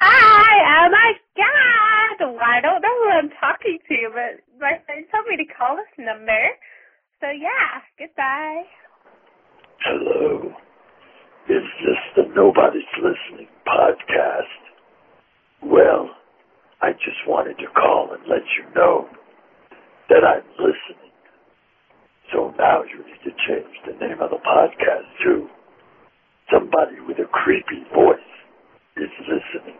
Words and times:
Hi, 0.00 0.84
oh 0.84 0.90
my 0.90 1.12
god! 1.36 2.34
Well, 2.34 2.44
I 2.44 2.60
don't 2.60 2.82
know 2.82 2.96
who 3.00 3.08
I'm 3.16 3.30
talking 3.40 3.78
to, 3.88 3.96
but 4.12 4.44
my 4.60 4.76
friend 4.84 5.06
told 5.08 5.26
me 5.28 5.36
to 5.40 5.48
call 5.54 5.76
this 5.76 5.88
number. 5.98 6.42
So 7.20 7.28
yeah, 7.32 7.80
goodbye. 7.98 8.64
Hello. 9.84 10.52
Is 11.48 11.64
this 11.80 12.02
the 12.16 12.24
Nobody's 12.34 12.82
Listening 13.00 13.48
podcast? 13.66 14.60
Well, 15.62 16.10
I 16.82 16.92
just 16.92 17.24
wanted 17.26 17.56
to 17.58 17.66
call 17.72 18.12
and 18.12 18.22
let 18.28 18.44
you 18.58 18.68
know 18.74 19.08
that 20.10 20.24
I'm 20.24 20.44
listening. 20.58 21.14
So 22.32 22.52
now 22.58 22.82
you 22.82 22.98
need 22.98 23.22
to 23.24 23.32
change 23.48 23.72
the 23.86 23.92
name 24.04 24.20
of 24.20 24.30
the 24.30 24.42
podcast 24.44 25.08
to 25.24 25.48
Somebody 26.52 27.00
with 27.06 27.18
a 27.18 27.28
Creepy 27.32 27.82
Voice 27.94 28.18
is 28.96 29.10
Listening. 29.20 29.78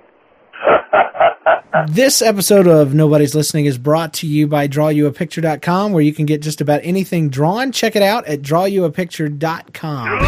This 1.88 2.20
episode 2.22 2.66
of 2.66 2.94
Nobody's 2.94 3.34
Listening 3.34 3.66
is 3.66 3.78
brought 3.78 4.12
to 4.14 4.26
you 4.26 4.46
by 4.46 4.66
drawyouapicture.com 4.66 5.92
where 5.92 6.02
you 6.02 6.12
can 6.12 6.26
get 6.26 6.42
just 6.42 6.60
about 6.60 6.80
anything 6.82 7.28
drawn. 7.28 7.70
Check 7.70 7.96
it 7.96 8.02
out 8.02 8.26
at 8.26 8.42
drawyouapicture.com. 8.42 10.18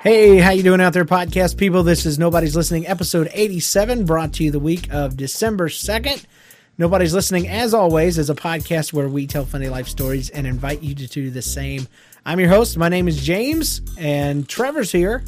Hey, 0.00 0.38
how 0.38 0.50
you 0.50 0.62
doing 0.62 0.80
out 0.80 0.92
there 0.92 1.04
podcast 1.04 1.56
people? 1.56 1.82
This 1.82 2.06
is 2.06 2.18
Nobody's 2.18 2.56
Listening 2.56 2.86
episode 2.86 3.28
87 3.32 4.04
brought 4.04 4.32
to 4.34 4.44
you 4.44 4.50
the 4.50 4.58
week 4.60 4.92
of 4.92 5.16
December 5.16 5.68
2nd. 5.68 6.24
Nobody's 6.80 7.12
Listening 7.12 7.48
as 7.48 7.74
always 7.74 8.18
is 8.18 8.30
a 8.30 8.36
podcast 8.36 8.92
where 8.92 9.08
we 9.08 9.26
tell 9.26 9.44
funny 9.44 9.68
life 9.68 9.88
stories 9.88 10.30
and 10.30 10.46
invite 10.46 10.80
you 10.80 10.94
to 10.94 11.08
do 11.08 11.28
the 11.28 11.42
same. 11.42 11.88
I'm 12.24 12.38
your 12.38 12.50
host. 12.50 12.78
My 12.78 12.88
name 12.88 13.08
is 13.08 13.20
James 13.20 13.80
and 13.98 14.48
Trevor's 14.48 14.92
here. 14.92 15.24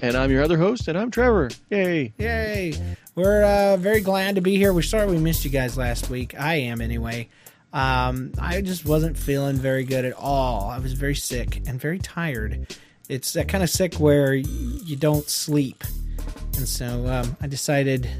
And 0.00 0.14
I'm 0.18 0.30
your 0.30 0.42
other 0.42 0.58
host, 0.58 0.88
and 0.88 0.98
I'm 0.98 1.10
Trevor. 1.10 1.48
Yay. 1.70 2.12
Yay. 2.18 2.74
We're 3.14 3.42
uh, 3.42 3.78
very 3.78 4.02
glad 4.02 4.34
to 4.34 4.42
be 4.42 4.58
here. 4.58 4.74
We're 4.74 4.82
sorry 4.82 5.06
we 5.06 5.16
missed 5.16 5.46
you 5.46 5.50
guys 5.50 5.78
last 5.78 6.10
week. 6.10 6.38
I 6.38 6.56
am 6.56 6.82
anyway. 6.82 7.30
Um, 7.72 8.32
I 8.38 8.60
just 8.60 8.84
wasn't 8.84 9.16
feeling 9.16 9.56
very 9.56 9.84
good 9.84 10.04
at 10.04 10.12
all. 10.12 10.68
I 10.68 10.78
was 10.78 10.92
very 10.92 11.14
sick 11.14 11.62
and 11.66 11.80
very 11.80 12.00
tired. 12.00 12.76
It's 13.08 13.32
that 13.32 13.48
kind 13.48 13.64
of 13.64 13.70
sick 13.70 13.94
where 13.94 14.34
you 14.34 14.96
don't 14.96 15.26
sleep. 15.26 15.84
And 16.58 16.68
so 16.68 17.06
um, 17.06 17.34
I 17.40 17.46
decided 17.46 18.10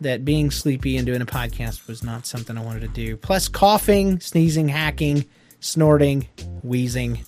that 0.00 0.24
being 0.24 0.50
sleepy 0.50 0.96
and 0.96 1.06
doing 1.06 1.20
a 1.22 1.26
podcast 1.26 1.86
was 1.86 2.02
not 2.02 2.26
something 2.26 2.56
I 2.56 2.62
wanted 2.62 2.80
to 2.80 2.88
do. 2.88 3.16
Plus, 3.16 3.48
coughing, 3.48 4.20
sneezing, 4.20 4.68
hacking, 4.68 5.24
snorting, 5.60 6.28
wheezing. 6.62 7.24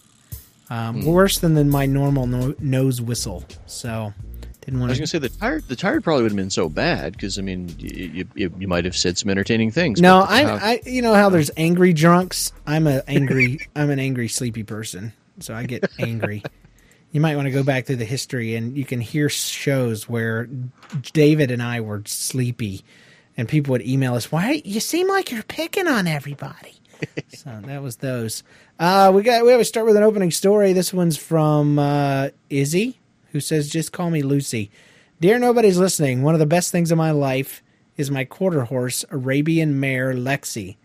Um, 0.69 1.05
Worse 1.05 1.41
than, 1.41 1.55
than 1.55 1.69
my 1.69 1.87
normal 1.87 2.27
no- 2.27 2.55
nose 2.61 3.01
whistle. 3.01 3.45
So 3.67 4.13
didn't 4.61 4.79
want. 4.79 4.91
I 4.91 4.93
want 4.93 5.01
was 5.01 5.11
to 5.11 5.19
going 5.19 5.23
to 5.23 5.29
say 5.29 5.35
the 5.35 5.41
tired. 5.41 5.69
The 5.69 5.75
tired 5.77 6.05
probably 6.05 6.23
would 6.23 6.33
have 6.33 6.37
been 6.37 6.51
so 6.51 6.69
bad 6.69 7.13
because 7.15 7.39
I 7.39 7.43
mean, 7.43 7.75
you, 7.79 8.25
you 8.35 8.55
you 8.59 8.69
might 8.69 8.85
have 8.85 8.97
said 8.97 9.19
some 9.19 9.31
entertaining 9.31 9.73
things. 9.73 10.01
No, 10.01 10.25
I, 10.27 10.43
tired- 10.45 10.63
I, 10.63 10.81
you 10.89 11.03
know 11.03 11.15
how 11.15 11.29
there's 11.29 11.51
angry 11.57 11.93
drunks. 11.93 12.53
I'm 12.67 12.87
a 12.87 13.03
angry, 13.09 13.59
I'm 13.75 13.91
an 13.91 13.99
angry 13.99 14.29
sleepy 14.29 14.63
person, 14.63 15.13
so 15.41 15.55
I 15.55 15.65
get 15.65 15.91
angry. 15.99 16.45
You 17.13 17.21
might 17.21 17.37
want 17.37 17.47
to 17.47 17.53
go 17.53 17.63
back 17.63 17.87
through 17.87 17.97
the 17.97 18.05
history, 18.05 18.55
and 18.55 18.77
you 18.77 18.85
can 18.85 19.01
hear 19.01 19.29
shows 19.29 20.09
where 20.09 20.49
David 21.13 21.51
and 21.51 21.63
I 21.63 21.81
were 21.81 22.03
sleepy, 22.07 22.83
and 23.37 23.49
people 23.49 23.73
would 23.73 23.87
email 23.87 24.15
us, 24.15 24.31
"Why 24.31 24.63
you 24.65 24.81
seem 24.81 25.09
like 25.09 25.31
you're 25.31 25.43
picking 25.43 25.89
on 25.89 26.07
everybody?" 26.07 26.75
so 27.29 27.61
that 27.65 27.83
was 27.83 27.97
those. 27.97 28.43
Uh, 28.79 29.11
we 29.15 29.23
got 29.23 29.45
we 29.45 29.51
have 29.51 29.61
to 29.61 29.65
start 29.65 29.87
with 29.87 29.97
an 29.97 30.03
opening 30.03 30.31
story. 30.31 30.73
This 30.73 30.93
one's 30.93 31.17
from 31.17 31.79
uh, 31.79 32.29
Izzy, 32.49 33.01
who 33.33 33.41
says, 33.41 33.69
"Just 33.69 33.93
call 33.93 34.11
me 34.11 34.23
Lucy." 34.23 34.71
Dear 35.21 35.39
nobody's 35.39 35.79
listening. 35.79 36.23
One 36.23 36.35
of 36.35 36.41
the 36.41 36.47
best 36.47 36.71
things 36.71 36.91
in 36.91 36.97
my 36.97 37.11
life 37.11 37.63
is 37.97 38.11
my 38.11 38.25
quarter 38.25 38.65
horse, 38.65 39.05
Arabian 39.11 39.79
mare 39.79 40.15
Lexi. 40.15 40.77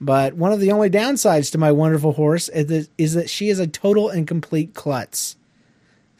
But 0.00 0.34
one 0.34 0.52
of 0.52 0.60
the 0.60 0.72
only 0.72 0.90
downsides 0.90 1.50
to 1.52 1.58
my 1.58 1.72
wonderful 1.72 2.12
horse 2.12 2.48
is 2.48 3.14
that 3.14 3.30
she 3.30 3.48
is 3.48 3.58
a 3.58 3.66
total 3.66 4.08
and 4.08 4.26
complete 4.26 4.74
klutz. 4.74 5.36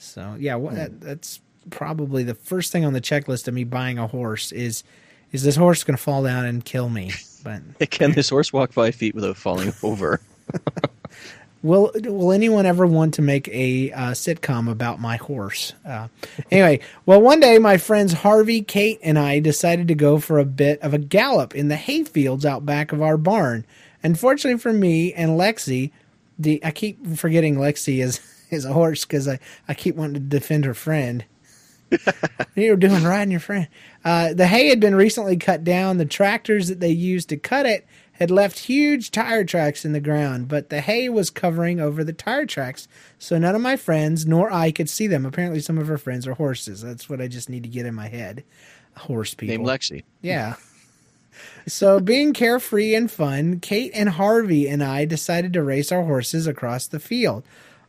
So 0.01 0.37
yeah, 0.39 0.55
wha- 0.57 0.73
that, 0.73 1.01
that's 1.01 1.41
probably 1.71 2.23
the 2.25 2.35
first 2.35 2.73
thing 2.73 2.85
on 2.85 2.93
the 2.95 3.01
checklist 3.01 3.47
of 3.47 3.55
me 3.55 3.65
buying 3.65 3.99
a 3.99 4.07
horse 4.07 4.51
is 4.51 4.83
is 5.33 5.45
this 5.45 5.55
horse 5.57 5.85
going 5.85 5.97
to 5.97 6.03
fall 6.03 6.25
down 6.25 6.45
and 6.45 6.65
kill 6.65 6.89
me? 6.89 7.13
But 7.45 7.63
Can 7.91 8.13
this 8.13 8.31
horse 8.31 8.53
walk 8.53 8.73
five 8.73 8.95
feet 8.95 9.15
without 9.15 9.37
falling 9.37 9.73
over? 9.83 10.21
Will 11.63 11.91
Will 12.05 12.33
anyone 12.33 12.65
ever 12.65 12.87
want 12.87 13.13
to 13.15 13.23
make 13.23 13.47
a 13.49 13.93
uh, 13.93 14.11
sitcom 14.13 14.71
about 14.71 14.99
my 14.99 15.17
horse? 15.17 15.75
Uh, 15.87 16.09
anyway, 16.51 16.81
well, 17.05 17.21
one 17.21 17.39
day 17.39 17.59
my 17.59 17.77
friends 17.77 18.15
Harvey, 18.15 18.63
Kate, 18.63 18.99
and 19.03 19.19
I 19.19 19.41
decided 19.41 19.87
to 19.89 19.95
go 19.95 20.19
for 20.19 20.39
a 20.39 20.47
bit 20.47 20.81
of 20.81 20.95
a 20.95 20.99
gallop 20.99 21.55
in 21.55 21.69
the 21.69 21.77
hayfields 21.77 22.47
out 22.47 22.65
back 22.65 22.93
of 22.93 23.03
our 23.03 23.19
barn. 23.19 23.67
Unfortunately 24.03 24.59
for 24.59 24.73
me 24.73 25.13
and 25.13 25.33
Lexi, 25.33 25.91
the 26.39 26.65
I 26.65 26.71
keep 26.71 27.07
forgetting 27.19 27.57
Lexi 27.57 28.03
is 28.03 28.21
is 28.51 28.65
a 28.65 28.73
horse 28.73 29.05
because 29.05 29.29
I 29.29 29.39
I 29.69 29.75
keep 29.75 29.97
wanting 29.97 30.15
to 30.15 30.21
defend 30.21 30.65
her 30.65 30.75
friend. 30.75 31.25
you 32.55 32.71
were 32.71 32.77
doing 32.77 33.03
riding 33.03 33.33
your 33.33 33.41
friend. 33.41 33.69
Uh, 34.05 34.33
the 34.33 34.47
hay 34.47 34.69
had 34.69 34.81
been 34.81 34.95
recently 34.95 35.37
cut 35.37 35.65
down. 35.65 35.99
The 35.99 36.05
tractors 36.05 36.69
that 36.69 36.81
they 36.81 36.91
used 36.91 37.29
to 37.31 37.37
cut 37.37 37.67
it 37.67 37.87
had 38.13 38.31
left 38.31 38.59
huge 38.61 39.11
tire 39.11 39.45
tracks 39.45 39.85
in 39.85 39.93
the 39.93 40.01
ground, 40.01 40.47
but 40.47 40.69
the 40.69 40.83
hay 40.83 41.09
was 41.09 41.31
covering 41.31 41.81
over 41.81 42.05
the 42.05 42.13
tire 42.13 42.45
tracks, 42.45 42.87
so 43.19 43.39
none 43.39 43.55
of 43.55 43.63
my 43.63 43.77
friends 43.77 44.27
nor 44.27 44.53
I 44.53 44.71
could 44.71 44.91
see 44.91 45.07
them. 45.07 45.25
Apparently, 45.25 45.61
some 45.61 45.79
of 45.79 45.89
her 45.89 45.97
friends 45.97 46.27
are 46.27 46.35
horses. 46.35 46.83
That's 46.83 47.09
what 47.09 47.21
I 47.21 47.29
just 47.29 47.49
need 47.49 47.63
to 47.63 47.69
get 47.69 47.87
in 47.87 47.95
my 47.95 48.09
head. 48.09 48.45
Horse 48.97 49.33
people. 49.33 49.57
Name 49.57 49.67
Lexi. 49.67 50.05
Yeah. 50.21 50.57
So, 51.67 52.01
being 52.01 52.35
carefree 52.35 52.95
and 52.95 53.11
fun, 53.11 53.61
Kate 53.61 53.93
and 53.95 54.11
Harvey 54.11 54.69
and 54.69 54.83
I 54.83 55.07
decided 55.07 55.55
to 55.55 55.63
race 55.63 55.91
our 55.91 56.03
horses 56.03 56.47
across 56.47 56.87
the 56.87 57.01
field. 57.01 57.45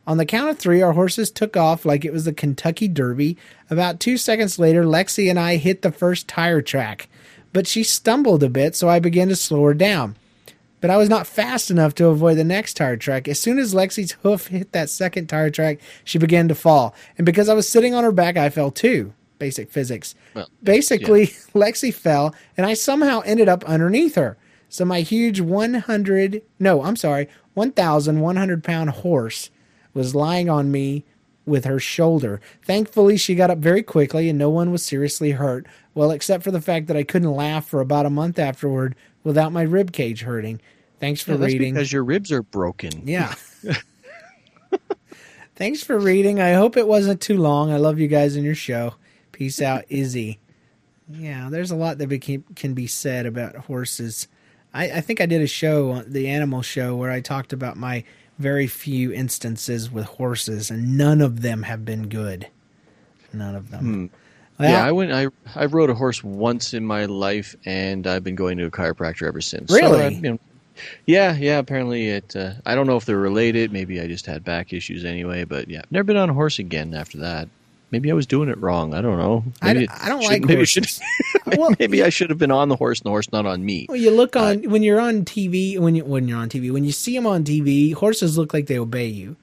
On 0.06 0.16
the 0.16 0.26
count 0.26 0.50
of 0.50 0.58
three, 0.58 0.82
our 0.82 0.92
horses 0.92 1.30
took 1.30 1.56
off 1.56 1.84
like 1.84 2.04
it 2.04 2.12
was 2.12 2.24
the 2.24 2.32
Kentucky 2.32 2.88
Derby. 2.88 3.36
About 3.70 4.00
two 4.00 4.16
seconds 4.16 4.58
later, 4.58 4.82
Lexi 4.82 5.30
and 5.30 5.38
I 5.38 5.56
hit 5.56 5.82
the 5.82 5.92
first 5.92 6.26
tire 6.26 6.60
track, 6.60 7.08
but 7.52 7.68
she 7.68 7.84
stumbled 7.84 8.42
a 8.42 8.48
bit, 8.48 8.74
so 8.74 8.88
I 8.88 8.98
began 8.98 9.28
to 9.28 9.36
slow 9.36 9.62
her 9.64 9.74
down. 9.74 10.16
But 10.80 10.90
I 10.90 10.96
was 10.96 11.08
not 11.08 11.28
fast 11.28 11.70
enough 11.70 11.94
to 11.94 12.08
avoid 12.08 12.36
the 12.36 12.42
next 12.42 12.76
tire 12.76 12.96
track. 12.96 13.28
As 13.28 13.38
soon 13.38 13.60
as 13.60 13.72
Lexi's 13.72 14.12
hoof 14.22 14.48
hit 14.48 14.72
that 14.72 14.90
second 14.90 15.28
tire 15.28 15.50
track, 15.50 15.78
she 16.02 16.18
began 16.18 16.48
to 16.48 16.56
fall. 16.56 16.96
And 17.16 17.24
because 17.24 17.48
I 17.48 17.54
was 17.54 17.68
sitting 17.68 17.94
on 17.94 18.02
her 18.02 18.10
back, 18.10 18.36
I 18.36 18.50
fell 18.50 18.72
too. 18.72 19.12
Basic 19.38 19.70
physics. 19.70 20.16
Well, 20.34 20.48
Basically, 20.64 21.26
Lexi 21.54 21.94
fell, 21.94 22.34
and 22.56 22.66
I 22.66 22.74
somehow 22.74 23.20
ended 23.24 23.48
up 23.48 23.64
underneath 23.66 24.16
her. 24.16 24.36
So 24.68 24.84
my 24.84 25.02
huge 25.02 25.40
100, 25.40 26.42
no, 26.58 26.82
I'm 26.82 26.96
sorry, 26.96 27.28
1,100 27.54 28.64
pound 28.64 28.90
horse 28.90 29.50
was 29.94 30.14
lying 30.14 30.48
on 30.48 30.70
me 30.70 31.04
with 31.44 31.64
her 31.64 31.78
shoulder. 31.80 32.40
Thankfully, 32.64 33.16
she 33.16 33.34
got 33.34 33.50
up 33.50 33.58
very 33.58 33.82
quickly 33.82 34.28
and 34.28 34.38
no 34.38 34.48
one 34.50 34.70
was 34.70 34.84
seriously 34.84 35.32
hurt. 35.32 35.66
Well, 35.94 36.10
except 36.12 36.44
for 36.44 36.50
the 36.50 36.60
fact 36.60 36.86
that 36.86 36.96
I 36.96 37.02
couldn't 37.02 37.32
laugh 37.32 37.66
for 37.66 37.80
about 37.80 38.06
a 38.06 38.10
month 38.10 38.38
afterward 38.38 38.94
without 39.24 39.52
my 39.52 39.62
rib 39.62 39.92
cage 39.92 40.22
hurting. 40.22 40.60
Thanks 41.00 41.20
for 41.20 41.32
Yeah, 41.32 41.36
that's 41.38 41.52
reading. 41.52 41.74
because 41.74 41.92
your 41.92 42.04
ribs 42.04 42.30
are 42.30 42.42
broken. 42.42 43.06
Yeah. 43.06 43.34
Thanks 45.56 45.82
for 45.82 45.98
reading. 45.98 46.40
I 46.40 46.52
hope 46.54 46.76
it 46.76 46.88
wasn't 46.88 47.20
too 47.20 47.36
long. 47.36 47.70
I 47.70 47.76
love 47.76 47.98
you 47.98 48.08
guys 48.08 48.36
and 48.36 48.44
your 48.44 48.54
show. 48.54 48.94
Peace 49.32 49.60
out, 49.60 49.84
Izzy. 49.88 50.38
Yeah, 51.08 51.48
there's 51.50 51.70
a 51.70 51.76
lot 51.76 51.98
that 51.98 52.44
can 52.56 52.74
be 52.74 52.86
said 52.86 53.26
about 53.26 53.56
horses. 53.56 54.28
I, 54.74 54.84
I 54.90 55.00
think 55.00 55.20
I 55.20 55.26
did 55.26 55.42
a 55.42 55.46
show, 55.46 56.02
the 56.02 56.28
animal 56.28 56.62
show, 56.62 56.96
where 56.96 57.10
I 57.10 57.20
talked 57.20 57.52
about 57.52 57.76
my 57.76 58.04
very 58.38 58.66
few 58.66 59.12
instances 59.12 59.90
with 59.90 60.04
horses, 60.04 60.70
and 60.70 60.96
none 60.96 61.20
of 61.20 61.42
them 61.42 61.62
have 61.62 61.84
been 61.84 62.08
good. 62.08 62.48
None 63.32 63.54
of 63.54 63.70
them. 63.70 64.10
Well, 64.58 64.70
yeah, 64.70 64.84
I 64.84 64.92
went. 64.92 65.12
I 65.12 65.28
I 65.54 65.66
rode 65.66 65.90
a 65.90 65.94
horse 65.94 66.22
once 66.22 66.74
in 66.74 66.84
my 66.84 67.06
life, 67.06 67.56
and 67.64 68.06
I've 68.06 68.24
been 68.24 68.34
going 68.34 68.58
to 68.58 68.66
a 68.66 68.70
chiropractor 68.70 69.26
ever 69.26 69.40
since. 69.40 69.70
So, 69.70 69.76
Really? 69.76 70.04
uh, 70.04 70.10
you 70.10 70.20
know, 70.32 70.38
Yeah, 71.06 71.36
yeah. 71.36 71.58
Apparently, 71.58 72.08
it. 72.08 72.36
Uh, 72.36 72.52
I 72.66 72.74
don't 72.74 72.86
know 72.86 72.96
if 72.96 73.04
they're 73.04 73.16
related. 73.18 73.72
Maybe 73.72 74.00
I 74.00 74.06
just 74.06 74.26
had 74.26 74.44
back 74.44 74.72
issues 74.72 75.04
anyway. 75.04 75.44
But 75.44 75.68
yeah, 75.68 75.82
never 75.90 76.04
been 76.04 76.16
on 76.16 76.30
a 76.30 76.34
horse 76.34 76.58
again 76.58 76.94
after 76.94 77.18
that. 77.18 77.48
Maybe 77.92 78.10
I 78.10 78.14
was 78.14 78.26
doing 78.26 78.48
it 78.48 78.58
wrong. 78.58 78.94
I 78.94 79.00
don't 79.02 79.18
know. 79.18 79.44
I, 79.60 79.74
Maybe 79.74 79.84
it 79.84 79.90
I 79.92 80.08
don't 80.08 80.22
should- 80.22 80.28
like 80.30 80.42
maybe 80.44 80.64
should- 80.64 80.86
Well, 81.58 81.74
maybe 81.78 82.02
I 82.02 82.08
should 82.08 82.30
have 82.30 82.38
been 82.38 82.50
on 82.50 82.68
the 82.70 82.76
horse 82.76 83.00
and 83.00 83.04
the 83.04 83.10
horse 83.10 83.30
not 83.30 83.44
on 83.46 83.64
me. 83.64 83.86
Well, 83.88 83.98
you 83.98 84.10
look 84.10 84.34
uh, 84.34 84.40
on 84.40 84.62
when 84.70 84.82
you're 84.82 85.00
on 85.00 85.24
TV 85.24 85.78
when 85.78 85.94
you 85.94 86.04
when 86.04 86.26
you're 86.26 86.38
on 86.38 86.48
TV 86.48 86.72
when 86.72 86.84
you 86.84 86.92
see 86.92 87.14
them 87.14 87.26
on 87.26 87.44
TV, 87.44 87.92
horses 87.94 88.36
look 88.38 88.52
like 88.54 88.66
they 88.66 88.78
obey 88.78 89.06
you, 89.06 89.36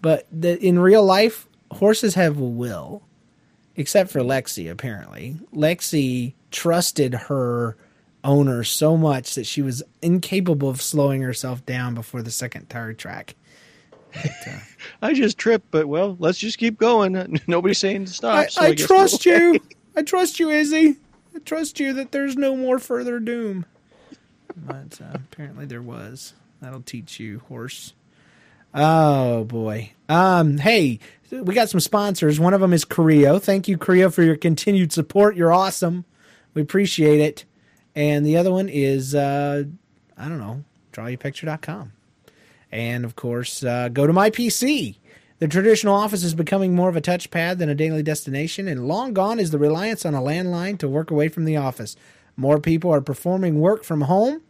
but 0.00 0.26
the, 0.32 0.58
in 0.64 0.78
real 0.78 1.04
life, 1.04 1.46
horses 1.72 2.14
have 2.14 2.38
a 2.38 2.44
will, 2.44 3.02
except 3.76 4.10
for 4.10 4.20
Lexi. 4.20 4.70
Apparently, 4.70 5.36
Lexi 5.54 6.32
trusted 6.50 7.12
her 7.14 7.76
owner 8.24 8.64
so 8.64 8.96
much 8.96 9.34
that 9.34 9.46
she 9.46 9.60
was 9.62 9.82
incapable 10.02 10.68
of 10.70 10.80
slowing 10.80 11.20
herself 11.22 11.64
down 11.66 11.94
before 11.94 12.22
the 12.22 12.30
second 12.30 12.68
tire 12.70 12.92
track. 12.94 13.34
I 15.02 15.12
just 15.14 15.38
tripped, 15.38 15.70
but 15.70 15.86
well, 15.88 16.16
let's 16.18 16.38
just 16.38 16.58
keep 16.58 16.78
going. 16.78 17.40
Nobody's 17.46 17.78
saying 17.78 18.06
to 18.06 18.12
stop. 18.12 18.34
I, 18.34 18.46
so 18.46 18.62
I 18.62 18.74
guess 18.74 18.86
trust 18.86 19.26
we'll- 19.26 19.54
you. 19.54 19.60
I 19.96 20.02
trust 20.02 20.38
you, 20.38 20.50
Izzy. 20.50 20.96
I 21.34 21.38
trust 21.40 21.80
you 21.80 21.92
that 21.94 22.12
there's 22.12 22.36
no 22.36 22.56
more 22.56 22.78
further 22.78 23.18
doom. 23.18 23.66
But 24.56 25.00
uh, 25.00 25.14
apparently 25.14 25.66
there 25.66 25.82
was. 25.82 26.34
That'll 26.60 26.82
teach 26.82 27.18
you, 27.18 27.40
horse. 27.48 27.94
Oh 28.74 29.44
boy. 29.44 29.92
Um. 30.08 30.58
Hey, 30.58 31.00
we 31.30 31.54
got 31.54 31.68
some 31.70 31.80
sponsors. 31.80 32.38
One 32.38 32.54
of 32.54 32.60
them 32.60 32.72
is 32.72 32.84
Creo. 32.84 33.40
Thank 33.42 33.66
you, 33.68 33.76
Creo, 33.78 34.12
for 34.12 34.22
your 34.22 34.36
continued 34.36 34.92
support. 34.92 35.36
You're 35.36 35.52
awesome. 35.52 36.04
We 36.54 36.62
appreciate 36.62 37.20
it. 37.20 37.44
And 37.94 38.24
the 38.24 38.36
other 38.36 38.50
one 38.52 38.68
is 38.68 39.14
uh, 39.14 39.64
I 40.16 40.28
don't 40.28 40.38
know, 40.38 40.64
drawyouapicture.com. 40.92 41.92
And 42.72 43.04
of 43.04 43.16
course, 43.16 43.62
uh, 43.64 43.88
go 43.88 44.06
to 44.06 44.12
my 44.12 44.30
PC. 44.30 44.96
The 45.38 45.48
traditional 45.48 45.94
office 45.94 46.22
is 46.22 46.34
becoming 46.34 46.74
more 46.74 46.90
of 46.90 46.96
a 46.96 47.00
touchpad 47.00 47.58
than 47.58 47.70
a 47.70 47.74
daily 47.74 48.02
destination, 48.02 48.68
and 48.68 48.86
long 48.86 49.14
gone 49.14 49.40
is 49.40 49.50
the 49.50 49.58
reliance 49.58 50.04
on 50.04 50.14
a 50.14 50.20
landline 50.20 50.78
to 50.78 50.88
work 50.88 51.10
away 51.10 51.28
from 51.28 51.46
the 51.46 51.56
office. 51.56 51.96
More 52.36 52.60
people 52.60 52.92
are 52.92 53.00
performing 53.00 53.58
work 53.58 53.82
from 53.82 54.02
home 54.02 54.42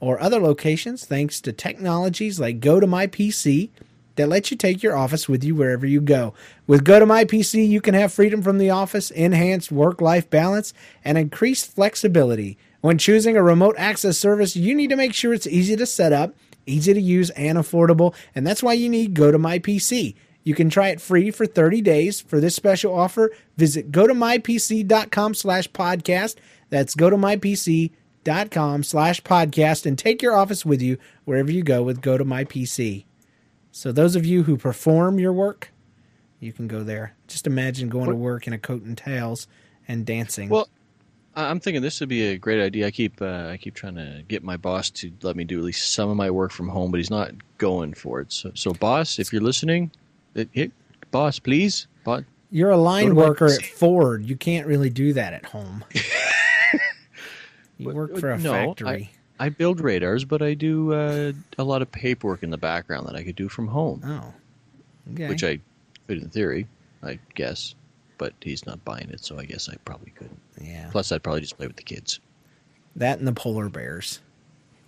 or 0.00 0.20
other 0.20 0.40
locations 0.40 1.04
thanks 1.04 1.40
to 1.42 1.52
technologies 1.52 2.40
like 2.40 2.60
Go 2.60 2.80
to 2.80 2.86
My 2.86 3.06
PC 3.06 3.68
that 4.16 4.28
let 4.28 4.50
you 4.50 4.56
take 4.56 4.82
your 4.82 4.96
office 4.96 5.28
with 5.28 5.44
you 5.44 5.54
wherever 5.54 5.86
you 5.86 6.00
go. 6.00 6.34
With 6.66 6.84
Go 6.84 6.98
to 6.98 7.06
My 7.06 7.24
PC, 7.24 7.68
you 7.68 7.80
can 7.80 7.94
have 7.94 8.12
freedom 8.12 8.42
from 8.42 8.58
the 8.58 8.70
office, 8.70 9.10
enhanced 9.10 9.70
work 9.70 10.00
life 10.00 10.28
balance, 10.28 10.72
and 11.04 11.16
increased 11.16 11.74
flexibility. 11.74 12.58
When 12.80 12.98
choosing 12.98 13.36
a 13.36 13.42
remote 13.42 13.76
access 13.78 14.18
service, 14.18 14.56
you 14.56 14.74
need 14.74 14.90
to 14.90 14.96
make 14.96 15.14
sure 15.14 15.34
it's 15.34 15.46
easy 15.46 15.76
to 15.76 15.86
set 15.86 16.12
up, 16.12 16.34
easy 16.66 16.94
to 16.94 17.00
use, 17.00 17.30
and 17.30 17.58
affordable, 17.58 18.14
and 18.34 18.46
that's 18.46 18.62
why 18.62 18.72
you 18.72 18.88
need 18.88 19.14
Go 19.14 19.30
to 19.30 19.38
My 19.38 19.58
PC. 19.58 20.14
You 20.42 20.54
can 20.54 20.70
try 20.70 20.88
it 20.88 21.00
free 21.00 21.30
for 21.30 21.46
30 21.46 21.80
days. 21.82 22.20
For 22.20 22.40
this 22.40 22.54
special 22.54 22.98
offer, 22.98 23.30
visit 23.56 23.92
go 23.92 24.06
to 24.06 24.14
gotomypc.com 24.14 25.34
slash 25.34 25.70
podcast. 25.70 26.36
That's 26.70 26.94
go 26.94 27.10
to 27.10 27.16
gotomypc.com 27.16 28.82
slash 28.82 29.22
podcast 29.22 29.86
and 29.86 29.98
take 29.98 30.22
your 30.22 30.34
office 30.34 30.64
with 30.64 30.80
you 30.80 30.98
wherever 31.24 31.50
you 31.50 31.62
go 31.62 31.82
with 31.82 32.00
Go 32.00 32.16
to 32.16 32.24
My 32.24 32.44
PC. 32.44 33.04
So 33.72 33.92
those 33.92 34.16
of 34.16 34.26
you 34.26 34.44
who 34.44 34.56
perform 34.56 35.18
your 35.18 35.32
work, 35.32 35.72
you 36.40 36.52
can 36.52 36.66
go 36.66 36.82
there. 36.82 37.14
Just 37.28 37.46
imagine 37.46 37.88
going 37.88 38.08
to 38.08 38.16
work 38.16 38.46
in 38.46 38.52
a 38.52 38.58
coat 38.58 38.82
and 38.82 38.96
tails 38.96 39.46
and 39.86 40.06
dancing. 40.06 40.48
Well, 40.48 40.68
I'm 41.36 41.60
thinking 41.60 41.80
this 41.82 42.00
would 42.00 42.08
be 42.08 42.28
a 42.28 42.38
great 42.38 42.60
idea. 42.60 42.86
I 42.86 42.90
keep 42.90 43.22
uh, 43.22 43.48
I 43.50 43.56
keep 43.56 43.74
trying 43.74 43.94
to 43.94 44.22
get 44.26 44.42
my 44.42 44.56
boss 44.56 44.90
to 44.90 45.12
let 45.22 45.36
me 45.36 45.44
do 45.44 45.58
at 45.58 45.64
least 45.64 45.92
some 45.94 46.10
of 46.10 46.16
my 46.16 46.30
work 46.30 46.50
from 46.50 46.68
home, 46.68 46.90
but 46.90 46.98
he's 46.98 47.10
not 47.10 47.32
going 47.58 47.94
for 47.94 48.20
it. 48.20 48.32
So, 48.32 48.50
so 48.54 48.72
boss, 48.72 49.18
if 49.18 49.32
you're 49.32 49.42
listening, 49.42 49.90
it, 50.34 50.48
it, 50.54 50.72
boss, 51.10 51.38
please, 51.38 51.86
boss, 52.04 52.22
You're 52.50 52.70
a 52.70 52.76
line 52.76 53.04
Go 53.04 53.08
to 53.10 53.14
my 53.14 53.20
worker 53.28 53.46
at 53.46 53.62
Ford. 53.64 54.24
You 54.24 54.36
can't 54.36 54.66
really 54.66 54.90
do 54.90 55.12
that 55.12 55.32
at 55.32 55.44
home. 55.46 55.84
you 57.78 57.90
work 57.90 58.16
for 58.18 58.30
a 58.30 58.38
No, 58.38 58.52
factory. 58.52 59.10
I 59.38 59.48
build 59.48 59.80
radars, 59.80 60.24
but 60.26 60.42
I 60.42 60.52
do 60.52 60.92
uh, 60.92 61.32
a 61.56 61.64
lot 61.64 61.80
of 61.80 61.90
paperwork 61.90 62.42
in 62.42 62.50
the 62.50 62.58
background 62.58 63.06
that 63.06 63.16
I 63.16 63.22
could 63.22 63.36
do 63.36 63.48
from 63.48 63.68
home, 63.68 64.02
Oh. 64.04 64.34
Okay. 65.14 65.28
which 65.28 65.42
I 65.42 65.60
could 66.06 66.18
in 66.18 66.28
theory, 66.28 66.66
I 67.02 67.18
guess. 67.34 67.74
But 68.20 68.34
he's 68.42 68.66
not 68.66 68.84
buying 68.84 69.08
it, 69.08 69.24
so 69.24 69.38
I 69.38 69.46
guess 69.46 69.70
I 69.70 69.76
probably 69.86 70.10
couldn't. 70.10 70.38
yeah. 70.60 70.90
Plus, 70.92 71.10
I'd 71.10 71.22
probably 71.22 71.40
just 71.40 71.56
play 71.56 71.66
with 71.66 71.76
the 71.76 71.82
kids. 71.82 72.20
That 72.96 73.18
and 73.18 73.26
the 73.26 73.32
polar 73.32 73.70
bears. 73.70 74.20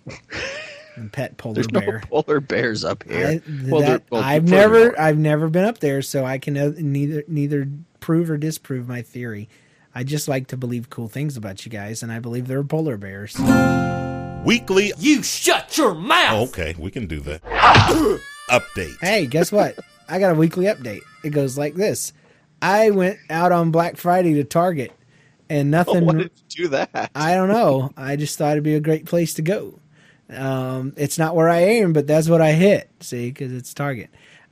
and 0.95 1.11
pet 1.11 1.37
polar 1.37 1.55
There's 1.55 1.67
bear. 1.67 2.03
no 2.11 2.21
polar 2.21 2.39
bears 2.39 2.83
up 2.83 3.01
here. 3.01 3.25
I, 3.27 3.41
well, 3.71 3.81
that, 3.81 4.03
well, 4.11 4.21
I've 4.21 4.47
never 4.47 4.85
north. 4.85 4.99
I've 4.99 5.17
never 5.17 5.49
been 5.49 5.63
up 5.63 5.79
there, 5.79 6.03
so 6.03 6.25
I 6.25 6.37
can 6.37 6.55
uh, 6.55 6.73
neither 6.77 7.23
neither 7.27 7.67
prove 8.01 8.29
or 8.29 8.37
disprove 8.37 8.87
my 8.87 9.01
theory. 9.01 9.49
I 9.95 10.03
just 10.03 10.27
like 10.27 10.45
to 10.49 10.57
believe 10.57 10.91
cool 10.91 11.07
things 11.07 11.35
about 11.35 11.65
you 11.65 11.71
guys, 11.71 12.03
and 12.03 12.11
I 12.11 12.19
believe 12.19 12.47
there 12.47 12.59
are 12.59 12.63
polar 12.63 12.97
bears. 12.97 13.35
Weekly. 14.45 14.93
You 14.99 15.23
shut 15.23 15.75
your 15.75 15.95
mouth! 15.95 16.49
Okay, 16.49 16.75
we 16.77 16.91
can 16.91 17.07
do 17.07 17.19
that. 17.21 17.41
Update. 18.51 18.99
Hey, 19.01 19.25
guess 19.25 19.51
what? 19.51 19.79
I 20.07 20.19
got 20.19 20.33
a 20.33 20.35
weekly 20.35 20.65
update. 20.65 21.01
It 21.23 21.29
goes 21.29 21.57
like 21.57 21.73
this: 21.73 22.13
I 22.63 22.91
went 22.91 23.19
out 23.29 23.51
on 23.51 23.71
Black 23.71 23.97
Friday 23.97 24.35
to 24.35 24.43
Target, 24.45 24.93
and 25.49 25.69
nothing. 25.71 26.05
Why 26.05 26.13
did 26.13 26.31
you 26.51 26.63
do 26.63 26.67
that? 26.69 27.11
I 27.13 27.35
don't 27.35 27.49
know. 27.49 27.91
I 27.97 28.15
just 28.15 28.37
thought 28.37 28.53
it'd 28.53 28.63
be 28.63 28.75
a 28.75 28.79
great 28.79 29.05
place 29.05 29.33
to 29.35 29.41
go. 29.41 29.79
Um, 30.29 30.93
it's 30.95 31.19
not 31.19 31.35
where 31.35 31.49
I 31.49 31.59
aim, 31.59 31.93
but 31.93 32.07
that's 32.07 32.29
what 32.29 32.41
I 32.41 32.53
hit. 32.53 32.89
See, 33.01 33.27
because 33.27 33.51
it's 33.51 33.73
Target. 33.73 34.09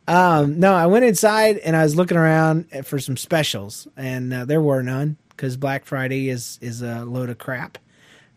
Um, 0.07 0.59
no, 0.59 0.73
I 0.73 0.87
went 0.87 1.05
inside 1.05 1.57
and 1.59 1.75
I 1.75 1.83
was 1.83 1.95
looking 1.95 2.17
around 2.17 2.67
for 2.83 2.99
some 2.99 3.15
specials, 3.15 3.87
and 3.95 4.33
uh, 4.33 4.45
there 4.45 4.61
were 4.61 4.83
none 4.83 5.15
because 5.29 5.55
Black 5.55 5.85
Friday 5.85 6.29
is 6.29 6.59
is 6.61 6.81
a 6.81 7.05
load 7.05 7.29
of 7.29 7.37
crap. 7.37 7.77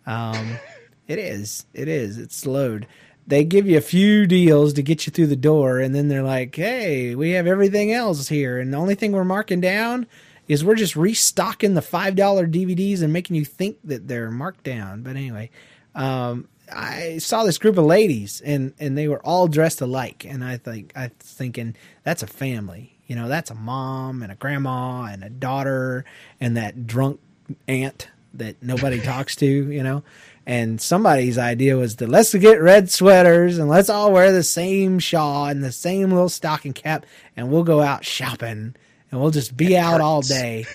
Um, 0.07 0.57
it 1.09 1.19
is. 1.19 1.67
It 1.75 1.89
is. 1.89 2.19
It's 2.19 2.47
load. 2.47 2.87
They 3.27 3.45
give 3.45 3.67
you 3.67 3.79
a 3.79 3.83
few 3.83 4.27
deals 4.27 4.75
to 4.75 4.83
get 4.83 5.07
you 5.07 5.11
through 5.11 5.29
the 5.29 5.37
door, 5.37 5.81
and 5.81 5.95
then 5.95 6.09
they're 6.09 6.23
like, 6.23 6.55
"Hey, 6.55 7.15
we 7.15 7.31
have 7.31 7.47
everything 7.47 7.93
else 7.93 8.29
here, 8.29 8.59
and 8.59 8.73
the 8.73 8.77
only 8.77 8.95
thing 8.95 9.13
we're 9.13 9.25
marking 9.25 9.61
down 9.61 10.07
is 10.47 10.63
we're 10.63 10.75
just 10.75 10.95
restocking 10.95 11.75
the 11.75 11.83
five 11.83 12.17
dollar 12.17 12.47
DVDs 12.47 13.03
and 13.03 13.13
making 13.13 13.37
you 13.37 13.45
think 13.45 13.79
that 13.85 14.09
they're 14.09 14.31
marked 14.31 14.65
down." 14.65 15.03
But 15.03 15.17
anyway, 15.17 15.51
um, 15.95 16.49
I 16.73 17.19
saw 17.19 17.45
this 17.45 17.59
group 17.59 17.79
of 17.79 17.85
ladies, 17.85 18.43
and 18.45 18.75
and 18.79 18.97
they 18.97 19.09
were 19.09 19.25
all 19.25 19.49
dressed 19.49 19.81
alike, 19.81 20.27
and 20.29 20.45
I 20.45 20.57
think 20.59 20.93
I 20.95 21.05
was 21.05 21.13
thinking 21.21 21.77
that's 22.03 22.23
a 22.23 22.27
family. 22.27 22.99
You 23.07 23.17
know, 23.17 23.29
that's 23.29 23.51
a 23.51 23.55
mom 23.55 24.23
and 24.23 24.33
a 24.33 24.35
grandma 24.35 25.05
and 25.05 25.23
a 25.25 25.31
daughter 25.31 26.05
and 26.41 26.57
that 26.57 26.87
drunk 26.87 27.21
aunt 27.69 28.09
that 28.35 28.63
nobody 28.63 29.01
talks 29.13 29.37
to. 29.37 29.47
You 29.47 29.83
know. 29.83 30.03
And 30.47 30.81
somebody's 30.81 31.39
idea 31.39 31.77
was 31.77 31.95
to 31.97 32.07
let's 32.07 32.35
get 32.35 32.61
red 32.61 32.91
sweaters 32.91 33.59
and 33.59 33.69
let's 33.69 33.89
all 33.89 34.13
wear 34.13 34.31
the 34.31 34.43
same 34.43 34.99
shawl 34.99 35.47
and 35.47 35.65
the 35.65 35.73
same 35.73 36.11
little 36.11 36.29
stocking 36.29 36.75
cap 36.75 37.07
and 37.37 37.51
we'll 37.51 37.65
go 37.65 37.81
out 37.81 38.05
shopping 38.05 38.75
and 39.11 39.21
we'll 39.21 39.31
just 39.31 39.57
be 39.57 39.77
out 39.77 40.01
all 40.01 40.21
day. 40.21 40.67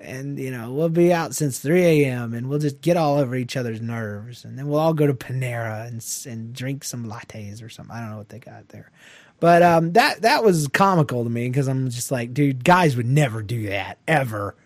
And, 0.00 0.36
you 0.36 0.50
know, 0.50 0.72
we'll 0.72 0.88
be 0.88 1.12
out 1.12 1.36
since 1.36 1.60
3 1.60 1.84
a.m. 1.84 2.34
and 2.34 2.48
we'll 2.48 2.58
just 2.58 2.80
get 2.80 2.96
all 2.96 3.18
over 3.18 3.36
each 3.36 3.56
other's 3.56 3.80
nerves. 3.80 4.44
And 4.44 4.58
then 4.58 4.66
we'll 4.66 4.80
all 4.80 4.94
go 4.94 5.06
to 5.06 5.14
Panera 5.14 5.86
and, 5.86 6.04
and 6.32 6.52
drink 6.52 6.82
some 6.82 7.06
lattes 7.06 7.64
or 7.64 7.68
something. 7.68 7.94
I 7.94 8.00
don't 8.00 8.10
know 8.10 8.16
what 8.16 8.30
they 8.30 8.40
got 8.40 8.68
there. 8.70 8.90
But 9.38 9.62
um, 9.62 9.92
that, 9.92 10.22
that 10.22 10.42
was 10.42 10.66
comical 10.68 11.22
to 11.22 11.30
me 11.30 11.48
because 11.48 11.68
I'm 11.68 11.90
just 11.90 12.10
like, 12.10 12.34
dude, 12.34 12.64
guys 12.64 12.96
would 12.96 13.06
never 13.06 13.42
do 13.42 13.68
that 13.68 13.98
ever. 14.08 14.56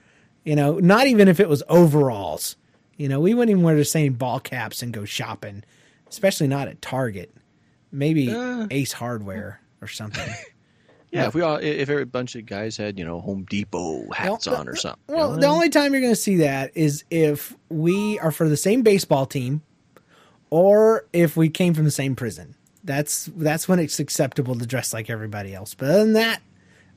You 0.44 0.56
know, 0.56 0.78
not 0.78 1.06
even 1.06 1.28
if 1.28 1.40
it 1.40 1.48
was 1.48 1.62
overalls. 1.68 2.56
You 2.96 3.08
know, 3.08 3.20
we 3.20 3.34
wouldn't 3.34 3.50
even 3.50 3.62
wear 3.62 3.76
the 3.76 3.84
same 3.84 4.14
ball 4.14 4.40
caps 4.40 4.82
and 4.82 4.92
go 4.92 5.04
shopping, 5.04 5.64
especially 6.08 6.46
not 6.48 6.68
at 6.68 6.80
Target. 6.82 7.34
Maybe 7.92 8.30
Uh. 8.30 8.66
Ace 8.70 8.92
Hardware 8.92 9.60
or 9.80 9.88
something. 9.88 10.28
Yeah, 11.12 11.28
if 11.28 11.34
we 11.34 11.40
all, 11.40 11.56
if 11.56 11.88
every 11.88 12.04
bunch 12.04 12.34
of 12.34 12.44
guys 12.44 12.76
had, 12.76 12.98
you 12.98 13.04
know, 13.04 13.20
Home 13.20 13.46
Depot 13.48 14.10
hats 14.10 14.46
Well, 14.46 14.56
on 14.56 14.68
or 14.68 14.74
something. 14.76 15.00
you 15.08 15.14
Well, 15.14 15.30
know, 15.30 15.36
the 15.38 15.46
only 15.46 15.70
time 15.70 15.92
you're 15.92 16.02
going 16.02 16.12
to 16.12 16.20
see 16.20 16.36
that 16.38 16.72
is 16.74 17.04
if 17.10 17.56
we 17.70 18.18
are 18.18 18.32
for 18.32 18.48
the 18.48 18.56
same 18.56 18.82
baseball 18.82 19.24
team, 19.24 19.62
or 20.50 21.06
if 21.12 21.36
we 21.36 21.48
came 21.48 21.74
from 21.74 21.84
the 21.84 21.90
same 21.90 22.16
prison. 22.16 22.54
That's 22.84 23.30
that's 23.36 23.68
when 23.68 23.78
it's 23.78 23.98
acceptable 23.98 24.56
to 24.58 24.66
dress 24.66 24.92
like 24.92 25.08
everybody 25.08 25.54
else. 25.54 25.74
But 25.74 25.88
other 25.90 25.98
than 26.00 26.12
that, 26.14 26.42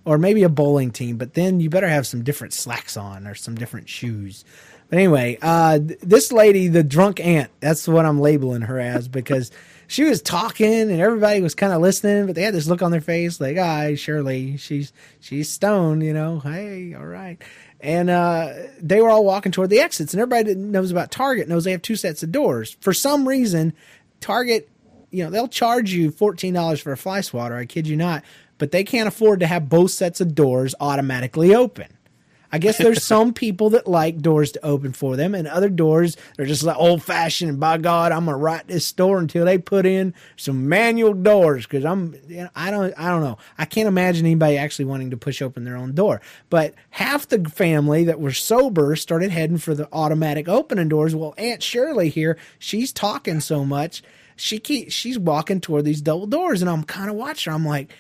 or 0.05 0.17
maybe 0.17 0.43
a 0.43 0.49
bowling 0.49 0.91
team. 0.91 1.17
But 1.17 1.35
then 1.35 1.59
you 1.59 1.69
better 1.69 1.87
have 1.87 2.05
some 2.05 2.23
different 2.23 2.53
slacks 2.53 2.97
on 2.97 3.25
or 3.25 3.35
some 3.35 3.55
different 3.55 3.87
shoes. 3.87 4.43
But 4.89 4.98
anyway, 4.98 5.38
uh, 5.41 5.79
this 6.01 6.31
lady, 6.31 6.67
the 6.67 6.84
drunk 6.84 7.19
aunt, 7.19 7.51
that's 7.60 7.88
what 7.88 8.05
I'm 8.05 8.19
labeling 8.19 8.62
her 8.62 8.79
as 8.79 9.08
because 9.08 9.51
she 9.88 10.03
was 10.03 10.22
talking 10.22 10.91
and 10.91 11.00
everybody 11.00 11.41
was 11.41 11.55
kind 11.55 11.74
of 11.74 11.81
listening, 11.81 12.25
but 12.25 12.36
they 12.36 12.41
had 12.43 12.53
this 12.53 12.67
look 12.67 12.81
on 12.81 12.91
their 12.91 13.01
face 13.01 13.39
like, 13.39 13.58
"Ah, 13.58 13.96
Shirley, 13.96 14.58
she's 14.58 14.91
she's 15.19 15.50
stoned, 15.50 16.03
you 16.03 16.13
know. 16.13 16.39
Hey, 16.39 16.93
all 16.93 17.05
right." 17.05 17.41
And 17.81 18.10
uh, 18.10 18.53
they 18.81 19.01
were 19.01 19.10
all 19.10 19.24
walking 19.24 19.51
toward 19.51 19.69
the 19.69 19.79
exits, 19.79 20.13
and 20.13 20.22
everybody 20.22 20.53
that 20.53 20.58
knows 20.60 20.91
about 20.91 21.12
Target 21.12 21.48
knows 21.48 21.63
they 21.63 21.72
have 21.72 21.81
two 21.81 21.96
sets 21.96 22.24
of 22.24 22.31
doors. 22.31 22.75
For 22.81 22.93
some 22.93 23.27
reason, 23.27 23.74
Target 24.19 24.69
you 25.12 25.24
know, 25.24 25.29
they'll 25.29 25.48
charge 25.48 25.91
you 25.91 26.12
fourteen 26.12 26.53
dollars 26.53 26.79
for 26.79 26.91
a 26.91 26.98
fly 26.98 27.22
swatter. 27.22 27.55
I 27.55 27.65
kid 27.65 27.88
you 27.88 27.96
not, 27.96 28.24
but 28.58 28.72
they 28.72 28.84
can't 28.84 29.08
afford 29.08 29.39
to 29.41 29.48
have 29.48 29.69
both 29.69 29.91
sets 29.91 30.22
of 30.22 30.36
doors 30.36 30.75
automatically 30.79 31.53
open. 31.55 31.88
I 32.51 32.57
guess 32.57 32.77
there's 32.77 33.03
some 33.03 33.33
people 33.33 33.71
that 33.71 33.87
like 33.87 34.19
doors 34.19 34.51
to 34.53 34.65
open 34.65 34.93
for 34.93 35.15
them, 35.15 35.35
and 35.35 35.47
other 35.47 35.69
doors 35.69 36.17
they're 36.35 36.45
just 36.45 36.63
like 36.63 36.77
old 36.77 37.03
fashioned. 37.03 37.49
And 37.49 37.59
by 37.59 37.77
God, 37.77 38.11
I'm 38.11 38.25
gonna 38.25 38.37
write 38.37 38.67
this 38.67 38.85
store 38.85 39.19
until 39.19 39.45
they 39.45 39.57
put 39.57 39.85
in 39.85 40.13
some 40.35 40.67
manual 40.67 41.13
doors 41.13 41.65
because 41.65 41.85
I'm, 41.85 42.15
you 42.27 42.43
know, 42.43 42.49
I 42.55 42.71
don't, 42.71 42.93
I 42.97 43.09
don't 43.09 43.23
know. 43.23 43.37
I 43.57 43.65
can't 43.65 43.87
imagine 43.87 44.25
anybody 44.25 44.57
actually 44.57 44.85
wanting 44.85 45.11
to 45.11 45.17
push 45.17 45.41
open 45.41 45.63
their 45.63 45.77
own 45.77 45.93
door. 45.93 46.21
But 46.49 46.73
half 46.89 47.27
the 47.27 47.47
family 47.49 48.05
that 48.05 48.19
were 48.19 48.33
sober 48.33 48.95
started 48.95 49.31
heading 49.31 49.59
for 49.59 49.75
the 49.75 49.87
automatic 49.93 50.47
opening 50.47 50.89
doors. 50.89 51.15
Well, 51.15 51.35
Aunt 51.37 51.61
Shirley 51.61 52.09
here, 52.09 52.37
she's 52.57 52.91
talking 52.91 53.41
so 53.41 53.63
much, 53.63 54.01
she 54.35 54.57
keep, 54.57 54.91
she's 54.91 55.19
walking 55.19 55.61
toward 55.61 55.85
these 55.85 56.01
double 56.01 56.27
doors, 56.27 56.61
and 56.61 56.69
I'm 56.69 56.83
kind 56.83 57.09
of 57.09 57.15
watching 57.15 57.51
her. 57.51 57.55
I'm 57.55 57.65
like, 57.65 57.91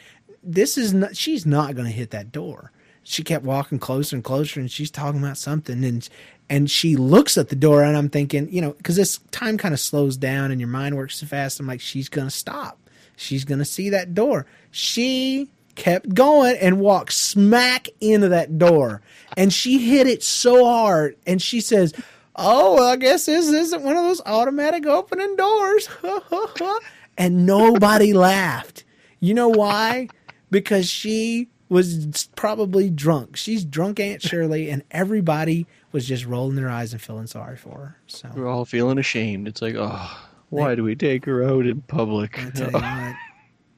this 0.41 0.77
is 0.77 0.93
not, 0.93 1.15
she's 1.15 1.45
not 1.45 1.75
gonna 1.75 1.89
hit 1.89 2.11
that 2.11 2.31
door 2.31 2.71
she 3.09 3.23
kept 3.23 3.43
walking 3.43 3.79
closer 3.79 4.15
and 4.15 4.23
closer 4.23 4.59
and 4.59 4.69
she's 4.69 4.91
talking 4.91 5.19
about 5.19 5.35
something 5.35 5.83
and 5.83 6.07
and 6.47 6.69
she 6.69 6.95
looks 6.95 7.39
at 7.39 7.49
the 7.49 7.55
door 7.55 7.83
and 7.83 7.97
I'm 7.97 8.07
thinking, 8.09 8.47
you 8.51 8.61
know, 8.61 8.73
because 8.73 8.97
this 8.97 9.17
time 9.31 9.57
kind 9.57 9.73
of 9.73 9.79
slows 9.79 10.15
down 10.15 10.51
and 10.51 10.61
your 10.61 10.69
mind 10.69 10.95
works 10.95 11.17
so 11.17 11.25
fast. 11.25 11.59
I'm 11.59 11.65
like, 11.65 11.81
she's 11.81 12.07
gonna 12.07 12.29
stop. 12.29 12.77
She's 13.15 13.45
gonna 13.45 13.65
see 13.65 13.89
that 13.89 14.13
door. 14.13 14.45
She 14.69 15.49
kept 15.73 16.13
going 16.13 16.55
and 16.57 16.79
walked 16.79 17.13
smack 17.13 17.87
into 17.99 18.29
that 18.29 18.59
door. 18.59 19.01
And 19.35 19.51
she 19.51 19.79
hit 19.79 20.05
it 20.05 20.21
so 20.21 20.65
hard 20.65 21.15
and 21.25 21.41
she 21.41 21.61
says, 21.61 21.93
Oh, 22.35 22.75
well, 22.75 22.89
I 22.89 22.95
guess 22.95 23.25
this 23.25 23.47
isn't 23.49 23.81
one 23.81 23.97
of 23.97 24.03
those 24.03 24.21
automatic 24.23 24.85
opening 24.85 25.35
doors. 25.35 25.89
and 27.17 27.47
nobody 27.47 28.13
laughed. 28.13 28.83
You 29.19 29.33
know 29.33 29.49
why? 29.49 30.09
Because 30.51 30.87
she 30.87 31.49
was 31.69 32.27
probably 32.35 32.89
drunk. 32.89 33.37
She's 33.37 33.63
drunk 33.63 33.99
Aunt 33.99 34.21
Shirley, 34.21 34.69
and 34.69 34.83
everybody 34.91 35.67
was 35.91 36.07
just 36.07 36.25
rolling 36.25 36.55
their 36.55 36.69
eyes 36.69 36.93
and 36.93 37.01
feeling 37.01 37.27
sorry 37.27 37.55
for 37.55 37.77
her. 37.77 37.97
So 38.07 38.29
We're 38.35 38.47
all 38.47 38.65
feeling 38.65 38.97
ashamed. 38.97 39.47
It's 39.47 39.61
like, 39.61 39.75
oh, 39.77 40.29
why 40.49 40.75
do 40.75 40.83
we 40.83 40.95
take 40.95 41.25
her 41.25 41.43
out 41.43 41.65
in 41.65 41.81
public? 41.83 42.39
I 42.39 42.49
tell 42.55 42.71
you 42.71 42.73
what, 42.73 43.15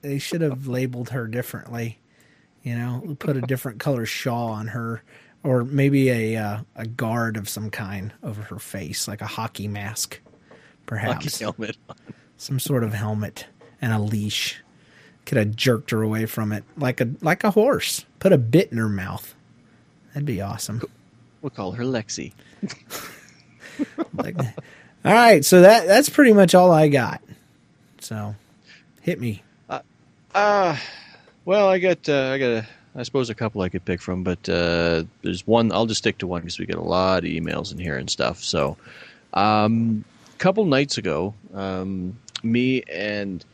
they 0.02 0.18
should 0.20 0.42
have 0.42 0.68
labeled 0.68 1.10
her 1.10 1.28
differently. 1.28 2.00
You 2.64 2.76
know, 2.76 3.16
put 3.20 3.38
a 3.38 3.42
different 3.42 3.80
color 3.80 4.06
shawl 4.06 4.50
on 4.50 4.68
her, 4.68 5.04
or 5.44 5.64
maybe 5.64 6.10
a 6.10 6.38
uh, 6.38 6.60
a 6.76 6.86
guard 6.86 7.36
of 7.36 7.50
some 7.50 7.72
kind 7.72 8.14
over 8.24 8.42
her 8.44 8.60
face, 8.60 9.08
like 9.08 9.22
a 9.22 9.28
hockey 9.28 9.68
mask, 9.68 10.20
perhaps. 10.86 11.40
Hockey 11.40 11.44
helmet. 11.44 11.78
Some 12.38 12.60
sort 12.60 12.84
of 12.84 12.94
helmet 12.94 13.48
and 13.82 13.92
a 13.92 14.00
leash. 14.00 14.64
Could 15.32 15.38
have 15.38 15.56
jerked 15.56 15.92
her 15.92 16.02
away 16.02 16.26
from 16.26 16.52
it 16.52 16.66
like 16.76 17.00
a 17.00 17.08
like 17.22 17.46
a 17.46 17.52
horse. 17.52 18.04
Put 18.20 18.34
a 18.34 18.38
bit 18.38 18.70
in 18.70 18.78
her 18.78 18.90
mouth. 18.90 19.34
That'd 20.14 20.26
be 20.26 20.42
awesome. 20.42 20.82
We'll 21.42 21.52
call 21.52 21.72
her 21.72 21.86
Lexi. 21.86 22.34
Like, 24.14 24.38
all 24.38 25.14
right, 25.14 25.46
so 25.46 25.62
that 25.62 25.88
that's 25.88 26.10
pretty 26.10 26.34
much 26.34 26.54
all 26.54 26.70
I 26.70 26.90
got. 26.90 27.22
So, 28.02 28.36
hit 29.00 29.22
me. 29.22 29.42
Uh, 30.36 30.78
well, 31.46 31.70
I 31.70 31.80
got 31.80 32.10
uh, 32.10 32.32
I 32.34 32.38
got 32.38 32.50
a 32.50 32.68
I 32.94 33.04
suppose 33.04 33.30
a 33.30 33.34
couple 33.34 33.62
I 33.62 33.70
could 33.70 33.86
pick 33.86 34.02
from, 34.02 34.24
but 34.26 34.50
uh, 34.50 35.06
there's 35.22 35.48
one 35.48 35.72
I'll 35.72 35.86
just 35.86 36.00
stick 36.00 36.18
to 36.18 36.28
one 36.28 36.42
because 36.42 36.60
we 36.60 36.66
get 36.66 36.76
a 36.76 36.82
lot 36.82 37.20
of 37.20 37.30
emails 37.30 37.72
in 37.72 37.78
here 37.78 37.96
and 37.96 38.10
stuff. 38.10 38.44
So, 38.44 38.76
um, 39.34 40.04
a 40.36 40.38
couple 40.40 40.66
nights 40.66 40.98
ago, 40.98 41.34
um, 41.54 42.20
me 42.44 42.82
and 42.84 43.46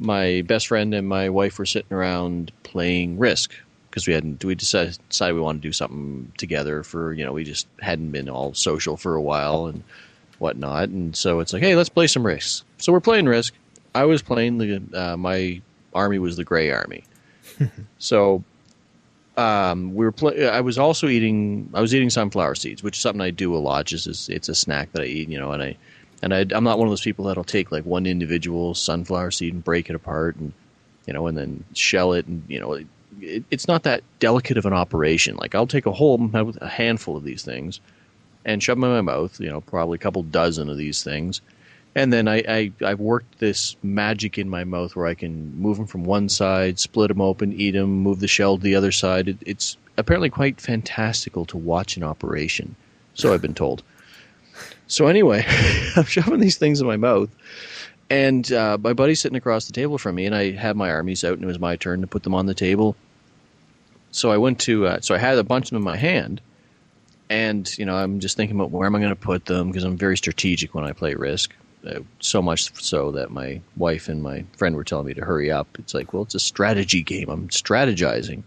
my 0.00 0.42
best 0.46 0.66
friend 0.66 0.94
and 0.94 1.06
my 1.06 1.28
wife 1.28 1.58
were 1.58 1.66
sitting 1.66 1.92
around 1.92 2.50
playing 2.62 3.18
Risk 3.18 3.52
because 3.88 4.06
we 4.06 4.14
hadn't 4.14 4.42
we 4.44 4.54
decided, 4.54 4.98
decided 5.08 5.34
we 5.34 5.40
wanted 5.40 5.62
to 5.62 5.68
do 5.68 5.72
something 5.72 6.32
together 6.38 6.82
for 6.82 7.12
you 7.12 7.24
know 7.24 7.32
we 7.32 7.44
just 7.44 7.66
hadn't 7.80 8.10
been 8.10 8.28
all 8.28 8.54
social 8.54 8.96
for 8.96 9.14
a 9.14 9.22
while 9.22 9.66
and 9.66 9.82
whatnot 10.38 10.88
and 10.88 11.14
so 11.14 11.40
it's 11.40 11.52
like 11.52 11.62
hey 11.62 11.76
let's 11.76 11.88
play 11.88 12.06
some 12.06 12.26
Risk. 12.26 12.64
So 12.78 12.92
we're 12.92 13.00
playing 13.00 13.26
Risk. 13.26 13.54
I 13.94 14.04
was 14.04 14.22
playing 14.22 14.58
the 14.58 14.82
uh, 14.94 15.16
my 15.16 15.60
army 15.94 16.18
was 16.18 16.36
the 16.36 16.44
Gray 16.44 16.70
Army. 16.70 17.04
so 17.98 18.42
um, 19.36 19.94
we 19.94 20.04
were 20.04 20.12
play- 20.12 20.48
I 20.48 20.60
was 20.60 20.78
also 20.78 21.08
eating 21.08 21.68
I 21.74 21.80
was 21.80 21.94
eating 21.94 22.10
sunflower 22.10 22.54
seeds, 22.54 22.82
which 22.82 22.96
is 22.96 23.02
something 23.02 23.20
I 23.20 23.30
do 23.30 23.54
a 23.54 23.58
lot. 23.58 23.86
Just 23.86 24.06
as, 24.06 24.28
it's 24.28 24.48
a 24.48 24.54
snack 24.54 24.92
that 24.92 25.02
I 25.02 25.06
eat, 25.06 25.28
you 25.28 25.38
know, 25.38 25.52
and 25.52 25.62
I 25.62 25.76
and 26.22 26.34
I, 26.34 26.46
I'm 26.50 26.64
not 26.64 26.78
one 26.78 26.86
of 26.86 26.92
those 26.92 27.00
people 27.00 27.26
that'll 27.26 27.44
take 27.44 27.72
like 27.72 27.84
one 27.84 28.06
individual 28.06 28.74
sunflower 28.74 29.30
seed 29.30 29.54
and 29.54 29.64
break 29.64 29.88
it 29.88 29.96
apart 29.96 30.36
and 30.36 30.52
you 31.06 31.12
know 31.12 31.26
and 31.26 31.36
then 31.36 31.64
shell 31.74 32.12
it 32.12 32.26
and 32.26 32.42
you 32.48 32.60
know 32.60 32.74
it, 32.74 32.86
it's 33.50 33.68
not 33.68 33.82
that 33.84 34.02
delicate 34.18 34.56
of 34.56 34.66
an 34.66 34.72
operation. 34.72 35.36
Like 35.36 35.54
I'll 35.54 35.66
take 35.66 35.86
a 35.86 35.92
whole 35.92 36.30
a 36.60 36.68
handful 36.68 37.16
of 37.16 37.24
these 37.24 37.42
things 37.42 37.80
and 38.44 38.62
shove 38.62 38.76
them 38.76 38.84
in 38.84 39.04
my 39.04 39.12
mouth. 39.12 39.40
You 39.40 39.48
know, 39.48 39.60
probably 39.60 39.96
a 39.96 39.98
couple 39.98 40.22
dozen 40.22 40.68
of 40.68 40.76
these 40.76 41.02
things. 41.02 41.40
And 41.94 42.12
then 42.12 42.28
I, 42.28 42.44
I, 42.48 42.72
I've 42.84 43.00
worked 43.00 43.40
this 43.40 43.76
magic 43.82 44.38
in 44.38 44.48
my 44.48 44.62
mouth 44.62 44.94
where 44.94 45.06
I 45.06 45.14
can 45.14 45.60
move 45.60 45.76
them 45.76 45.88
from 45.88 46.04
one 46.04 46.28
side, 46.28 46.78
split 46.78 47.08
them 47.08 47.20
open, 47.20 47.52
eat 47.52 47.72
them, 47.72 47.90
move 47.90 48.20
the 48.20 48.28
shell 48.28 48.56
to 48.56 48.62
the 48.62 48.76
other 48.76 48.92
side. 48.92 49.26
It, 49.26 49.38
it's 49.44 49.76
apparently 49.96 50.30
quite 50.30 50.60
fantastical 50.60 51.44
to 51.46 51.56
watch 51.56 51.96
an 51.96 52.04
operation. 52.04 52.76
So 53.14 53.34
I've 53.34 53.42
been 53.42 53.54
told. 53.54 53.82
So 54.90 55.06
anyway, 55.06 55.44
I'm 55.96 56.04
shoving 56.04 56.40
these 56.40 56.56
things 56.56 56.80
in 56.80 56.86
my 56.86 56.96
mouth, 56.96 57.30
and 58.10 58.50
uh, 58.52 58.76
my 58.80 58.92
buddy's 58.92 59.20
sitting 59.20 59.36
across 59.36 59.66
the 59.66 59.72
table 59.72 59.98
from 59.98 60.16
me, 60.16 60.26
and 60.26 60.34
I 60.34 60.50
had 60.50 60.76
my 60.76 60.90
armies 60.90 61.22
out, 61.22 61.34
and 61.34 61.44
it 61.44 61.46
was 61.46 61.60
my 61.60 61.76
turn 61.76 62.00
to 62.00 62.08
put 62.08 62.24
them 62.24 62.34
on 62.34 62.46
the 62.46 62.54
table. 62.54 62.96
So 64.10 64.32
I 64.32 64.36
went 64.38 64.58
to, 64.62 64.88
uh, 64.88 65.00
so 65.00 65.14
I 65.14 65.18
had 65.18 65.38
a 65.38 65.44
bunch 65.44 65.66
of 65.66 65.70
them 65.70 65.76
in 65.78 65.84
my 65.84 65.96
hand, 65.96 66.40
and 67.30 67.70
you 67.78 67.86
know 67.86 67.94
I'm 67.94 68.18
just 68.18 68.36
thinking 68.36 68.56
about 68.56 68.72
where 68.72 68.84
am 68.84 68.96
I 68.96 68.98
going 68.98 69.10
to 69.10 69.16
put 69.16 69.44
them 69.44 69.68
because 69.68 69.84
I'm 69.84 69.96
very 69.96 70.16
strategic 70.16 70.74
when 70.74 70.84
I 70.84 70.90
play 70.90 71.14
Risk. 71.14 71.54
Uh, 71.86 72.00
so 72.18 72.42
much 72.42 72.74
so 72.82 73.12
that 73.12 73.30
my 73.30 73.60
wife 73.76 74.08
and 74.08 74.22
my 74.22 74.44
friend 74.56 74.74
were 74.74 74.84
telling 74.84 75.06
me 75.06 75.14
to 75.14 75.24
hurry 75.24 75.52
up. 75.52 75.68
It's 75.78 75.94
like, 75.94 76.12
well, 76.12 76.24
it's 76.24 76.34
a 76.34 76.40
strategy 76.40 77.02
game. 77.02 77.30
I'm 77.30 77.48
strategizing. 77.48 78.42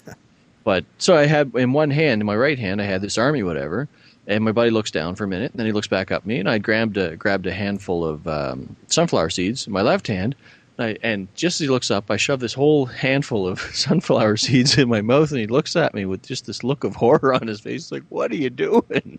but 0.64 0.84
so 0.98 1.16
I 1.16 1.24
had 1.24 1.54
in 1.54 1.72
one 1.72 1.90
hand, 1.90 2.20
in 2.20 2.26
my 2.26 2.36
right 2.36 2.58
hand, 2.58 2.82
I 2.82 2.84
had 2.84 3.00
this 3.00 3.16
army, 3.16 3.42
whatever, 3.42 3.88
and 4.28 4.44
my 4.44 4.52
buddy 4.52 4.70
looks 4.70 4.90
down 4.90 5.16
for 5.16 5.24
a 5.24 5.28
minute, 5.28 5.50
and 5.50 5.58
then 5.58 5.66
he 5.66 5.72
looks 5.72 5.88
back 5.88 6.12
up 6.12 6.22
at 6.22 6.26
me, 6.26 6.38
and 6.38 6.48
I 6.48 6.58
grabbed 6.58 6.96
a, 6.98 7.16
grabbed 7.16 7.46
a 7.46 7.52
handful 7.52 8.04
of 8.04 8.28
um, 8.28 8.76
sunflower 8.86 9.30
seeds 9.30 9.66
in 9.66 9.72
my 9.72 9.82
left 9.82 10.06
hand, 10.06 10.36
and, 10.76 10.86
I, 10.86 10.98
and 11.02 11.34
just 11.34 11.56
as 11.56 11.64
he 11.64 11.68
looks 11.68 11.90
up, 11.90 12.10
I 12.10 12.18
shove 12.18 12.38
this 12.38 12.52
whole 12.52 12.86
handful 12.86 13.48
of 13.48 13.58
sunflower 13.74 14.36
seeds 14.36 14.76
in 14.78 14.88
my 14.88 15.00
mouth, 15.00 15.30
and 15.30 15.40
he 15.40 15.46
looks 15.46 15.74
at 15.74 15.94
me 15.94 16.04
with 16.04 16.22
just 16.22 16.46
this 16.46 16.62
look 16.62 16.84
of 16.84 16.94
horror 16.94 17.34
on 17.34 17.48
his 17.48 17.60
face, 17.60 17.90
like, 17.90 18.04
"What 18.10 18.30
are 18.30 18.36
you 18.36 18.50
doing?" 18.50 19.18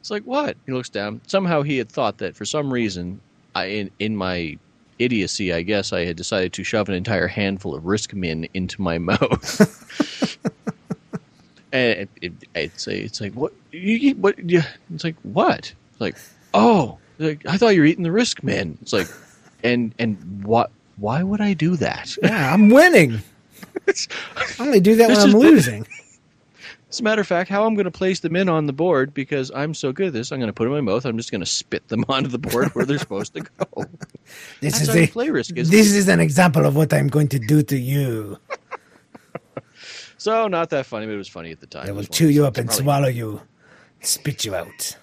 It's 0.00 0.10
like, 0.10 0.24
"What?" 0.24 0.56
He 0.66 0.72
looks 0.72 0.88
down. 0.88 1.20
Somehow 1.26 1.62
he 1.62 1.76
had 1.76 1.90
thought 1.90 2.18
that 2.18 2.34
for 2.34 2.46
some 2.46 2.72
reason, 2.72 3.20
I 3.54 3.66
in, 3.66 3.90
in 3.98 4.16
my 4.16 4.58
idiocy, 4.98 5.52
I 5.52 5.62
guess 5.62 5.92
I 5.92 6.04
had 6.04 6.16
decided 6.16 6.52
to 6.54 6.64
shove 6.64 6.88
an 6.88 6.94
entire 6.94 7.28
handful 7.28 7.74
of 7.74 7.84
Risk 7.84 8.14
Min 8.14 8.48
into 8.54 8.80
my 8.80 8.98
mouth. 9.10 10.38
And 11.72 12.00
it, 12.00 12.08
it, 12.22 12.32
it's 12.54 12.86
a, 12.86 12.96
it's 13.04 13.20
like 13.20 13.32
what 13.34 13.52
you 13.72 13.98
eat, 14.00 14.16
what 14.18 14.38
you, 14.38 14.62
it's 14.94 15.04
like 15.04 15.16
what 15.22 15.72
it's 15.92 16.00
like 16.00 16.16
oh 16.54 16.98
like, 17.18 17.44
I 17.46 17.56
thought 17.56 17.74
you 17.74 17.80
were 17.80 17.86
eating 17.86 18.04
the 18.04 18.12
risk 18.12 18.42
man 18.42 18.78
it's 18.82 18.92
like 18.92 19.08
and 19.62 19.94
and 19.98 20.44
what 20.44 20.70
why 20.96 21.22
would 21.22 21.40
I 21.40 21.54
do 21.54 21.76
that 21.76 22.16
Yeah, 22.22 22.52
I'm 22.52 22.70
winning. 22.70 23.20
I 23.86 23.92
only 24.60 24.80
do 24.80 24.96
that 24.96 25.08
when 25.08 25.18
I'm 25.18 25.32
losing. 25.32 25.86
as 26.90 27.00
a 27.00 27.02
matter 27.02 27.20
of 27.20 27.26
fact 27.26 27.48
how 27.50 27.64
I'm 27.64 27.74
going 27.74 27.84
to 27.84 27.90
place 27.90 28.20
them 28.20 28.36
in 28.36 28.48
on 28.48 28.66
the 28.66 28.72
board 28.72 29.14
because 29.14 29.50
I'm 29.54 29.74
so 29.74 29.92
good 29.92 30.08
at 30.08 30.12
this 30.12 30.32
I'm 30.32 30.38
going 30.38 30.48
to 30.48 30.52
put 30.52 30.64
them 30.64 30.74
in 30.74 30.84
my 30.84 30.92
mouth 30.92 31.04
I'm 31.04 31.16
just 31.16 31.30
going 31.30 31.40
to 31.40 31.46
spit 31.46 31.86
them 31.88 32.04
onto 32.08 32.28
the 32.28 32.38
board 32.38 32.74
where 32.74 32.84
they're 32.84 32.98
supposed 32.98 33.34
to 33.34 33.40
go 33.40 33.84
This 34.60 34.78
That's 34.78 34.88
is 34.88 34.96
a, 34.96 35.06
play 35.06 35.30
Risk 35.30 35.56
isn't 35.56 35.72
this 35.72 35.92
is 35.92 36.08
an 36.08 36.20
example 36.20 36.66
of 36.66 36.76
what 36.76 36.92
I'm 36.92 37.08
going 37.08 37.28
to 37.28 37.38
do 37.38 37.62
to 37.62 37.78
you. 37.78 38.38
So 40.18 40.46
not 40.48 40.68
that 40.70 40.84
funny 40.86 41.06
but 41.06 41.12
it 41.14 41.16
was 41.16 41.28
funny 41.28 41.50
at 41.52 41.60
the 41.60 41.66
time 41.66 41.86
I 41.86 41.88
It 41.88 41.94
will 41.94 42.04
chew 42.04 42.28
you 42.28 42.44
up 42.44 42.58
and. 42.58 42.66
Probably- 42.68 42.84
swallow 42.84 43.08
you, 43.08 43.40
spit 44.00 44.44
you 44.44 44.54
out. 44.54 44.96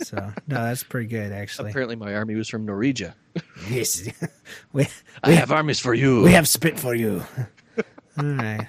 So 0.00 0.16
no, 0.48 0.56
that's 0.64 0.82
pretty 0.82 1.06
good 1.06 1.30
actually. 1.32 1.70
apparently 1.70 1.94
my 1.96 2.14
army 2.14 2.34
was 2.34 2.48
from 2.48 2.66
Norwegia 2.66 3.14
Yes, 3.70 4.08
we 4.72 4.86
I 5.22 5.28
we 5.28 5.34
have 5.36 5.52
armies 5.52 5.78
for 5.80 5.94
you 5.94 6.22
we 6.22 6.32
have 6.32 6.48
spit 6.48 6.78
for 6.80 6.94
you. 6.94 7.22
All 8.18 8.24
right. 8.24 8.66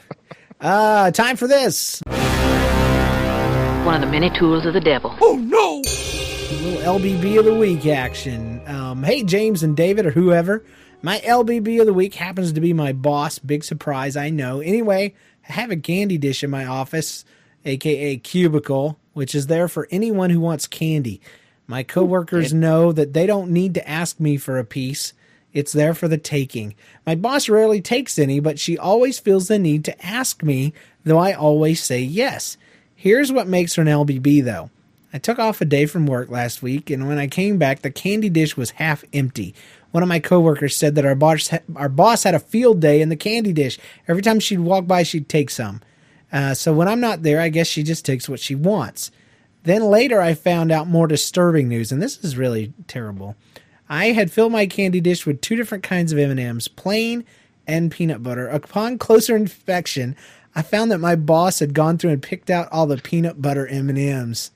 Uh, 0.62 1.12
time 1.12 1.36
for 1.36 1.48
this 1.48 2.02
One 2.06 3.96
of 3.96 4.02
the 4.02 4.08
many 4.08 4.30
tools 4.38 4.66
of 4.66 4.74
the 4.74 4.80
devil. 4.80 5.16
Oh 5.22 5.36
no! 5.36 5.82
A 5.82 6.56
little 6.64 7.00
LBB 7.00 7.38
of 7.40 7.46
the 7.46 7.54
week 7.56 7.86
action. 7.86 8.62
Um, 8.68 9.04
hey, 9.04 9.24
James 9.24 9.62
and 9.64 9.75
David 9.78 10.06
or 10.08 10.12
whoever. 10.12 10.66
My 11.04 11.20
LBB 11.20 11.80
of 11.82 11.86
the 11.86 11.94
week 11.94 12.16
happens 12.16 12.52
to 12.54 12.62
be 12.62 12.74
my 12.74 12.94
boss. 12.94 13.38
Big 13.38 13.64
surprise, 13.64 14.16
I 14.18 14.32
know. 14.32 14.60
Anyway, 14.62 15.14
I 15.14 15.35
have 15.46 15.72
a 15.72 15.78
candy 15.78 16.18
dish 16.18 16.44
in 16.44 16.50
my 16.50 16.66
office, 16.66 17.25
aka 17.66 18.18
cubicle, 18.18 19.00
which 19.14 19.34
is 19.36 19.48
there 19.48 19.68
for 19.68 19.88
anyone 19.92 20.30
who 20.30 20.40
wants 20.40 20.68
candy. 20.68 21.22
My 21.68 21.84
coworkers 21.84 22.54
know 22.54 22.92
that 22.92 23.14
they 23.14 23.25
don't 23.25 23.52
need 23.52 23.74
to 23.74 23.90
ask 23.90 24.20
me 24.20 24.38
for 24.38 24.60
a 24.60 24.66
piece. 24.66 25.14
It's 25.52 25.72
there 25.72 25.94
for 25.94 26.08
the 26.08 26.18
taking. 26.18 26.75
My 27.06 27.16
boss 27.16 27.48
rarely 27.48 27.82
takes 27.82 28.20
any, 28.20 28.40
but 28.40 28.60
she 28.60 28.78
always 28.78 29.20
feels 29.20 29.48
the 29.48 29.58
need 29.58 29.86
to 29.86 30.06
ask 30.06 30.44
me, 30.44 30.74
though 31.06 31.18
I 31.18 31.34
always 31.34 31.82
say 31.82 32.02
yes. 32.02 32.58
Here's 32.94 33.32
what 33.32 33.48
makes 33.48 33.75
her 33.75 33.82
an 33.82 33.88
LBB, 33.88 34.44
though. 34.44 34.70
I 35.14 35.18
took 35.18 35.40
off 35.40 35.62
a 35.62 35.66
day 35.66 35.86
from 35.86 36.08
work 36.08 36.30
last 36.30 36.62
week, 36.62 36.90
and 36.90 37.08
when 37.08 37.18
I 37.18 37.28
came 37.28 37.58
back, 37.58 37.82
the 37.82 37.90
candy 37.90 38.30
dish 38.30 38.58
was 38.58 38.72
half 38.72 39.06
empty. 39.14 39.56
One 39.96 40.04
of 40.04 40.10
my 40.10 40.20
coworkers 40.20 40.75
said 40.75 40.96
that 40.96 41.06
our 41.06 41.16
boss, 41.16 41.50
our 41.74 41.88
boss 41.88 42.24
had 42.24 42.36
a 42.36 42.40
field 42.40 42.82
day 42.82 43.00
in 43.00 43.08
the 43.08 43.16
candy 43.16 43.54
dish. 43.54 43.80
Every 44.10 44.22
time 44.22 44.42
she'd 44.42 44.60
walk 44.60 44.86
by, 44.88 45.04
she'd 45.04 45.30
take 45.30 45.50
some. 45.50 45.80
Uh, 46.34 46.54
so 46.54 46.74
when 46.74 46.90
I'm 46.90 47.00
not 47.00 47.24
there, 47.24 47.40
I 47.40 47.48
guess 47.48 47.68
she 47.68 47.82
just 47.82 48.04
takes 48.04 48.28
what 48.28 48.42
she 48.42 48.56
wants. 48.56 49.10
Then 49.64 49.84
later, 49.84 50.20
I 50.20 50.34
found 50.34 50.70
out 50.70 50.90
more 50.90 51.08
disturbing 51.08 51.70
news, 51.70 51.94
and 51.94 52.02
this 52.02 52.22
is 52.25 52.36
really 52.36 52.74
terrible. 52.90 53.38
I 53.88 54.08
had 54.08 54.34
filled 54.34 54.52
my 54.52 54.66
candy 54.66 55.00
dish 55.00 55.25
with 55.25 55.40
two 55.40 55.56
different 55.56 55.86
kinds 55.86 56.12
of 56.12 56.20
M&Ms, 56.20 56.68
plain 56.68 57.24
and 57.66 57.90
peanut 57.90 58.22
butter. 58.22 58.50
Upon 58.50 58.98
closer 58.98 59.34
inspection, 59.34 60.18
I 60.54 60.62
found 60.62 60.92
that 60.92 60.98
my 60.98 61.16
boss 61.16 61.60
had 61.60 61.74
gone 61.74 61.98
through 61.98 62.12
and 62.12 62.22
picked 62.22 62.50
out 62.50 62.68
all 62.70 62.86
the 62.86 62.98
peanut 62.98 63.42
butter 63.42 63.66
M&Ms. 63.66 64.52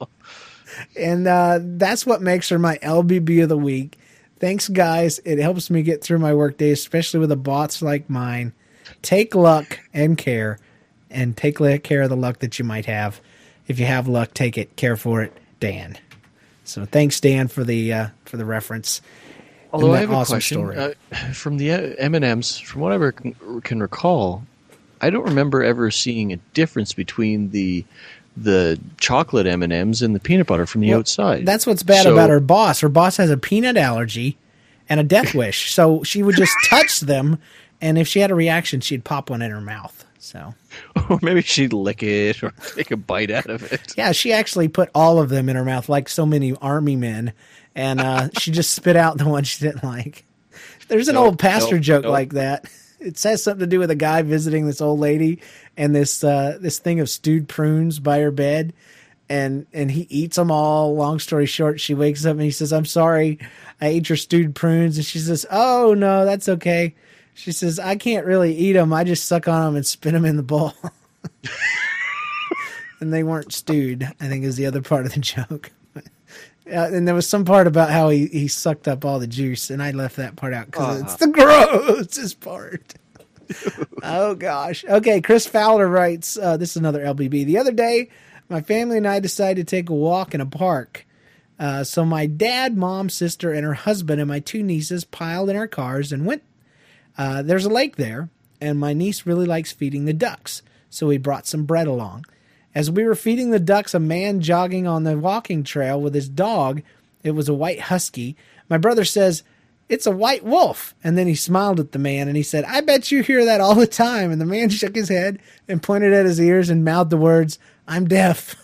and 0.98 1.28
uh, 1.28 1.58
that's 1.60 2.06
what 2.06 2.22
makes 2.22 2.48
her 2.48 2.58
my 2.58 2.78
LBB 2.78 3.42
of 3.42 3.50
the 3.50 3.58
week. 3.58 3.98
Thanks, 4.38 4.68
guys. 4.68 5.18
It 5.24 5.38
helps 5.38 5.68
me 5.68 5.82
get 5.82 6.02
through 6.02 6.20
my 6.20 6.34
workday, 6.34 6.70
especially 6.70 7.20
with 7.20 7.32
a 7.32 7.36
bots 7.36 7.82
like 7.82 8.08
mine. 8.08 8.52
Take 9.02 9.34
luck 9.34 9.80
and 9.92 10.16
care, 10.16 10.58
and 11.10 11.36
take 11.36 11.58
care 11.82 12.02
of 12.02 12.10
the 12.10 12.16
luck 12.16 12.38
that 12.38 12.58
you 12.58 12.64
might 12.64 12.86
have. 12.86 13.20
If 13.66 13.78
you 13.78 13.86
have 13.86 14.08
luck, 14.08 14.34
take 14.34 14.56
it. 14.56 14.76
Care 14.76 14.96
for 14.96 15.22
it, 15.22 15.32
Dan. 15.60 15.98
So 16.64 16.84
thanks, 16.84 17.20
Dan, 17.20 17.48
for 17.48 17.64
the 17.64 17.92
uh, 17.92 18.06
for 18.24 18.36
the 18.36 18.44
reference. 18.44 19.00
Although 19.72 19.94
I 19.94 19.98
have 19.98 20.10
awesome 20.10 20.34
a 20.34 20.36
question 20.36 20.78
uh, 20.78 21.32
from 21.32 21.58
the 21.58 21.70
M 21.70 22.14
and 22.14 22.24
M's, 22.24 22.58
from 22.58 22.80
what 22.80 22.92
I 22.92 23.10
can, 23.10 23.60
can 23.62 23.80
recall, 23.80 24.44
I 25.00 25.10
don't 25.10 25.24
remember 25.24 25.62
ever 25.62 25.90
seeing 25.90 26.32
a 26.32 26.36
difference 26.54 26.92
between 26.92 27.50
the 27.50 27.84
the 28.42 28.78
chocolate 28.98 29.46
M 29.46 29.62
and 29.62 29.72
M's 29.72 30.02
and 30.02 30.14
the 30.14 30.20
peanut 30.20 30.46
butter 30.46 30.66
from 30.66 30.80
the 30.80 30.90
well, 30.90 31.00
outside. 31.00 31.46
That's 31.46 31.66
what's 31.66 31.82
bad 31.82 32.04
so, 32.04 32.12
about 32.12 32.30
her 32.30 32.40
boss. 32.40 32.80
Her 32.80 32.88
boss 32.88 33.16
has 33.16 33.30
a 33.30 33.36
peanut 33.36 33.76
allergy 33.76 34.36
and 34.88 35.00
a 35.00 35.04
death 35.04 35.34
wish, 35.34 35.72
so 35.72 36.02
she 36.02 36.22
would 36.22 36.36
just 36.36 36.54
touch 36.68 37.00
them, 37.00 37.38
and 37.80 37.98
if 37.98 38.08
she 38.08 38.20
had 38.20 38.30
a 38.30 38.34
reaction, 38.34 38.80
she'd 38.80 39.04
pop 39.04 39.30
one 39.30 39.42
in 39.42 39.50
her 39.50 39.60
mouth. 39.60 40.04
So, 40.18 40.54
or 41.10 41.18
maybe 41.22 41.42
she'd 41.42 41.72
lick 41.72 42.02
it 42.02 42.42
or 42.42 42.52
take 42.74 42.90
a 42.90 42.96
bite 42.96 43.30
out 43.30 43.48
of 43.48 43.72
it. 43.72 43.94
Yeah, 43.96 44.12
she 44.12 44.32
actually 44.32 44.68
put 44.68 44.90
all 44.94 45.20
of 45.20 45.28
them 45.28 45.48
in 45.48 45.56
her 45.56 45.64
mouth, 45.64 45.88
like 45.88 46.08
so 46.08 46.26
many 46.26 46.54
army 46.56 46.96
men, 46.96 47.32
and 47.74 48.00
uh, 48.00 48.28
she 48.38 48.50
just 48.50 48.72
spit 48.72 48.96
out 48.96 49.18
the 49.18 49.28
one 49.28 49.44
she 49.44 49.64
didn't 49.64 49.84
like. 49.84 50.24
There's 50.88 51.08
an 51.08 51.14
nope, 51.14 51.24
old 51.24 51.38
pastor 51.38 51.76
nope, 51.76 51.82
joke 51.82 52.02
nope. 52.04 52.12
like 52.12 52.32
that. 52.32 52.64
It 53.00 53.18
says 53.18 53.42
something 53.42 53.60
to 53.60 53.66
do 53.66 53.78
with 53.78 53.90
a 53.90 53.96
guy 53.96 54.22
visiting 54.22 54.66
this 54.66 54.80
old 54.80 54.98
lady 55.00 55.40
and 55.76 55.94
this 55.94 56.24
uh, 56.24 56.58
this 56.60 56.78
thing 56.78 57.00
of 57.00 57.08
stewed 57.08 57.48
prunes 57.48 58.00
by 58.00 58.20
her 58.20 58.30
bed, 58.30 58.72
and 59.28 59.66
and 59.72 59.90
he 59.90 60.06
eats 60.10 60.36
them 60.36 60.50
all. 60.50 60.94
Long 60.94 61.18
story 61.18 61.46
short, 61.46 61.80
she 61.80 61.94
wakes 61.94 62.24
up 62.26 62.32
and 62.32 62.42
he 62.42 62.50
says, 62.50 62.72
"I'm 62.72 62.84
sorry, 62.84 63.38
I 63.80 63.86
ate 63.86 64.08
your 64.08 64.16
stewed 64.16 64.54
prunes," 64.54 64.96
and 64.96 65.06
she 65.06 65.18
says, 65.18 65.46
"Oh 65.50 65.94
no, 65.94 66.24
that's 66.24 66.48
okay." 66.48 66.94
She 67.38 67.52
says, 67.52 67.78
I 67.78 67.94
can't 67.94 68.26
really 68.26 68.52
eat 68.52 68.72
them. 68.72 68.92
I 68.92 69.04
just 69.04 69.26
suck 69.26 69.46
on 69.46 69.62
them 69.66 69.76
and 69.76 69.86
spin 69.86 70.14
them 70.14 70.24
in 70.24 70.36
the 70.36 70.42
bowl. 70.42 70.72
and 73.00 73.14
they 73.14 73.22
weren't 73.22 73.52
stewed, 73.52 74.02
I 74.20 74.26
think 74.26 74.44
is 74.44 74.56
the 74.56 74.66
other 74.66 74.82
part 74.82 75.06
of 75.06 75.14
the 75.14 75.20
joke. 75.20 75.70
Uh, 76.70 76.90
and 76.92 77.06
there 77.06 77.14
was 77.14 77.28
some 77.28 77.44
part 77.44 77.66
about 77.66 77.90
how 77.90 78.10
he, 78.10 78.26
he 78.26 78.48
sucked 78.48 78.86
up 78.88 79.04
all 79.04 79.18
the 79.18 79.26
juice, 79.26 79.70
and 79.70 79.82
I 79.82 79.90
left 79.90 80.16
that 80.16 80.36
part 80.36 80.52
out 80.52 80.66
because 80.66 81.00
uh-huh. 81.00 81.04
it's 81.04 81.16
the 81.16 81.28
grossest 81.28 82.40
part. 82.40 82.94
oh 84.02 84.34
gosh. 84.34 84.84
Okay, 84.84 85.20
Chris 85.20 85.46
Fowler 85.46 85.88
writes. 85.88 86.36
Uh, 86.36 86.56
this 86.56 86.70
is 86.70 86.76
another 86.76 87.04
LBB. 87.04 87.46
The 87.46 87.58
other 87.58 87.72
day, 87.72 88.10
my 88.48 88.60
family 88.60 88.98
and 88.98 89.08
I 89.08 89.20
decided 89.20 89.66
to 89.66 89.76
take 89.76 89.88
a 89.88 89.94
walk 89.94 90.34
in 90.34 90.40
a 90.40 90.46
park. 90.46 91.06
Uh, 91.58 91.82
so 91.82 92.04
my 92.04 92.26
dad, 92.26 92.76
mom, 92.76 93.08
sister, 93.08 93.52
and 93.52 93.64
her 93.64 93.74
husband 93.74 94.20
and 94.20 94.28
my 94.28 94.38
two 94.38 94.62
nieces 94.62 95.04
piled 95.04 95.50
in 95.50 95.56
our 95.56 95.66
cars 95.66 96.12
and 96.12 96.24
went 96.24 96.42
uh, 97.18 97.42
there's 97.42 97.64
a 97.64 97.70
lake 97.70 97.96
there, 97.96 98.30
and 98.60 98.78
my 98.78 98.92
niece 98.92 99.26
really 99.26 99.44
likes 99.44 99.72
feeding 99.72 100.04
the 100.04 100.12
ducks, 100.12 100.62
so 100.88 101.08
we 101.08 101.18
brought 101.18 101.48
some 101.48 101.64
bread 101.64 101.88
along. 101.88 102.24
As 102.78 102.92
we 102.92 103.02
were 103.02 103.16
feeding 103.16 103.50
the 103.50 103.58
ducks, 103.58 103.92
a 103.92 103.98
man 103.98 104.40
jogging 104.40 104.86
on 104.86 105.02
the 105.02 105.18
walking 105.18 105.64
trail 105.64 106.00
with 106.00 106.14
his 106.14 106.28
dog, 106.28 106.80
it 107.24 107.32
was 107.32 107.48
a 107.48 107.52
white 107.52 107.80
husky. 107.80 108.36
My 108.68 108.78
brother 108.78 109.04
says, 109.04 109.42
It's 109.88 110.06
a 110.06 110.12
white 110.12 110.44
wolf. 110.44 110.94
And 111.02 111.18
then 111.18 111.26
he 111.26 111.34
smiled 111.34 111.80
at 111.80 111.90
the 111.90 111.98
man 111.98 112.28
and 112.28 112.36
he 112.36 112.44
said, 112.44 112.62
I 112.66 112.80
bet 112.82 113.10
you 113.10 113.24
hear 113.24 113.44
that 113.46 113.60
all 113.60 113.74
the 113.74 113.88
time. 113.88 114.30
And 114.30 114.40
the 114.40 114.46
man 114.46 114.68
shook 114.68 114.94
his 114.94 115.08
head 115.08 115.40
and 115.66 115.82
pointed 115.82 116.12
at 116.12 116.24
his 116.24 116.40
ears 116.40 116.70
and 116.70 116.84
mouthed 116.84 117.10
the 117.10 117.16
words, 117.16 117.58
I'm 117.88 118.06
deaf. 118.06 118.54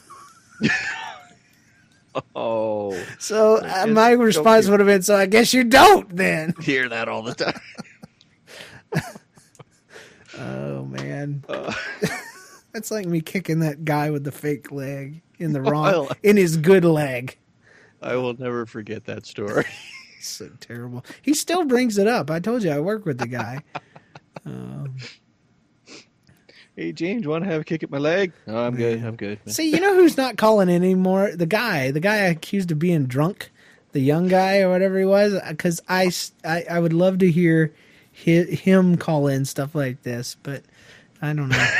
oh. 2.36 2.96
So 3.18 3.56
uh, 3.56 3.88
my 3.88 4.12
response 4.12 4.68
would 4.68 4.78
have 4.78 4.86
been, 4.86 5.02
So 5.02 5.16
I 5.16 5.26
guess 5.26 5.52
you 5.52 5.64
don't 5.64 6.14
then. 6.14 6.54
Hear 6.62 6.88
that 6.88 7.08
all 7.08 7.22
the 7.22 7.34
time. 7.34 7.60
oh 10.38 10.84
man, 10.84 11.42
uh, 11.48 11.74
that's 12.74 12.90
like 12.90 13.06
me 13.06 13.20
kicking 13.20 13.60
that 13.60 13.84
guy 13.84 14.10
with 14.10 14.24
the 14.24 14.32
fake 14.32 14.70
leg 14.70 15.22
in 15.38 15.52
the 15.52 15.62
wrong 15.62 16.08
in 16.22 16.36
his 16.36 16.58
good 16.58 16.84
leg. 16.84 17.38
I 18.02 18.16
will 18.16 18.34
never 18.34 18.66
forget 18.66 19.06
that 19.06 19.24
story. 19.24 19.64
so 20.20 20.50
terrible. 20.60 21.04
He 21.22 21.32
still 21.32 21.64
brings 21.64 21.96
it 21.96 22.06
up. 22.06 22.30
I 22.30 22.40
told 22.40 22.62
you 22.64 22.70
I 22.70 22.80
work 22.80 23.06
with 23.06 23.18
the 23.18 23.28
guy. 23.28 23.62
Um, 24.46 24.96
hey 26.76 26.92
James, 26.92 27.26
want 27.26 27.44
to 27.44 27.50
have 27.50 27.62
a 27.62 27.64
kick 27.64 27.82
at 27.82 27.90
my 27.90 27.96
leg? 27.96 28.32
No, 28.46 28.58
I'm 28.58 28.74
good. 28.74 29.02
I'm 29.02 29.16
good. 29.16 29.38
Man. 29.46 29.54
See, 29.54 29.70
you 29.70 29.80
know 29.80 29.94
who's 29.94 30.18
not 30.18 30.36
calling 30.36 30.68
anymore? 30.68 31.30
The 31.34 31.46
guy, 31.46 31.92
the 31.92 32.00
guy 32.00 32.16
accused 32.16 32.70
of 32.70 32.78
being 32.78 33.06
drunk, 33.06 33.50
the 33.92 34.00
young 34.00 34.28
guy 34.28 34.60
or 34.60 34.68
whatever 34.68 34.98
he 34.98 35.06
was. 35.06 35.40
Because 35.48 35.80
I, 35.88 36.10
I, 36.44 36.64
I 36.68 36.78
would 36.78 36.92
love 36.92 37.18
to 37.20 37.30
hear 37.30 37.72
him 38.12 38.98
call 38.98 39.28
in 39.28 39.46
stuff 39.46 39.74
like 39.74 40.02
this, 40.02 40.36
but 40.42 40.62
I 41.22 41.32
don't 41.32 41.48
know. 41.48 41.74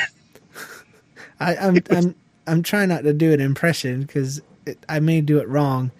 I, 1.44 1.66
am 1.66 1.76
I'm, 1.76 1.83
I'm 1.90 2.14
I'm 2.46 2.62
trying 2.62 2.88
not 2.88 3.04
to 3.04 3.12
do 3.12 3.33
an 3.33 3.40
impression 3.40 4.02
because 4.02 4.40
I 4.88 5.00
may 5.00 5.20
do 5.20 5.38
it 5.38 5.48
wrong, 5.48 5.90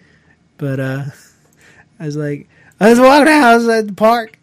but 0.59 0.81
uh, 0.81 1.05
I 2.01 2.07
was 2.07 2.17
like, 2.17 2.49
I 2.81 2.91
was 2.91 3.01
walking 3.01 3.33
out 3.33 3.69
at 3.69 3.87
the 3.87 3.95
park, 3.95 4.39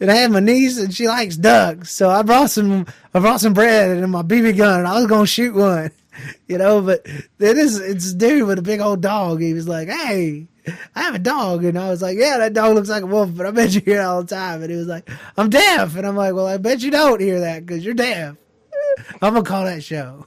and 0.00 0.10
I 0.10 0.16
had 0.16 0.30
my 0.30 0.40
niece, 0.40 0.78
and 0.78 0.94
she 0.94 1.08
likes 1.08 1.36
ducks, 1.36 1.90
so 1.90 2.10
I 2.10 2.22
brought 2.22 2.50
some 2.50 2.86
I 3.14 3.20
brought 3.20 3.40
some 3.40 3.54
bread 3.54 3.96
and 3.96 4.12
my 4.12 4.22
BB 4.22 4.56
gun. 4.56 4.80
And 4.80 4.88
I 4.88 4.96
was 4.96 5.06
gonna 5.06 5.26
shoot 5.26 5.54
one, 5.54 5.90
you 6.46 6.58
know, 6.58 6.80
but 6.82 7.04
then 7.38 7.58
it's 7.58 7.78
it's 7.78 8.12
a 8.12 8.14
dude 8.14 8.46
with 8.46 8.58
a 8.58 8.62
big 8.62 8.80
old 8.80 9.00
dog. 9.00 9.40
He 9.40 9.54
was 9.54 9.68
like, 9.68 9.88
"Hey, 9.88 10.48
I 10.94 11.02
have 11.02 11.14
a 11.14 11.20
dog. 11.20 11.64
And 11.64 11.78
I 11.78 11.88
was 11.88 12.02
like, 12.02 12.18
yeah, 12.18 12.38
that 12.38 12.52
dog 12.52 12.74
looks 12.74 12.88
like 12.88 13.02
a 13.02 13.06
wolf, 13.06 13.30
but 13.34 13.46
I 13.46 13.50
bet 13.50 13.74
you 13.74 13.80
hear 13.80 14.00
it 14.00 14.04
all 14.04 14.22
the 14.22 14.34
time. 14.34 14.62
And 14.62 14.70
he 14.70 14.76
was 14.76 14.86
like, 14.86 15.08
I'm 15.36 15.50
deaf. 15.50 15.96
And 15.96 16.06
I'm 16.06 16.16
like, 16.16 16.34
well, 16.34 16.46
I 16.46 16.56
bet 16.56 16.82
you 16.82 16.90
don't 16.90 17.20
hear 17.20 17.40
that 17.40 17.64
because 17.64 17.84
you're 17.84 17.94
deaf. 17.94 18.36
I'm 19.22 19.32
going 19.32 19.44
to 19.44 19.48
call 19.48 19.64
that 19.64 19.84
show. 19.84 20.26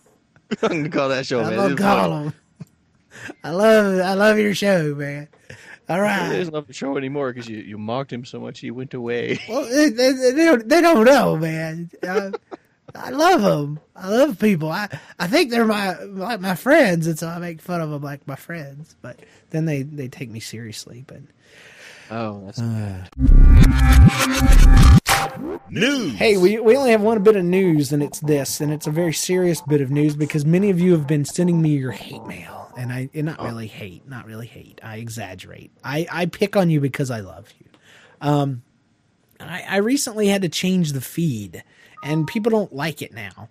I'm 0.64 0.70
going 0.70 0.84
to 0.86 0.90
call 0.90 1.10
that 1.10 1.26
show, 1.26 1.42
I'm 1.42 1.56
man. 1.56 1.60
I'm 1.60 1.78
call 1.78 2.24
him. 2.24 2.34
I 3.44 3.52
love, 3.52 4.00
I 4.00 4.14
love 4.14 4.40
your 4.40 4.56
show, 4.56 4.96
man. 4.96 5.28
All 5.90 6.02
right. 6.02 6.32
He 6.32 6.38
doesn't 6.38 6.54
love 6.54 6.68
the 6.68 6.74
show 6.74 6.98
anymore 6.98 7.34
because 7.34 7.50
you, 7.50 7.58
you 7.58 7.78
mocked 7.78 8.14
him 8.14 8.24
so 8.24 8.40
much 8.40 8.60
he 8.60 8.72
went 8.72 8.94
away. 8.94 9.40
Well, 9.50 9.64
they, 9.64 9.90
they, 9.90 10.12
they, 10.12 10.46
don't, 10.46 10.70
they 10.70 10.82
don't 10.82 11.06
know, 11.06 11.36
man. 11.36 11.90
I, 12.04 12.32
I 12.96 13.10
love 13.10 13.42
them. 13.42 13.80
I 13.96 14.10
love 14.10 14.40
people. 14.40 14.72
I, 14.72 14.88
I 15.20 15.28
think 15.28 15.52
they're 15.52 15.66
my, 15.66 15.96
my 16.06 16.38
my 16.38 16.56
friends, 16.56 17.08
and 17.08 17.20
so 17.20 17.28
I 17.28 17.38
make 17.38 17.62
fun 17.62 17.82
of 17.82 17.90
them 17.90 18.02
like 18.02 18.28
my 18.28 18.36
friends. 18.36 18.96
But 19.02 19.20
then 19.52 19.66
they 19.66 19.84
they 19.84 20.08
take 20.08 20.30
me 20.30 20.40
seriously. 20.40 21.04
But 21.06 21.22
oh, 22.10 22.42
that's 22.46 22.60
uh, 22.60 23.06
news. 25.70 26.16
Hey, 26.16 26.38
we 26.38 26.60
we 26.60 26.76
only 26.76 26.92
have 26.92 27.02
one 27.02 27.22
bit 27.24 27.36
of 27.36 27.46
news, 27.46 27.92
and 27.92 28.02
it's 28.02 28.20
this, 28.20 28.62
and 28.62 28.72
it's 28.72 28.88
a 28.88 28.92
very 28.92 29.14
serious 29.14 29.62
bit 29.62 29.82
of 29.82 29.92
news 29.92 30.16
because 30.16 30.46
many 30.46 30.70
of 30.70 30.80
you 30.80 30.92
have 30.94 31.08
been 31.08 31.26
sending 31.26 31.62
me 31.62 31.78
your 31.78 31.92
hate 31.92 32.26
mail, 32.26 32.72
and 32.78 32.92
I 32.92 33.10
and 33.14 33.26
not 33.26 33.42
really 33.42 33.68
hate, 33.68 34.08
not 34.08 34.26
really 34.26 34.48
hate. 34.48 34.80
I 34.84 34.98
exaggerate. 34.98 35.72
I 35.84 36.08
I 36.12 36.26
pick 36.26 36.56
on 36.56 36.70
you 36.70 36.80
because 36.80 37.12
I 37.12 37.20
love 37.20 37.52
you. 37.60 37.66
Um, 38.22 38.64
I 39.40 39.64
I 39.68 39.78
recently 39.78 40.28
had 40.28 40.42
to 40.42 40.50
change 40.50 40.94
the 40.94 41.02
feed, 41.02 41.64
and 42.04 42.28
people 42.28 42.50
don't 42.50 42.74
like 42.74 43.02
it 43.02 43.14
now. 43.14 43.50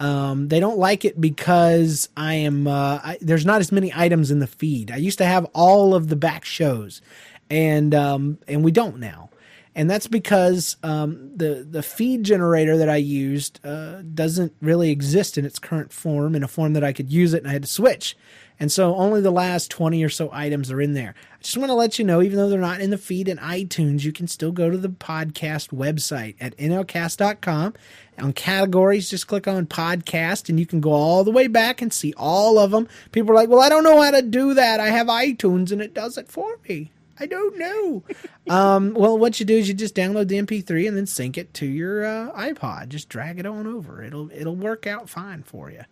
Um, 0.00 0.48
they 0.48 0.60
don't 0.60 0.78
like 0.78 1.04
it 1.04 1.20
because 1.20 2.08
I 2.16 2.34
am 2.34 2.66
uh, 2.66 3.00
I, 3.02 3.18
there's 3.20 3.46
not 3.46 3.60
as 3.60 3.70
many 3.70 3.92
items 3.94 4.30
in 4.30 4.40
the 4.40 4.46
feed. 4.46 4.90
I 4.90 4.96
used 4.96 5.18
to 5.18 5.24
have 5.24 5.46
all 5.54 5.94
of 5.94 6.08
the 6.08 6.16
back 6.16 6.44
shows, 6.44 7.00
and 7.48 7.94
um, 7.94 8.38
and 8.48 8.64
we 8.64 8.72
don't 8.72 8.98
now. 8.98 9.30
And 9.74 9.90
that's 9.90 10.06
because 10.06 10.76
um, 10.82 11.30
the 11.36 11.66
the 11.68 11.82
feed 11.82 12.22
generator 12.22 12.76
that 12.76 12.88
I 12.88 12.96
used 12.96 13.64
uh, 13.64 14.02
doesn't 14.02 14.54
really 14.60 14.90
exist 14.90 15.36
in 15.36 15.44
its 15.44 15.58
current 15.58 15.92
form 15.92 16.34
in 16.34 16.42
a 16.42 16.48
form 16.48 16.74
that 16.74 16.84
I 16.84 16.92
could 16.92 17.12
use 17.12 17.34
it, 17.34 17.38
and 17.38 17.48
I 17.48 17.52
had 17.52 17.62
to 17.62 17.68
switch. 17.68 18.16
And 18.60 18.70
so 18.70 18.94
only 18.94 19.20
the 19.20 19.32
last 19.32 19.70
20 19.70 20.02
or 20.04 20.08
so 20.08 20.30
items 20.32 20.70
are 20.70 20.80
in 20.80 20.94
there. 20.94 21.14
I 21.32 21.42
just 21.42 21.56
want 21.56 21.70
to 21.70 21.74
let 21.74 21.98
you 21.98 22.04
know, 22.04 22.22
even 22.22 22.38
though 22.38 22.48
they're 22.48 22.60
not 22.60 22.80
in 22.80 22.90
the 22.90 22.98
feed 22.98 23.28
in 23.28 23.38
iTunes, 23.38 24.04
you 24.04 24.12
can 24.12 24.28
still 24.28 24.52
go 24.52 24.70
to 24.70 24.78
the 24.78 24.88
podcast 24.88 25.70
website 25.70 26.36
at 26.40 26.56
nlcast.com. 26.56 27.74
On 28.20 28.32
categories, 28.32 29.10
just 29.10 29.26
click 29.26 29.48
on 29.48 29.66
podcast 29.66 30.48
and 30.48 30.60
you 30.60 30.66
can 30.66 30.80
go 30.80 30.92
all 30.92 31.24
the 31.24 31.32
way 31.32 31.48
back 31.48 31.82
and 31.82 31.92
see 31.92 32.14
all 32.16 32.60
of 32.60 32.70
them. 32.70 32.86
People 33.10 33.32
are 33.32 33.34
like, 33.34 33.48
well, 33.48 33.60
I 33.60 33.68
don't 33.68 33.82
know 33.82 34.00
how 34.00 34.12
to 34.12 34.22
do 34.22 34.54
that. 34.54 34.78
I 34.78 34.90
have 34.90 35.08
iTunes 35.08 35.72
and 35.72 35.82
it 35.82 35.92
does 35.92 36.16
it 36.16 36.28
for 36.28 36.56
me. 36.68 36.92
I 37.18 37.26
don't 37.26 37.58
know. 37.58 38.02
um, 38.50 38.94
well, 38.94 39.18
what 39.18 39.38
you 39.38 39.46
do 39.46 39.56
is 39.56 39.68
you 39.68 39.74
just 39.74 39.94
download 39.94 40.28
the 40.28 40.40
MP3 40.40 40.88
and 40.88 40.96
then 40.96 41.06
sync 41.06 41.38
it 41.38 41.54
to 41.54 41.66
your 41.66 42.04
uh, 42.04 42.32
iPod. 42.32 42.88
Just 42.88 43.08
drag 43.08 43.38
it 43.38 43.46
on 43.46 43.66
over. 43.66 44.02
It'll 44.02 44.30
it'll 44.32 44.56
work 44.56 44.86
out 44.86 45.08
fine 45.08 45.42
for 45.42 45.70
you. 45.70 45.84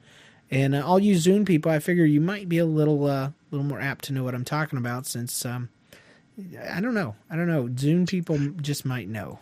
And 0.51 0.75
uh, 0.75 0.87
all 0.87 0.99
you 0.99 1.15
Zune 1.15 1.47
people, 1.47 1.73
I 1.73 1.79
figure 1.79 2.05
you 2.05 2.21
might 2.21 2.49
be 2.49 2.59
a 2.59 2.67
little 2.67 3.07
uh, 3.07 3.31
little 3.51 3.67
more 3.67 3.81
apt 3.81 4.05
to 4.07 4.13
know 4.13 4.25
what 4.25 4.35
I'm 4.35 4.45
talking 4.45 4.79
about 4.79 5.07
since 5.07 5.45
um, 5.45 5.69
I 6.71 6.81
don't 6.81 6.95
know. 6.95 7.15
I 7.31 7.37
don't 7.37 7.49
know. 7.49 7.65
Zune 7.69 8.09
people 8.09 8.39
just 8.61 8.85
might 8.85 9.09
know. 9.09 9.39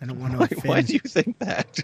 I 0.00 0.06
don't 0.06 0.20
want 0.20 0.32
to. 0.32 0.38
Why, 0.38 0.46
offend. 0.46 0.64
why 0.64 0.82
do 0.82 0.92
you 0.94 1.00
think 1.00 1.38
that? 1.40 1.80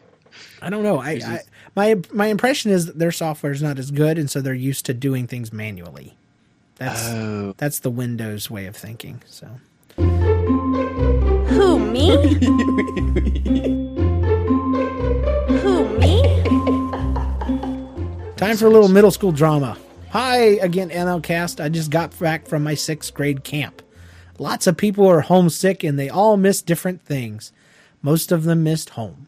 I 0.61 0.70
don't 0.70 0.83
know. 0.83 0.99
I, 0.99 1.20
I 1.25 1.40
my 1.75 2.01
my 2.12 2.27
impression 2.27 2.70
is 2.70 2.87
that 2.87 2.99
their 2.99 3.12
software 3.12 3.53
is 3.53 3.62
not 3.62 3.79
as 3.79 3.90
good, 3.90 4.18
and 4.18 4.31
so 4.31 4.40
they're 4.40 4.55
used 4.55 4.87
to 4.87 4.94
doing 4.94 5.27
things 5.27 5.53
manually. 5.53 6.16
That's 6.76 7.08
Oh. 7.08 7.54
that's 7.56 7.80
the 7.80 7.90
Windows 7.90 8.50
way 8.50 8.66
of 8.66 8.76
thinking. 8.76 9.22
So 9.26 9.46
Who, 9.96 11.78
me? 11.78 12.10
Who, 15.60 15.98
me? 15.98 16.22
Time 18.36 18.56
for 18.58 18.66
a 18.66 18.70
little 18.70 18.88
middle 18.88 19.10
school 19.10 19.32
drama. 19.32 19.78
Hi 20.10 20.36
again, 20.36 20.90
NLCast. 20.90 21.62
I 21.64 21.68
just 21.70 21.90
got 21.90 22.16
back 22.18 22.46
from 22.46 22.62
my 22.62 22.74
sixth 22.74 23.14
grade 23.14 23.42
camp. 23.44 23.82
Lots 24.38 24.66
of 24.66 24.76
people 24.76 25.06
are 25.06 25.22
homesick 25.22 25.82
and 25.82 25.98
they 25.98 26.10
all 26.10 26.36
miss 26.36 26.60
different 26.60 27.00
things. 27.02 27.52
Most 28.02 28.30
of 28.32 28.44
them 28.44 28.62
missed 28.62 28.90
home. 28.90 29.26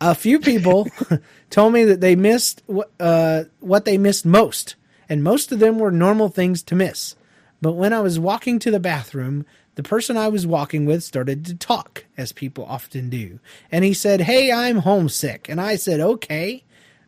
A 0.00 0.14
few 0.14 0.40
people 0.40 0.88
told 1.50 1.72
me 1.74 1.84
that 1.84 2.00
they 2.00 2.16
missed 2.16 2.62
wh- 2.74 2.88
uh, 2.98 3.44
what 3.60 3.84
they 3.84 3.98
missed 3.98 4.24
most, 4.26 4.74
and 5.08 5.22
most 5.22 5.52
of 5.52 5.58
them 5.58 5.78
were 5.78 5.90
normal 5.90 6.28
things 6.28 6.62
to 6.64 6.74
miss. 6.74 7.14
But 7.62 7.72
when 7.72 7.92
I 7.92 8.00
was 8.00 8.18
walking 8.18 8.58
to 8.60 8.70
the 8.70 8.80
bathroom, 8.80 9.46
the 9.76 9.82
person 9.82 10.16
I 10.16 10.28
was 10.28 10.46
walking 10.46 10.86
with 10.86 11.04
started 11.04 11.44
to 11.46 11.54
talk, 11.54 12.04
as 12.16 12.32
people 12.32 12.64
often 12.64 13.10
do. 13.10 13.40
And 13.70 13.84
he 13.84 13.94
said, 13.94 14.22
Hey, 14.22 14.50
I'm 14.50 14.78
homesick. 14.78 15.48
And 15.48 15.60
I 15.60 15.76
said, 15.76 16.00
Okay. 16.00 16.64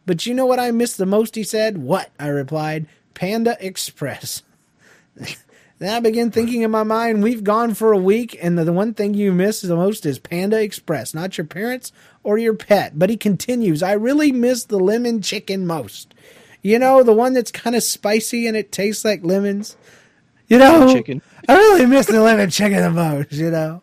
But 0.07 0.25
you 0.25 0.33
know 0.33 0.47
what 0.47 0.59
I 0.59 0.71
missed 0.71 0.97
the 0.97 1.07
most? 1.07 1.35
He 1.35 1.43
said. 1.43 1.79
What? 1.79 2.11
I 2.19 2.29
replied. 2.29 2.87
Panda 3.13 3.57
Express. 3.61 4.43
then 5.79 5.95
I 5.95 6.01
began 6.01 6.31
thinking 6.31 6.63
in 6.63 6.71
my 6.71 6.83
mind, 6.83 7.23
we've 7.23 7.45
gone 7.45 7.75
for 7.75 7.93
a 7.93 7.99
week, 7.99 8.39
and 8.41 8.59
the 8.59 8.73
one 8.73 8.95
thing 8.95 9.13
you 9.13 9.33
miss 9.33 9.61
the 9.61 9.77
most 9.77 10.07
is 10.07 10.19
Panda 10.19 10.63
Express, 10.63 11.13
not 11.13 11.37
your 11.37 11.47
parents 11.47 11.93
or 12.23 12.39
your 12.39 12.55
pet. 12.55 12.99
But 12.99 13.11
he 13.11 13.17
continues, 13.17 13.83
I 13.83 13.93
really 13.93 14.33
miss 14.33 14.65
the 14.65 14.79
lemon 14.79 15.21
chicken 15.21 15.67
most. 15.67 16.15
You 16.63 16.79
know, 16.79 17.03
the 17.03 17.13
one 17.13 17.35
that's 17.35 17.51
kind 17.51 17.77
of 17.77 17.83
spicy 17.83 18.47
and 18.47 18.57
it 18.57 18.73
tastes 18.73 19.05
like 19.05 19.25
lemons. 19.25 19.77
You 20.49 20.59
know, 20.59 20.93
Chicken. 20.93 21.23
I 21.49 21.57
really 21.57 21.87
miss 21.87 22.07
the 22.07 22.21
lemon 22.21 22.51
chicken 22.51 22.81
the 22.81 22.91
most. 22.91 23.33
You 23.33 23.51
know, 23.51 23.83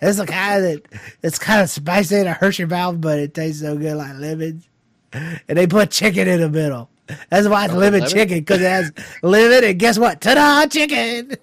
it's 0.00 0.18
the 0.18 0.26
kind 0.26 0.64
that 0.64 0.82
it's 1.22 1.38
kind 1.38 1.62
of 1.62 1.70
spicy 1.70 2.16
and 2.16 2.28
it 2.28 2.36
hurts 2.36 2.58
your 2.58 2.68
mouth, 2.68 3.00
but 3.00 3.18
it 3.18 3.34
tastes 3.34 3.62
so 3.62 3.76
good 3.76 3.96
like 3.96 4.14
lemons. 4.16 4.68
And 5.12 5.42
they 5.58 5.66
put 5.66 5.90
chicken 5.90 6.28
in 6.28 6.40
the 6.40 6.50
middle. 6.50 6.90
That's 7.30 7.48
why 7.48 7.66
it's 7.66 7.74
oh, 7.74 7.78
lemon, 7.78 8.00
lemon? 8.00 8.14
chicken 8.14 8.38
because 8.38 8.60
it 8.60 8.68
has 8.68 8.92
lemon. 9.22 9.64
And 9.64 9.78
guess 9.78 9.98
what? 9.98 10.20
Ta-da! 10.20 10.66
Chicken. 10.66 11.36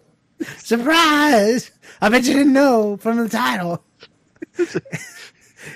Surprise! 0.58 1.72
I 2.02 2.10
bet 2.10 2.26
you 2.26 2.34
didn't 2.34 2.54
know 2.54 2.98
from 2.98 3.18
the 3.18 3.30
title. 3.30 3.84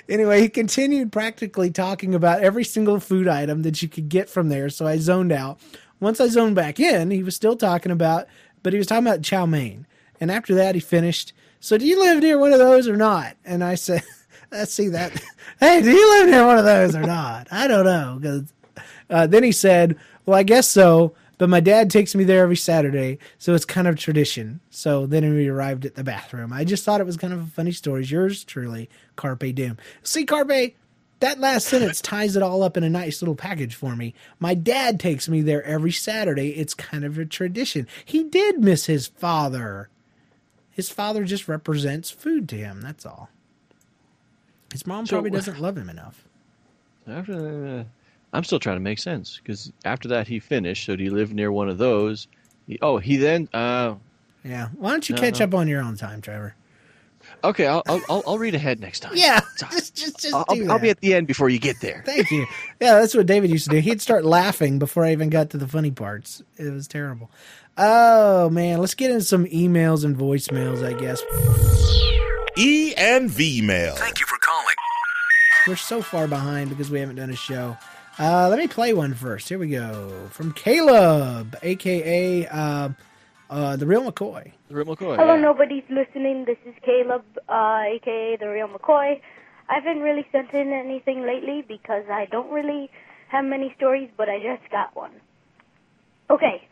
Anyway, 0.09 0.41
he 0.41 0.49
continued 0.49 1.11
practically 1.11 1.71
talking 1.71 2.15
about 2.15 2.41
every 2.41 2.63
single 2.63 2.99
food 2.99 3.27
item 3.27 3.61
that 3.63 3.81
you 3.81 3.87
could 3.87 4.09
get 4.09 4.29
from 4.29 4.49
there. 4.49 4.69
So 4.69 4.87
I 4.87 4.97
zoned 4.97 5.31
out. 5.31 5.59
Once 5.99 6.19
I 6.19 6.27
zoned 6.27 6.55
back 6.55 6.79
in, 6.79 7.11
he 7.11 7.23
was 7.23 7.35
still 7.35 7.55
talking 7.55 7.91
about, 7.91 8.27
but 8.63 8.73
he 8.73 8.77
was 8.77 8.87
talking 8.87 9.07
about 9.07 9.21
chow 9.21 9.45
mein. 9.45 9.87
And 10.19 10.31
after 10.31 10.55
that, 10.55 10.75
he 10.75 10.81
finished. 10.81 11.33
So 11.59 11.77
do 11.77 11.85
you 11.85 11.99
live 11.99 12.21
near 12.21 12.37
one 12.37 12.53
of 12.53 12.59
those 12.59 12.87
or 12.87 12.95
not? 12.95 13.37
And 13.45 13.63
I 13.63 13.75
said, 13.75 14.03
let's 14.51 14.73
see 14.73 14.89
that. 14.89 15.21
Hey, 15.57 15.81
do 15.81 15.89
you 15.89 16.19
live 16.19 16.29
near 16.29 16.45
one 16.45 16.57
of 16.57 16.65
those 16.65 16.97
or 16.97 17.03
not? 17.03 17.47
I 17.49 17.65
don't 17.69 17.85
know. 17.85 18.43
Uh, 19.09 19.25
then 19.25 19.41
he 19.41 19.53
said, 19.53 19.97
well, 20.25 20.37
I 20.37 20.43
guess 20.43 20.67
so. 20.67 21.13
But 21.37 21.49
my 21.49 21.59
dad 21.59 21.89
takes 21.89 22.15
me 22.15 22.23
there 22.23 22.43
every 22.43 22.55
Saturday, 22.55 23.17
so 23.37 23.53
it's 23.53 23.65
kind 23.65 23.87
of 23.87 23.97
tradition. 23.97 24.61
So 24.69 25.05
then 25.05 25.33
we 25.33 25.47
arrived 25.49 25.85
at 25.85 25.95
the 25.95 26.03
bathroom. 26.03 26.53
I 26.53 26.63
just 26.63 26.83
thought 26.85 27.01
it 27.01 27.05
was 27.05 27.17
kind 27.17 27.33
of 27.33 27.41
a 27.41 27.45
funny 27.47 27.71
story. 27.73 28.05
Yours 28.05 28.43
truly, 28.43 28.89
Carpe 29.17 29.53
Diem. 29.53 29.77
See, 30.01 30.23
Carpe, 30.25 30.75
that 31.19 31.39
last 31.39 31.67
sentence 31.67 31.99
ties 32.01 32.35
it 32.35 32.43
all 32.43 32.63
up 32.63 32.77
in 32.77 32.83
a 32.83 32.89
nice 32.89 33.21
little 33.21 33.35
package 33.35 33.75
for 33.75 33.95
me. 33.95 34.13
My 34.39 34.53
dad 34.53 34.99
takes 34.99 35.27
me 35.27 35.41
there 35.41 35.63
every 35.63 35.91
Saturday. 35.91 36.51
It's 36.51 36.73
kind 36.73 37.03
of 37.03 37.17
a 37.17 37.25
tradition. 37.25 37.87
He 38.05 38.23
did 38.23 38.59
miss 38.59 38.85
his 38.85 39.07
father. 39.07 39.89
His 40.71 40.89
father 40.89 41.23
just 41.25 41.47
represents 41.47 42.11
food 42.11 42.47
to 42.49 42.55
him. 42.57 42.81
That's 42.81 43.05
all. 43.05 43.29
His 44.71 44.85
mom 44.87 45.05
So- 45.05 45.15
probably 45.15 45.31
doesn't 45.31 45.59
love 45.59 45.77
him 45.77 45.89
enough. 45.89 46.23
After, 47.07 47.33
uh, 47.79 47.83
I'm 48.35 48.43
still 48.43 48.59
trying 48.59 48.75
to 48.77 48.81
make 48.81 48.99
sense 48.99 49.37
because 49.41 49.71
after 49.85 50.07
that 50.09 50.27
he 50.27 50.39
finished. 50.39 50.85
So 50.85 50.95
do 50.95 51.03
you 51.03 51.11
live 51.13 51.33
near 51.33 51.51
one 51.51 51.69
of 51.69 51.77
those? 51.77 52.27
He- 52.67 52.79
oh, 52.81 52.97
he 52.97 53.17
then. 53.17 53.47
Uh, 53.53 53.95
Yeah. 54.43 54.69
Why 54.77 54.91
don't 54.91 55.07
you 55.09 55.15
No, 55.15 55.21
catch 55.21 55.39
no. 55.39 55.45
up 55.45 55.53
on 55.55 55.67
your 55.67 55.81
own 55.81 55.95
time, 55.97 56.21
Trevor? 56.21 56.55
okay, 57.43 57.65
I'll, 57.65 57.81
I'll 57.87 58.01
I'll 58.07 58.23
I'll 58.27 58.37
read 58.37 58.53
ahead 58.53 58.79
next 58.79 58.99
time. 58.99 59.13
Yeah. 59.15 59.39
Just, 59.57 59.95
just, 59.95 60.19
just 60.19 60.33
I'll, 60.35 60.45
do 60.53 60.65
I'll, 60.65 60.73
I'll 60.73 60.79
be 60.79 60.89
at 60.91 60.99
the 61.01 61.13
end 61.15 61.25
before 61.27 61.49
you 61.49 61.57
get 61.59 61.79
there. 61.81 62.03
Thank 62.05 62.29
you. 62.29 62.45
Yeah, 62.79 62.99
that's 62.99 63.15
what 63.15 63.25
David 63.25 63.49
used 63.49 63.65
to 63.65 63.71
do. 63.71 63.79
He'd 63.79 63.99
start 64.01 64.23
laughing 64.25 64.77
before 64.79 65.05
I 65.05 65.11
even 65.11 65.29
got 65.31 65.49
to 65.51 65.57
the 65.57 65.67
funny 65.67 65.89
parts. 65.91 66.43
It 66.57 66.71
was 66.71 66.87
terrible. 66.87 67.31
Oh 67.77 68.49
man, 68.51 68.79
let's 68.79 68.93
get 68.93 69.09
into 69.11 69.23
some 69.23 69.45
emails 69.45 70.05
and 70.05 70.15
voicemails. 70.15 70.83
I 70.85 70.93
guess 70.93 71.21
E 72.57 72.93
and 72.95 73.29
V 73.29 73.61
mail. 73.61 73.95
Thank 73.95 74.19
you 74.19 74.25
for 74.25 74.37
calling. 74.39 74.75
we're 75.67 75.75
so 75.75 76.01
far 76.01 76.27
behind 76.27 76.69
because 76.69 76.89
we 76.91 76.99
haven't 76.99 77.15
done 77.15 77.29
a 77.31 77.35
show. 77.35 77.75
Uh, 78.17 78.47
let 78.49 78.57
me 78.59 78.67
play 78.67 78.93
one 78.93 79.13
first. 79.13 79.49
Here 79.49 79.59
we 79.59 79.67
go 79.67 80.29
from 80.29 80.53
Caleb, 80.53 81.57
aka 81.61 82.47
uh, 82.47 82.89
uh, 83.49 83.75
the 83.75 83.85
real 83.85 84.09
McCoy. 84.09 84.53
The 84.69 84.75
Real 84.75 84.85
McCoy. 84.85 85.17
Hello, 85.17 85.35
yeah. 85.35 85.41
nobody's 85.41 85.83
listening. 85.89 86.45
This 86.45 86.57
is 86.65 86.73
Caleb, 86.81 87.25
uh, 87.49 87.81
aka 87.85 88.37
the 88.39 88.47
real 88.47 88.69
McCoy. 88.69 89.19
I 89.67 89.73
haven't 89.73 90.01
really 90.01 90.25
sent 90.31 90.53
in 90.53 90.71
anything 90.71 91.23
lately 91.25 91.65
because 91.67 92.05
I 92.09 92.25
don't 92.31 92.49
really 92.51 92.89
have 93.27 93.43
many 93.43 93.73
stories, 93.75 94.09
but 94.15 94.29
I 94.29 94.39
just 94.39 94.71
got 94.71 94.95
one. 94.95 95.11
Okay, 96.29 96.65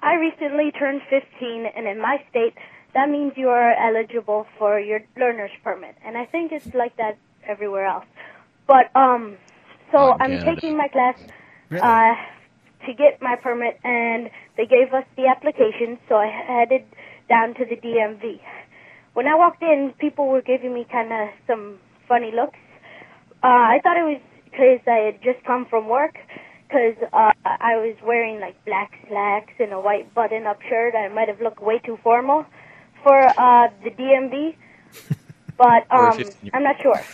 I 0.00 0.16
recently 0.16 0.70
turned 0.70 1.00
15, 1.08 1.64
and 1.64 1.86
in 1.86 1.98
my 1.98 2.22
state, 2.28 2.54
that 2.92 3.08
means 3.08 3.32
you 3.36 3.48
are 3.48 3.72
eligible 3.72 4.46
for 4.58 4.78
your 4.78 5.00
learner's 5.16 5.50
permit, 5.64 5.96
and 6.04 6.18
I 6.18 6.26
think 6.26 6.52
it's 6.52 6.74
like 6.74 6.96
that 6.98 7.16
everywhere 7.46 7.86
else. 7.86 8.04
But 8.66 8.94
um, 8.94 9.38
so 9.92 9.98
Oh, 9.98 10.12
I'm 10.20 10.30
Canada. 10.38 10.54
taking 10.54 10.76
my 10.76 10.88
class 10.88 11.14
Really? 11.70 11.82
uh, 11.82 12.14
to 12.86 12.94
get 12.94 13.20
my 13.20 13.36
permit, 13.36 13.78
and 13.84 14.30
they 14.56 14.66
gave 14.66 14.92
us 14.94 15.04
the 15.16 15.26
application, 15.26 15.98
so 16.08 16.16
I 16.16 16.26
headed 16.28 16.84
down 17.28 17.54
to 17.54 17.64
the 17.64 17.76
DMV. 17.76 18.40
When 19.14 19.26
I 19.26 19.34
walked 19.34 19.62
in, 19.62 19.92
people 19.98 20.28
were 20.28 20.42
giving 20.42 20.72
me 20.72 20.86
kind 20.90 21.12
of 21.12 21.28
some 21.46 21.78
funny 22.08 22.32
looks. 22.34 22.58
Uh, 23.42 23.76
I 23.76 23.80
thought 23.82 23.96
it 23.96 24.04
was 24.04 24.20
because 24.44 24.80
I 24.86 25.12
had 25.12 25.22
just 25.22 25.44
come 25.46 25.66
from 25.68 25.88
work, 25.88 26.16
because 26.66 26.96
uh, 27.12 27.32
I 27.44 27.76
was 27.76 27.96
wearing 28.04 28.40
like 28.40 28.56
black 28.64 28.92
slacks 29.08 29.52
and 29.58 29.72
a 29.72 29.80
white 29.80 30.14
button-up 30.14 30.60
shirt. 30.68 30.94
I 30.94 31.08
might 31.08 31.28
have 31.28 31.40
looked 31.40 31.62
way 31.62 31.78
too 31.84 31.98
formal 32.02 32.44
for 33.02 33.28
uh, 33.38 33.68
the 33.84 33.90
DMV, 33.90 34.56
but 35.58 35.86
um, 35.94 36.32
I'm 36.54 36.62
not 36.62 36.76
sure. 36.82 37.06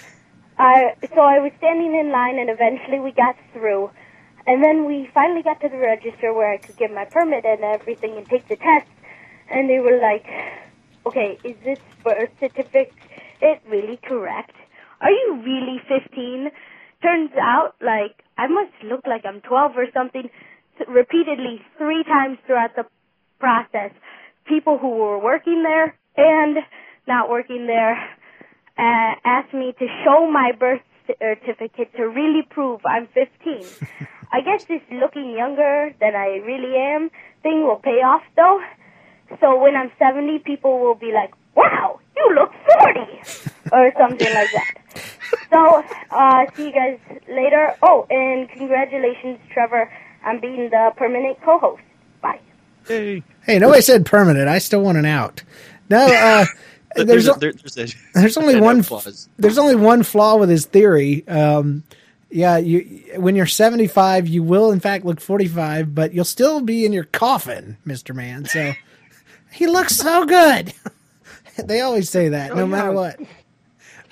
I 0.58 0.96
so 1.14 1.20
I 1.20 1.38
was 1.38 1.52
standing 1.58 1.94
in 1.98 2.12
line, 2.12 2.38
and 2.38 2.50
eventually 2.50 3.00
we 3.00 3.12
got 3.12 3.36
through. 3.52 3.90
And 4.46 4.62
then 4.62 4.86
we 4.86 5.08
finally 5.12 5.42
got 5.42 5.60
to 5.60 5.68
the 5.68 5.76
register 5.76 6.32
where 6.32 6.52
I 6.52 6.58
could 6.58 6.76
get 6.76 6.94
my 6.94 7.04
permit 7.04 7.44
and 7.44 7.64
everything 7.64 8.14
and 8.16 8.28
take 8.28 8.46
the 8.48 8.56
test. 8.56 8.86
And 9.50 9.68
they 9.68 9.80
were 9.80 9.98
like, 9.98 10.24
okay, 11.06 11.38
is 11.42 11.56
this 11.64 11.78
birth 12.04 12.30
certificate 12.38 12.94
really 13.68 13.98
correct? 14.06 14.54
Are 15.00 15.10
you 15.10 15.42
really 15.44 15.82
15? 15.88 16.50
Turns 17.02 17.30
out, 17.40 17.74
like, 17.82 18.22
I 18.38 18.46
must 18.46 18.72
look 18.84 19.02
like 19.06 19.26
I'm 19.26 19.40
12 19.42 19.72
or 19.76 19.86
something 19.92 20.30
repeatedly 20.88 21.60
three 21.76 22.04
times 22.04 22.38
throughout 22.46 22.76
the 22.76 22.86
process. 23.40 23.90
People 24.46 24.78
who 24.78 24.90
were 24.90 25.18
working 25.18 25.62
there 25.64 25.98
and 26.16 26.58
not 27.08 27.28
working 27.28 27.66
there 27.66 27.98
uh, 28.78 29.14
asked 29.24 29.54
me 29.54 29.74
to 29.78 29.86
show 30.04 30.30
my 30.30 30.52
birth 30.52 30.82
certificate 31.06 31.94
to 31.96 32.08
really 32.08 32.42
prove 32.42 32.80
I'm 32.84 33.06
15. 33.08 33.64
I 34.32 34.40
guess 34.40 34.64
this 34.64 34.82
looking 34.90 35.32
younger 35.32 35.94
than 36.00 36.14
I 36.14 36.42
really 36.44 36.76
am 36.76 37.10
thing 37.42 37.62
will 37.62 37.76
pay 37.78 38.02
off 38.02 38.22
though. 38.36 38.60
So 39.40 39.60
when 39.60 39.74
I'm 39.76 39.90
70, 39.98 40.40
people 40.40 40.78
will 40.80 40.94
be 40.94 41.12
like, 41.12 41.32
wow, 41.54 42.00
you 42.16 42.34
look 42.34 42.52
40! 42.80 43.46
or 43.72 43.92
something 43.98 44.32
like 44.32 44.50
that. 44.52 44.74
So, 45.50 45.82
uh, 46.10 46.46
see 46.54 46.66
you 46.66 46.72
guys 46.72 46.98
later. 47.28 47.74
Oh, 47.82 48.06
and 48.10 48.48
congratulations, 48.50 49.38
Trevor, 49.52 49.90
on 50.24 50.40
being 50.40 50.70
the 50.70 50.92
permanent 50.96 51.38
co-host. 51.44 51.82
Bye. 52.20 52.40
Hey, 52.86 53.22
Hey, 53.42 53.58
nobody 53.58 53.80
said 53.80 54.06
permanent. 54.06 54.48
I 54.48 54.58
still 54.58 54.82
want 54.82 54.98
an 54.98 55.06
out. 55.06 55.42
No, 55.88 56.04
uh, 56.04 56.46
there's 57.04 57.26
there's, 57.26 57.28
a, 57.28 57.34
o- 57.34 57.38
there- 57.38 57.52
there's, 57.52 57.76
a, 57.94 57.96
there's 58.14 58.36
only 58.36 58.60
one. 58.60 58.80
applause. 58.80 59.28
There's 59.38 59.58
only 59.58 59.76
one 59.76 60.02
flaw 60.02 60.36
with 60.36 60.48
his 60.50 60.66
theory. 60.66 61.26
Um, 61.28 61.82
yeah, 62.30 62.56
you 62.56 62.80
when 63.16 63.36
you're 63.36 63.46
75, 63.46 64.26
you 64.28 64.42
will 64.42 64.72
in 64.72 64.80
fact 64.80 65.04
look 65.04 65.20
45, 65.20 65.94
but 65.94 66.12
you'll 66.12 66.24
still 66.24 66.60
be 66.60 66.84
in 66.84 66.92
your 66.92 67.04
coffin, 67.04 67.76
Mister 67.84 68.12
Man. 68.14 68.44
So 68.46 68.72
he 69.52 69.66
looks 69.68 69.96
so 69.96 70.24
good. 70.26 70.72
they 71.56 71.80
always 71.80 72.10
say 72.10 72.30
that, 72.30 72.54
no 72.54 72.66
matter 72.66 72.92
what. 72.92 73.18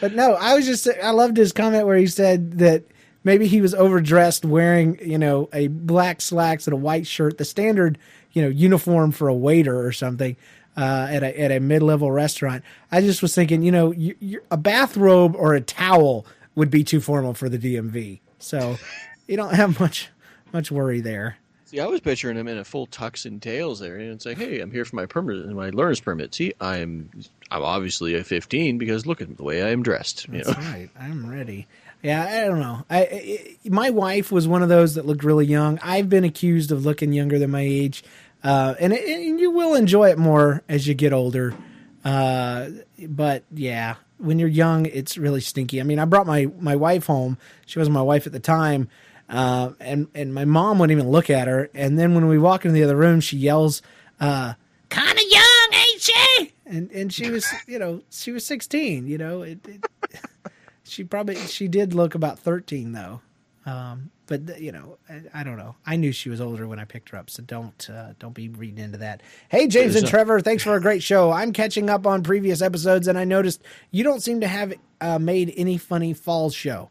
But 0.01 0.12
no, 0.14 0.35
I 0.35 0.55
was 0.55 0.64
just 0.66 0.88
I 1.03 1.11
loved 1.11 1.37
his 1.37 1.53
comment 1.53 1.87
where 1.87 1.97
he 1.97 2.07
said 2.07 2.59
that 2.59 2.85
maybe 3.25 3.47
he 3.47 3.61
was 3.61 3.75
overdressed 3.75 4.44
wearing, 4.44 4.99
you 5.01 5.18
know, 5.18 5.49
a 5.53 5.66
black 5.68 6.20
slacks 6.20 6.66
and 6.66 6.75
a 6.75 6.79
white 6.79 7.07
shirt, 7.07 7.38
the 7.38 7.44
standard, 7.44 7.99
you 8.33 8.42
know, 8.42 8.49
uniform 8.49 9.12
for 9.12 9.29
a 9.29 9.35
waiter 9.35 9.85
or 9.87 9.92
something. 9.92 10.37
Uh, 10.77 11.07
at 11.09 11.23
a 11.23 11.41
at 11.41 11.53
a 11.53 11.61
mid 11.61 11.83
level 11.83 12.11
restaurant, 12.11 12.65
I 12.91 13.01
just 13.01 13.23
was 13.23 13.33
thinking, 13.33 13.63
you 13.63 13.71
know, 13.71 13.93
you, 13.93 14.17
you, 14.19 14.41
a 14.51 14.57
bathrobe 14.57 15.37
or 15.37 15.55
a 15.55 15.61
towel 15.61 16.27
would 16.57 16.69
be 16.69 16.83
too 16.83 17.01
formal 17.01 17.33
for 17.33 17.49
the 17.49 17.59
DMV, 17.59 18.19
so 18.41 18.77
you 19.29 19.37
don't 19.37 19.55
have 19.55 19.79
much 19.79 20.09
much 20.53 20.73
worry 20.73 21.01
there. 21.01 21.37
See, 21.67 21.81
I 21.81 21.87
was 21.87 22.01
picturing 22.01 22.37
him 22.37 22.47
in 22.47 22.59
a 22.59 22.65
full 22.65 22.87
tux 22.87 23.25
and 23.25 23.41
tails 23.41 23.81
there, 23.81 23.97
and 23.97 24.13
it's 24.13 24.27
like, 24.27 24.39
hey, 24.39 24.61
I'm 24.61 24.71
here 24.71 24.85
for 24.85 24.97
my 24.97 25.07
permit, 25.07 25.45
and 25.45 25.57
my 25.57 25.71
learner's 25.71 26.01
permit. 26.01 26.35
See, 26.35 26.55
I'm 26.61 27.11
I'm 27.51 27.63
obviously 27.63 28.15
a 28.15 28.25
15 28.25 28.79
because 28.79 29.07
look 29.07 29.21
at 29.21 29.37
the 29.37 29.43
way 29.43 29.63
I 29.63 29.71
am 29.71 29.83
dressed. 29.83 30.29
You 30.29 30.39
know? 30.39 30.45
That's 30.45 30.59
right. 30.67 30.91
I'm 30.99 31.29
ready. 31.29 31.67
Yeah, 32.03 32.23
I 32.23 32.47
don't 32.47 32.61
know. 32.61 32.85
I, 32.91 32.99
I 33.01 33.57
my 33.69 33.91
wife 33.91 34.31
was 34.31 34.47
one 34.47 34.63
of 34.63 34.69
those 34.69 34.95
that 34.95 35.07
looked 35.07 35.25
really 35.25 35.47
young. 35.47 35.79
I've 35.83 36.09
been 36.09 36.23
accused 36.23 36.71
of 36.71 36.85
looking 36.85 37.13
younger 37.13 37.39
than 37.39 37.51
my 37.51 37.63
age, 37.63 38.05
uh, 38.45 38.75
and, 38.79 38.93
it, 38.93 39.09
and 39.09 39.41
you 39.41 39.51
will 39.51 39.75
enjoy 39.75 40.11
it 40.11 40.19
more 40.19 40.63
as 40.69 40.87
you 40.87 40.95
get 40.95 41.13
older. 41.13 41.55
Uh, 42.05 42.69
but 43.09 43.43
yeah, 43.51 43.97
when 44.19 44.39
you're 44.39 44.49
young, 44.49 44.85
it's 44.87 45.17
really 45.17 45.41
stinky. 45.41 45.81
I 45.81 45.85
mean, 45.85 45.99
I 45.99 46.05
brought 46.05 46.27
my 46.27 46.51
my 46.61 46.77
wife 46.77 47.07
home. 47.07 47.39
She 47.65 47.79
wasn't 47.79 47.95
my 47.95 48.03
wife 48.03 48.27
at 48.27 48.33
the 48.33 48.41
time, 48.41 48.89
uh, 49.31 49.71
and 49.81 50.09
and 50.15 50.35
my 50.35 50.45
mom 50.45 50.79
wouldn't 50.79 50.97
even 50.97 51.11
look 51.11 51.31
at 51.31 51.49
her. 51.49 51.71
And 51.75 51.99
then 51.99 52.15
when 52.15 52.29
we 52.29 52.39
walk 52.39 52.67
into 52.67 52.75
the 52.75 52.85
other 52.85 52.97
room, 52.97 53.21
she 53.21 53.39
yells, 53.39 53.81
uh, 54.21 54.53
"Kind 54.91 55.19
of 55.19 55.25
young, 55.31 55.69
ain't 55.73 56.01
she?" 56.03 56.53
And 56.67 56.91
and 56.91 57.13
she 57.13 57.31
was, 57.31 57.47
you 57.67 57.79
know, 57.79 58.03
she 58.11 58.31
was 58.33 58.45
16. 58.45 59.07
You 59.07 59.17
know, 59.17 59.43
it, 59.43 59.67
it 59.67 59.87
she 60.85 61.05
probably 61.05 61.37
she 61.37 61.69
did 61.69 61.95
look 61.95 62.15
about 62.15 62.39
13 62.39 62.93
though 62.93 63.23
um, 63.66 64.11
but 64.27 64.61
you 64.61 64.72
know 64.72 64.98
I, 65.09 65.40
I 65.40 65.44
don't 65.44 65.57
know. 65.57 65.74
I 65.87 65.96
knew 65.96 66.12
she 66.12 66.29
was 66.31 66.40
older 66.40 66.66
when 66.66 66.79
i 66.79 66.85
picked 66.85 67.11
her 67.11 67.18
up 67.18 67.31
so 67.31 67.42
don't 67.42 67.88
uh, 67.90 68.14
don't 68.18 68.35
be 68.35 68.48
reading 68.48 68.79
into 68.85 68.98
that. 68.98 69.22
Hey 69.48 69.66
james 69.68 69.96
and 69.96 70.07
trevor 70.07 70.40
thanks 70.40 70.62
for 70.62 70.74
a 70.74 70.81
great 70.81 71.03
show. 71.03 71.31
I'm 71.31 71.53
catching 71.53 71.88
up 71.90 72.07
on 72.07 72.22
previous 72.22 72.62
episodes 72.62 73.09
and 73.09 73.18
i 73.18 73.24
noticed 73.24 73.62
you 73.90 74.05
don't 74.05 74.22
seem 74.22 74.40
to 74.40 74.48
have 74.48 74.74
uh, 75.00 75.18
made 75.18 75.53
any 75.57 75.79
funny 75.79 76.12
fall 76.12 76.50
show. 76.50 76.90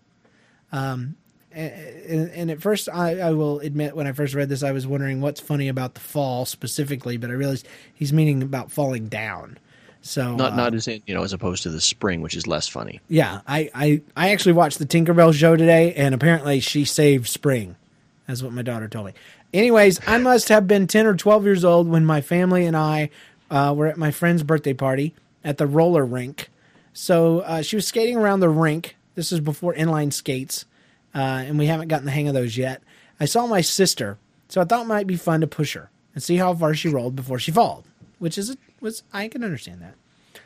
Um, 0.72 1.16
and, 1.56 2.32
and 2.32 2.52
at 2.52 2.62
first 2.62 2.90
I, 2.90 3.20
I 3.20 3.32
will 3.32 3.60
admit 3.60 3.96
when 3.96 4.08
i 4.08 4.12
first 4.12 4.34
read 4.34 4.50
this 4.50 4.64
i 4.64 4.72
was 4.72 4.88
wondering 4.88 5.22
what's 5.22 5.40
funny 5.40 5.68
about 5.68 5.94
the 5.94 6.00
fall 6.00 6.46
specifically 6.46 7.18
but 7.18 7.30
i 7.30 7.34
realized 7.34 7.68
he's 7.94 8.12
meaning 8.12 8.42
about 8.42 8.72
falling 8.72 9.08
down 9.08 9.60
so 10.06 10.36
Not 10.36 10.54
uh, 10.54 10.56
not 10.56 10.74
as 10.76 10.88
in 10.88 11.02
you 11.08 11.16
know 11.16 11.24
as 11.24 11.34
opposed 11.34 11.64
to 11.64 11.70
the 11.70 11.82
spring, 11.82 12.22
which 12.22 12.36
is 12.36 12.46
less 12.46 12.68
funny. 12.68 13.00
yeah, 13.08 13.40
I, 13.48 13.70
I, 13.74 14.02
I 14.16 14.30
actually 14.32 14.52
watched 14.54 14.78
the 14.78 14.86
Tinkerbell 14.86 15.34
show 15.34 15.56
today, 15.56 15.94
and 15.96 16.14
apparently 16.14 16.60
she 16.60 16.86
saved 16.86 17.28
spring. 17.28 17.76
That's 18.28 18.44
what 18.44 18.54
my 18.54 18.62
daughter 18.62 18.88
told 18.88 19.08
me. 19.08 19.14
Anyways, 19.54 20.00
I 20.06 20.18
must 20.18 20.50
have 20.50 20.68
been 20.68 20.88
10 20.88 21.06
or 21.06 21.16
12 21.16 21.46
years 21.46 21.64
old 21.66 21.88
when 21.88 22.06
my 22.06 22.22
family 22.22 22.66
and 22.66 22.76
I 22.76 23.10
uh, 23.50 23.74
were 23.76 23.88
at 23.88 23.98
my 23.98 24.12
friend's 24.12 24.44
birthday 24.44 24.74
party 24.74 25.14
at 25.44 25.58
the 25.58 25.68
roller 25.68 26.06
rink. 26.06 26.50
So 26.94 27.40
uh, 27.40 27.62
she 27.62 27.76
was 27.76 27.88
skating 27.88 28.18
around 28.18 28.40
the 28.40 28.50
rink. 28.50 28.96
This 29.16 29.32
is 29.32 29.40
before 29.40 29.74
inline 29.74 30.12
skates, 30.12 30.66
uh, 31.16 31.20
and 31.20 31.58
we 31.60 31.68
haven't 31.68 31.88
gotten 31.88 32.06
the 32.06 32.12
hang 32.12 32.28
of 32.28 32.34
those 32.34 32.58
yet. 32.58 32.82
I 33.20 33.26
saw 33.26 33.46
my 33.48 33.62
sister, 33.62 34.18
so 34.50 34.60
I 34.60 34.66
thought 34.66 34.86
it 34.86 34.88
might 34.88 35.08
be 35.08 35.16
fun 35.18 35.42
to 35.42 35.48
push 35.48 35.74
her 35.76 35.90
and 36.14 36.24
see 36.24 36.38
how 36.38 36.54
far 36.56 36.74
she 36.74 36.90
rolled 36.90 37.16
before 37.16 37.40
she 37.40 37.52
fell, 37.52 37.84
which 38.20 38.38
is 38.38 38.56
was 38.84 39.04
I 39.12 39.28
can 39.28 39.44
understand 39.44 39.82
that. 39.82 39.96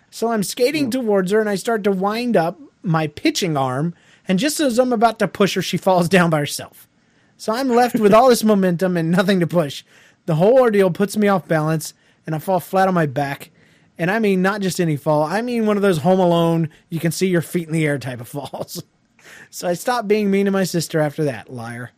So 0.10 0.32
I'm 0.32 0.44
skating 0.44 0.86
hmm. 0.86 0.92
towards 0.92 1.32
her 1.32 1.42
and 1.42 1.50
I 1.50 1.56
start 1.56 1.84
to 1.84 1.92
wind 1.92 2.38
up 2.38 2.60
my 2.82 3.08
pitching 3.08 3.58
arm. 3.58 3.94
And 4.28 4.40
just 4.40 4.60
as 4.60 4.80
I'm 4.80 4.94
about 4.94 5.20
to 5.20 5.28
push 5.28 5.56
her, 5.56 5.62
she 5.62 5.78
falls 5.78 6.08
down 6.08 6.30
by 6.30 6.40
herself. 6.40 6.88
So 7.36 7.54
I'm 7.54 7.70
left 7.70 8.00
with 8.00 8.14
all 8.14 8.30
this 8.30 8.44
momentum 8.46 8.96
and 8.96 9.12
nothing 9.12 9.40
to 9.42 9.48
push. 9.48 9.84
The 10.26 10.36
whole 10.36 10.60
ordeal 10.60 10.92
puts 10.92 11.18
me 11.18 11.28
off 11.28 11.48
balance 11.48 11.94
and 12.26 12.36
I 12.36 12.40
fall 12.40 12.60
flat 12.60 12.88
on 12.88 12.94
my 12.94 13.06
back. 13.06 13.52
And 13.98 14.12
I 14.12 14.20
mean, 14.20 14.42
not 14.42 14.62
just 14.62 14.80
any 14.80 14.96
fall, 14.96 15.24
I 15.24 15.42
mean 15.42 15.66
one 15.66 15.78
of 15.78 15.84
those 15.84 16.00
home 16.00 16.20
alone, 16.20 16.70
you 16.90 17.00
can 17.00 17.12
see 17.12 17.28
your 17.28 17.42
feet 17.42 17.68
in 17.68 17.74
the 17.74 17.86
air 17.86 17.98
type 17.98 18.22
of 18.22 18.28
falls. 18.28 18.84
so 19.50 19.68
I 19.68 19.74
stopped 19.74 20.08
being 20.08 20.30
mean 20.30 20.46
to 20.46 20.52
my 20.52 20.66
sister 20.66 21.00
after 21.00 21.24
that, 21.26 21.52
liar. 21.52 21.92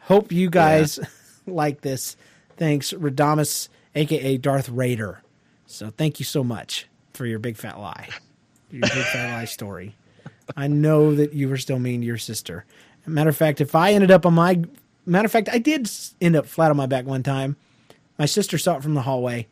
Hope 0.00 0.32
you 0.32 0.50
guys 0.50 1.00
like 1.46 1.80
this. 1.80 2.16
Thanks, 2.56 2.92
Radamus, 2.92 3.68
aka 3.94 4.36
Darth 4.36 4.68
Raider. 4.68 5.22
So 5.66 5.90
thank 5.90 6.18
you 6.18 6.24
so 6.24 6.44
much 6.44 6.86
for 7.12 7.26
your 7.26 7.38
big 7.38 7.56
fat 7.56 7.78
lie, 7.78 8.08
your 8.70 8.82
big 8.82 8.90
fat 8.90 9.34
lie 9.34 9.44
story. 9.46 9.96
I 10.56 10.68
know 10.68 11.14
that 11.14 11.32
you 11.32 11.48
were 11.48 11.56
still 11.56 11.78
mean 11.78 12.00
to 12.00 12.06
your 12.06 12.18
sister. 12.18 12.64
Matter 13.04 13.30
of 13.30 13.36
fact, 13.36 13.60
if 13.60 13.74
I 13.74 13.92
ended 13.92 14.10
up 14.10 14.26
on 14.26 14.34
my 14.34 14.62
matter 15.04 15.26
of 15.26 15.32
fact, 15.32 15.48
I 15.50 15.58
did 15.58 15.90
end 16.20 16.36
up 16.36 16.46
flat 16.46 16.70
on 16.70 16.76
my 16.76 16.86
back 16.86 17.04
one 17.04 17.22
time. 17.22 17.56
My 18.18 18.26
sister 18.26 18.58
saw 18.58 18.76
it 18.76 18.82
from 18.82 18.94
the 18.94 19.02
hallway. 19.02 19.46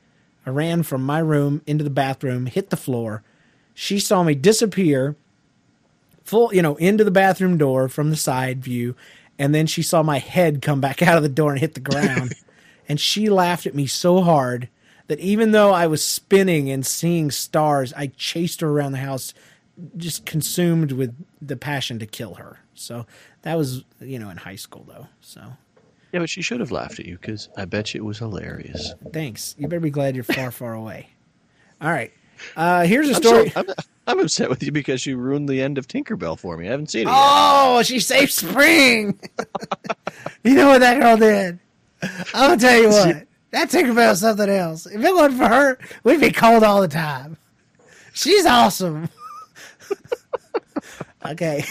I 0.47 0.51
ran 0.51 0.83
from 0.83 1.05
my 1.05 1.21
room 1.21 1.63
into 1.67 1.85
the 1.85 1.91
bathroom, 1.91 2.47
hit 2.47 2.71
the 2.71 2.77
floor. 2.77 3.23
She 3.73 3.99
saw 3.99 4.23
me 4.23 4.35
disappear, 4.35 5.17
full, 6.23 6.55
you 6.55 6.63
know, 6.63 6.77
into 6.77 7.05
the 7.05 7.11
bathroom 7.11 7.57
door 7.57 7.89
from 7.89 8.11
the 8.11 8.17
side 8.17 8.63
view, 8.63 8.95
and 9.39 9.55
then 9.55 9.67
she 9.67 9.83
saw 9.83 10.03
my 10.03 10.19
head 10.19 10.63
come 10.63 10.81
back 10.81 11.03
out 11.03 11.17
of 11.17 11.23
the 11.23 11.29
door 11.29 11.51
and 11.51 11.61
hit 11.61 11.75
the 11.75 11.81
ground. 11.81 12.35
and 12.89 13.01
she 13.01 13.31
laughed 13.31 13.67
at 13.67 13.75
me 13.75 13.87
so 13.87 14.21
hard 14.21 14.69
that 15.09 15.21
even 15.21 15.51
though 15.53 15.73
I 15.73 15.87
was 15.87 16.03
spinning 16.03 16.71
and 16.71 16.85
seeing 16.85 17.31
stars, 17.31 17.93
I 17.95 18.09
chased 18.09 18.61
her 18.63 18.69
around 18.69 18.93
the 18.93 18.99
house, 18.99 19.35
just 19.97 20.25
consumed 20.27 20.93
with 20.93 21.15
the 21.43 21.57
passion 21.57 21.99
to 21.99 22.07
kill 22.07 22.35
her. 22.35 22.61
So 22.75 23.07
that 23.43 23.57
was, 23.59 23.85
you 24.01 24.19
know, 24.19 24.31
in 24.31 24.37
high 24.39 24.57
school 24.57 24.85
though. 24.89 25.07
So 25.21 25.41
Yeah, 26.13 26.21
but 26.21 26.31
she 26.31 26.43
should 26.43 26.61
have 26.61 26.71
laughed 26.71 26.99
at 27.01 27.07
you 27.07 27.19
because 27.21 27.49
I 27.57 27.65
bet 27.67 27.93
you 27.95 28.01
it 28.03 28.05
was 28.05 28.19
hilarious. 28.19 28.95
thanks. 29.13 29.55
You 29.59 29.69
better 29.69 29.81
be 29.81 29.91
glad 29.91 30.15
you're 30.15 30.25
far, 30.25 30.51
far 30.51 30.75
away. 30.75 31.11
All 31.81 31.91
right. 31.91 32.13
Uh, 32.57 32.85
here's 32.85 33.09
a 33.11 33.15
I'm, 33.15 33.23
story. 33.23 33.51
so, 33.51 33.61
I'm, 33.61 33.67
I'm 34.07 34.21
upset 34.21 34.49
with 34.51 34.63
you 34.63 34.73
because 34.73 35.07
you 35.07 35.17
ruined 35.17 35.49
the 35.49 35.61
end 35.63 35.79
of 35.79 35.87
Tinkerbell 35.87 36.39
for 36.39 36.57
me. 36.57 36.67
I 36.67 36.71
haven't 36.73 36.91
seen 36.91 37.03
it 37.03 37.11
yet. 37.11 37.17
Oh, 37.17 37.83
she 37.85 38.01
saved 38.01 38.33
spring. 38.33 39.19
you 40.45 40.55
know 40.55 40.69
what 40.69 40.81
that 40.81 41.01
girl 41.01 41.17
did? 41.17 41.59
I'm 42.03 42.49
gonna 42.51 42.57
tell 42.59 42.81
you 42.83 42.89
what. 42.91 43.27
That 43.55 43.71
Tinkerbell 43.71 44.11
is 44.11 44.19
something 44.19 44.49
else. 44.49 44.85
If 44.85 45.01
it 45.01 45.15
wasn't 45.15 45.39
for 45.39 45.47
her, 45.47 45.79
we'd 46.03 46.21
be 46.21 46.33
cold 46.33 46.65
all 46.65 46.81
the 46.81 46.89
time. 46.89 47.37
She's 48.13 48.45
awesome. 48.47 49.09
okay. 51.27 51.65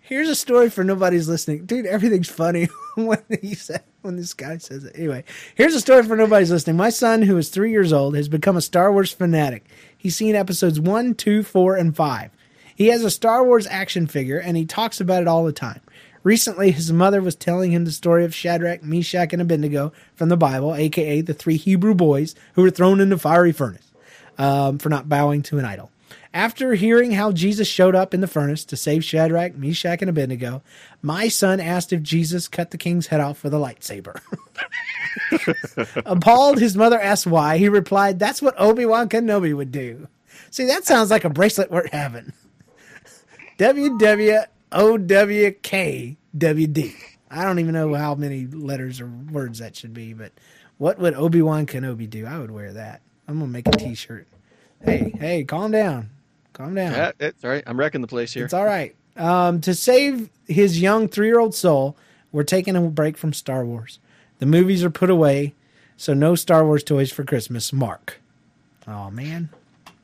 Here's 0.00 0.30
a 0.30 0.34
story 0.34 0.70
for 0.70 0.82
nobody's 0.82 1.28
listening. 1.28 1.66
Dude, 1.66 1.84
everything's 1.84 2.30
funny 2.30 2.70
when 2.94 3.22
he 3.42 3.54
said 3.54 3.82
when 4.00 4.16
this 4.16 4.32
guy 4.32 4.56
says 4.56 4.84
it. 4.84 4.96
Anyway, 4.96 5.24
here's 5.54 5.74
a 5.74 5.82
story 5.82 6.02
for 6.02 6.16
nobody's 6.16 6.50
listening. 6.50 6.76
My 6.76 6.88
son, 6.88 7.20
who 7.20 7.36
is 7.36 7.50
three 7.50 7.72
years 7.72 7.92
old, 7.92 8.16
has 8.16 8.30
become 8.30 8.56
a 8.56 8.62
Star 8.62 8.90
Wars 8.90 9.12
fanatic. 9.12 9.66
He's 9.94 10.16
seen 10.16 10.34
episodes 10.34 10.80
one, 10.80 11.14
two, 11.14 11.42
four, 11.42 11.76
and 11.76 11.94
five. 11.94 12.30
He 12.74 12.86
has 12.86 13.04
a 13.04 13.10
Star 13.10 13.44
Wars 13.44 13.66
action 13.66 14.06
figure 14.06 14.38
and 14.38 14.56
he 14.56 14.64
talks 14.64 14.98
about 14.98 15.20
it 15.20 15.28
all 15.28 15.44
the 15.44 15.52
time. 15.52 15.82
Recently, 16.24 16.70
his 16.70 16.92
mother 16.92 17.20
was 17.20 17.34
telling 17.34 17.72
him 17.72 17.84
the 17.84 17.90
story 17.90 18.24
of 18.24 18.34
Shadrach, 18.34 18.82
Meshach, 18.82 19.32
and 19.32 19.42
Abednego 19.42 19.92
from 20.14 20.28
the 20.28 20.36
Bible, 20.36 20.74
aka 20.74 21.20
the 21.20 21.34
three 21.34 21.56
Hebrew 21.56 21.94
boys 21.94 22.34
who 22.54 22.62
were 22.62 22.70
thrown 22.70 23.00
into 23.00 23.18
fiery 23.18 23.52
furnace 23.52 23.92
um, 24.38 24.78
for 24.78 24.88
not 24.88 25.08
bowing 25.08 25.42
to 25.42 25.58
an 25.58 25.64
idol. 25.64 25.90
After 26.34 26.74
hearing 26.74 27.12
how 27.12 27.32
Jesus 27.32 27.68
showed 27.68 27.94
up 27.94 28.14
in 28.14 28.22
the 28.22 28.26
furnace 28.26 28.64
to 28.66 28.76
save 28.76 29.04
Shadrach, 29.04 29.54
Meshach, 29.54 30.00
and 30.00 30.08
Abednego, 30.08 30.62
my 31.02 31.28
son 31.28 31.60
asked 31.60 31.92
if 31.92 32.02
Jesus 32.02 32.48
cut 32.48 32.70
the 32.70 32.78
king's 32.78 33.08
head 33.08 33.20
off 33.20 33.44
with 33.44 33.52
a 33.52 33.58
lightsaber. 33.58 34.18
Appalled, 36.06 36.58
his 36.58 36.74
mother 36.74 36.98
asked 36.98 37.26
why. 37.26 37.58
He 37.58 37.68
replied, 37.68 38.18
That's 38.18 38.40
what 38.40 38.54
Obi 38.58 38.86
Wan 38.86 39.10
Kenobi 39.10 39.54
would 39.54 39.72
do. 39.72 40.08
See, 40.50 40.66
that 40.66 40.84
sounds 40.84 41.10
like 41.10 41.24
a 41.24 41.30
bracelet 41.30 41.70
worth 41.70 41.92
having. 41.92 42.32
WWOWKWD. 44.72 46.16
I 47.30 47.44
don't 47.44 47.58
even 47.58 47.72
know 47.74 47.94
how 47.94 48.14
many 48.14 48.46
letters 48.46 49.00
or 49.00 49.06
words 49.06 49.58
that 49.60 49.76
should 49.76 49.94
be, 49.94 50.12
but 50.12 50.32
what 50.78 50.98
would 50.98 51.14
Obi 51.14 51.40
Wan 51.42 51.66
Kenobi 51.66 52.08
do? 52.08 52.26
I 52.26 52.38
would 52.38 52.50
wear 52.50 52.72
that. 52.72 53.00
I'm 53.28 53.38
gonna 53.38 53.50
make 53.50 53.68
a 53.68 53.72
T-shirt. 53.72 54.26
Hey, 54.82 55.14
hey, 55.18 55.44
calm 55.44 55.70
down, 55.70 56.10
calm 56.52 56.74
down. 56.74 56.92
Yeah, 56.92 57.12
it's 57.20 57.44
all 57.44 57.50
right. 57.50 57.62
I'm 57.66 57.78
wrecking 57.78 58.00
the 58.00 58.08
place 58.08 58.32
here. 58.34 58.44
It's 58.44 58.54
all 58.54 58.64
right. 58.64 58.94
Um, 59.16 59.60
to 59.62 59.74
save 59.74 60.28
his 60.46 60.80
young 60.80 61.08
three-year-old 61.08 61.54
soul, 61.54 61.96
we're 62.32 62.42
taking 62.42 62.76
a 62.76 62.80
break 62.82 63.16
from 63.16 63.32
Star 63.32 63.64
Wars. 63.64 63.98
The 64.38 64.46
movies 64.46 64.82
are 64.82 64.90
put 64.90 65.08
away, 65.08 65.54
so 65.96 66.14
no 66.14 66.34
Star 66.34 66.64
Wars 66.64 66.82
toys 66.82 67.12
for 67.12 67.24
Christmas. 67.24 67.72
Mark. 67.72 68.20
Oh 68.88 69.10
man. 69.10 69.50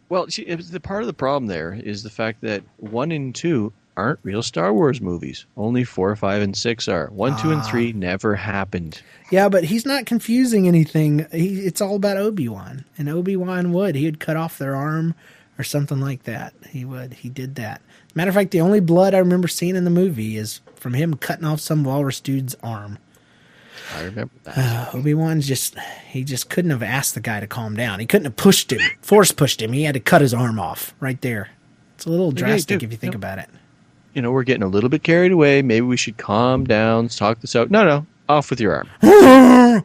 Well, 0.08 0.28
see, 0.28 0.44
the 0.44 0.80
part 0.80 1.02
of 1.02 1.06
the 1.06 1.12
problem 1.12 1.48
there 1.48 1.74
is 1.74 2.02
the 2.02 2.10
fact 2.10 2.40
that 2.42 2.62
one 2.78 3.12
and 3.12 3.34
two 3.34 3.72
aren't 3.98 4.20
real 4.22 4.42
Star 4.42 4.72
Wars 4.72 5.00
movies. 5.00 5.44
Only 5.56 5.82
four, 5.82 6.14
five, 6.14 6.40
and 6.40 6.56
six 6.56 6.86
are. 6.86 7.08
One, 7.08 7.36
two, 7.38 7.50
and 7.50 7.64
three 7.64 7.92
never 7.92 8.36
happened. 8.36 9.02
Yeah, 9.30 9.48
but 9.48 9.64
he's 9.64 9.84
not 9.84 10.06
confusing 10.06 10.68
anything. 10.68 11.26
He, 11.32 11.60
it's 11.66 11.80
all 11.80 11.96
about 11.96 12.16
Obi 12.16 12.48
Wan, 12.48 12.84
and 12.96 13.08
Obi 13.08 13.36
Wan 13.36 13.72
would 13.72 13.96
he 13.96 14.04
would 14.04 14.20
cut 14.20 14.36
off 14.36 14.56
their 14.56 14.76
arm 14.76 15.14
or 15.58 15.64
something 15.64 16.00
like 16.00 16.22
that. 16.22 16.54
He 16.70 16.84
would. 16.84 17.12
He 17.12 17.28
did 17.28 17.56
that. 17.56 17.82
Matter 18.14 18.28
of 18.28 18.34
fact, 18.36 18.52
the 18.52 18.60
only 18.60 18.80
blood 18.80 19.14
I 19.14 19.18
remember 19.18 19.48
seeing 19.48 19.76
in 19.76 19.84
the 19.84 19.90
movie 19.90 20.36
is 20.36 20.60
from 20.76 20.94
him 20.94 21.14
cutting 21.14 21.44
off 21.44 21.60
some 21.60 21.82
walrus 21.84 22.20
dude's 22.20 22.56
arm. 22.62 22.98
I 23.94 24.04
remember 24.04 24.32
that. 24.44 24.56
Uh, 24.94 24.98
Obi 24.98 25.14
Wan's 25.14 25.46
just 25.46 25.78
he 26.08 26.24
just 26.24 26.48
couldn't 26.48 26.70
have 26.70 26.82
asked 26.82 27.14
the 27.14 27.20
guy 27.20 27.40
to 27.40 27.46
calm 27.46 27.74
down. 27.74 28.00
He 28.00 28.06
couldn't 28.06 28.26
have 28.26 28.36
pushed 28.36 28.72
him, 28.72 28.80
force 29.00 29.32
pushed 29.32 29.60
him. 29.60 29.72
He 29.72 29.82
had 29.82 29.94
to 29.94 30.00
cut 30.00 30.20
his 30.20 30.32
arm 30.32 30.58
off 30.60 30.94
right 31.00 31.20
there. 31.20 31.50
It's 31.94 32.06
a 32.06 32.10
little 32.10 32.30
drastic 32.30 32.82
if 32.82 32.92
you 32.92 32.96
think 32.96 33.14
no. 33.14 33.18
about 33.18 33.38
it. 33.38 33.48
You 34.14 34.22
know, 34.22 34.32
we're 34.32 34.42
getting 34.42 34.62
a 34.62 34.68
little 34.68 34.88
bit 34.88 35.02
carried 35.02 35.32
away. 35.32 35.62
Maybe 35.62 35.86
we 35.86 35.96
should 35.96 36.16
calm 36.16 36.64
down, 36.64 37.08
talk 37.08 37.40
this 37.40 37.54
out. 37.54 37.70
No, 37.70 37.84
no, 37.84 38.06
off 38.28 38.50
with 38.50 38.60
your 38.60 38.74
arm. 38.74 38.88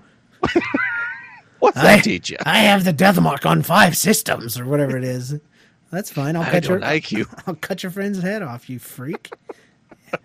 What's 1.60 1.76
that 1.78 2.00
I, 2.00 2.02
teach 2.02 2.30
you? 2.30 2.38
I 2.46 2.60
have 2.60 2.84
the 2.84 2.92
death 2.92 3.20
mark 3.22 3.46
on 3.46 3.62
five 3.62 3.96
systems 3.96 4.60
or 4.60 4.66
whatever 4.66 4.98
it 4.98 5.04
is. 5.04 5.40
That's 5.92 6.12
fine. 6.12 6.36
I'll 6.36 6.42
I 6.42 6.50
cut 6.50 6.68
your 6.68 6.80
don't 6.80 6.90
like 6.90 7.12
you. 7.12 7.26
I'll 7.48 7.56
cut 7.56 7.84
your 7.84 7.92
friend's 7.92 8.22
head 8.22 8.42
off, 8.42 8.70
you 8.70 8.80
freak. 8.80 9.32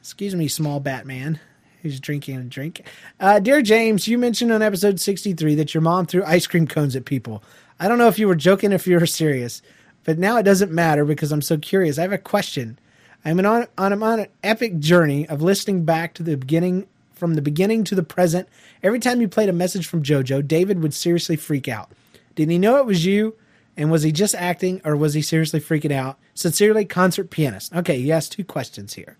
Excuse 0.00 0.34
me, 0.34 0.48
small 0.48 0.80
Batman 0.80 1.40
who's 1.80 2.00
drinking 2.00 2.36
a 2.36 2.42
drink. 2.44 2.82
Uh, 3.20 3.38
dear 3.38 3.62
James, 3.62 4.08
you 4.08 4.18
mentioned 4.18 4.50
on 4.50 4.62
episode 4.62 4.98
63 4.98 5.54
that 5.54 5.74
your 5.74 5.80
mom 5.80 6.06
threw 6.06 6.24
ice 6.24 6.46
cream 6.46 6.66
cones 6.66 6.96
at 6.96 7.04
people. 7.04 7.42
I 7.78 7.88
don't 7.88 7.98
know 7.98 8.08
if 8.08 8.18
you 8.18 8.26
were 8.26 8.34
joking 8.34 8.72
or 8.72 8.76
if 8.76 8.86
you 8.86 8.98
were 8.98 9.06
serious, 9.06 9.62
but 10.02 10.18
now 10.18 10.36
it 10.38 10.44
doesn't 10.44 10.72
matter 10.72 11.04
because 11.04 11.30
I'm 11.30 11.42
so 11.42 11.58
curious. 11.58 11.98
I 11.98 12.02
have 12.02 12.12
a 12.12 12.18
question. 12.18 12.78
I'm 13.24 13.40
on, 13.40 13.66
on, 13.78 13.92
I'm 13.92 14.02
on 14.02 14.20
an 14.20 14.26
epic 14.42 14.78
journey 14.78 15.26
of 15.28 15.40
listening 15.40 15.84
back 15.84 16.12
to 16.14 16.22
the 16.22 16.36
beginning, 16.36 16.86
from 17.14 17.34
the 17.34 17.42
beginning 17.42 17.84
to 17.84 17.94
the 17.94 18.02
present. 18.02 18.48
Every 18.82 19.00
time 19.00 19.20
you 19.20 19.28
played 19.28 19.48
a 19.48 19.54
message 19.54 19.86
from 19.86 20.02
JoJo, 20.02 20.46
David 20.46 20.82
would 20.82 20.92
seriously 20.92 21.36
freak 21.36 21.66
out. 21.66 21.90
Did 22.34 22.50
he 22.50 22.58
know 22.58 22.76
it 22.76 22.86
was 22.86 23.06
you? 23.06 23.34
And 23.76 23.90
was 23.90 24.02
he 24.02 24.12
just 24.12 24.34
acting 24.34 24.80
or 24.84 24.96
was 24.96 25.14
he 25.14 25.22
seriously 25.22 25.58
freaking 25.58 25.90
out? 25.90 26.18
Sincerely, 26.34 26.84
concert 26.84 27.30
pianist. 27.30 27.74
Okay, 27.74 28.00
he 28.00 28.12
asked 28.12 28.32
two 28.32 28.44
questions 28.44 28.94
here. 28.94 29.16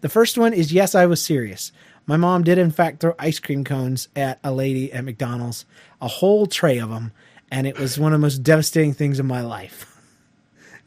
The 0.00 0.08
first 0.08 0.36
one 0.36 0.52
is 0.52 0.72
yes, 0.72 0.94
I 0.94 1.06
was 1.06 1.22
serious. 1.22 1.72
My 2.04 2.16
mom 2.16 2.44
did, 2.44 2.58
in 2.58 2.70
fact, 2.70 3.00
throw 3.00 3.14
ice 3.18 3.38
cream 3.40 3.64
cones 3.64 4.08
at 4.14 4.38
a 4.44 4.52
lady 4.52 4.92
at 4.92 5.04
McDonald's, 5.04 5.64
a 6.00 6.08
whole 6.08 6.46
tray 6.46 6.78
of 6.78 6.90
them, 6.90 7.12
and 7.50 7.66
it 7.66 7.78
was 7.78 7.98
one 7.98 8.12
of 8.12 8.20
the 8.20 8.24
most 8.24 8.42
devastating 8.42 8.92
things 8.92 9.18
in 9.18 9.26
my 9.26 9.40
life. 9.40 9.92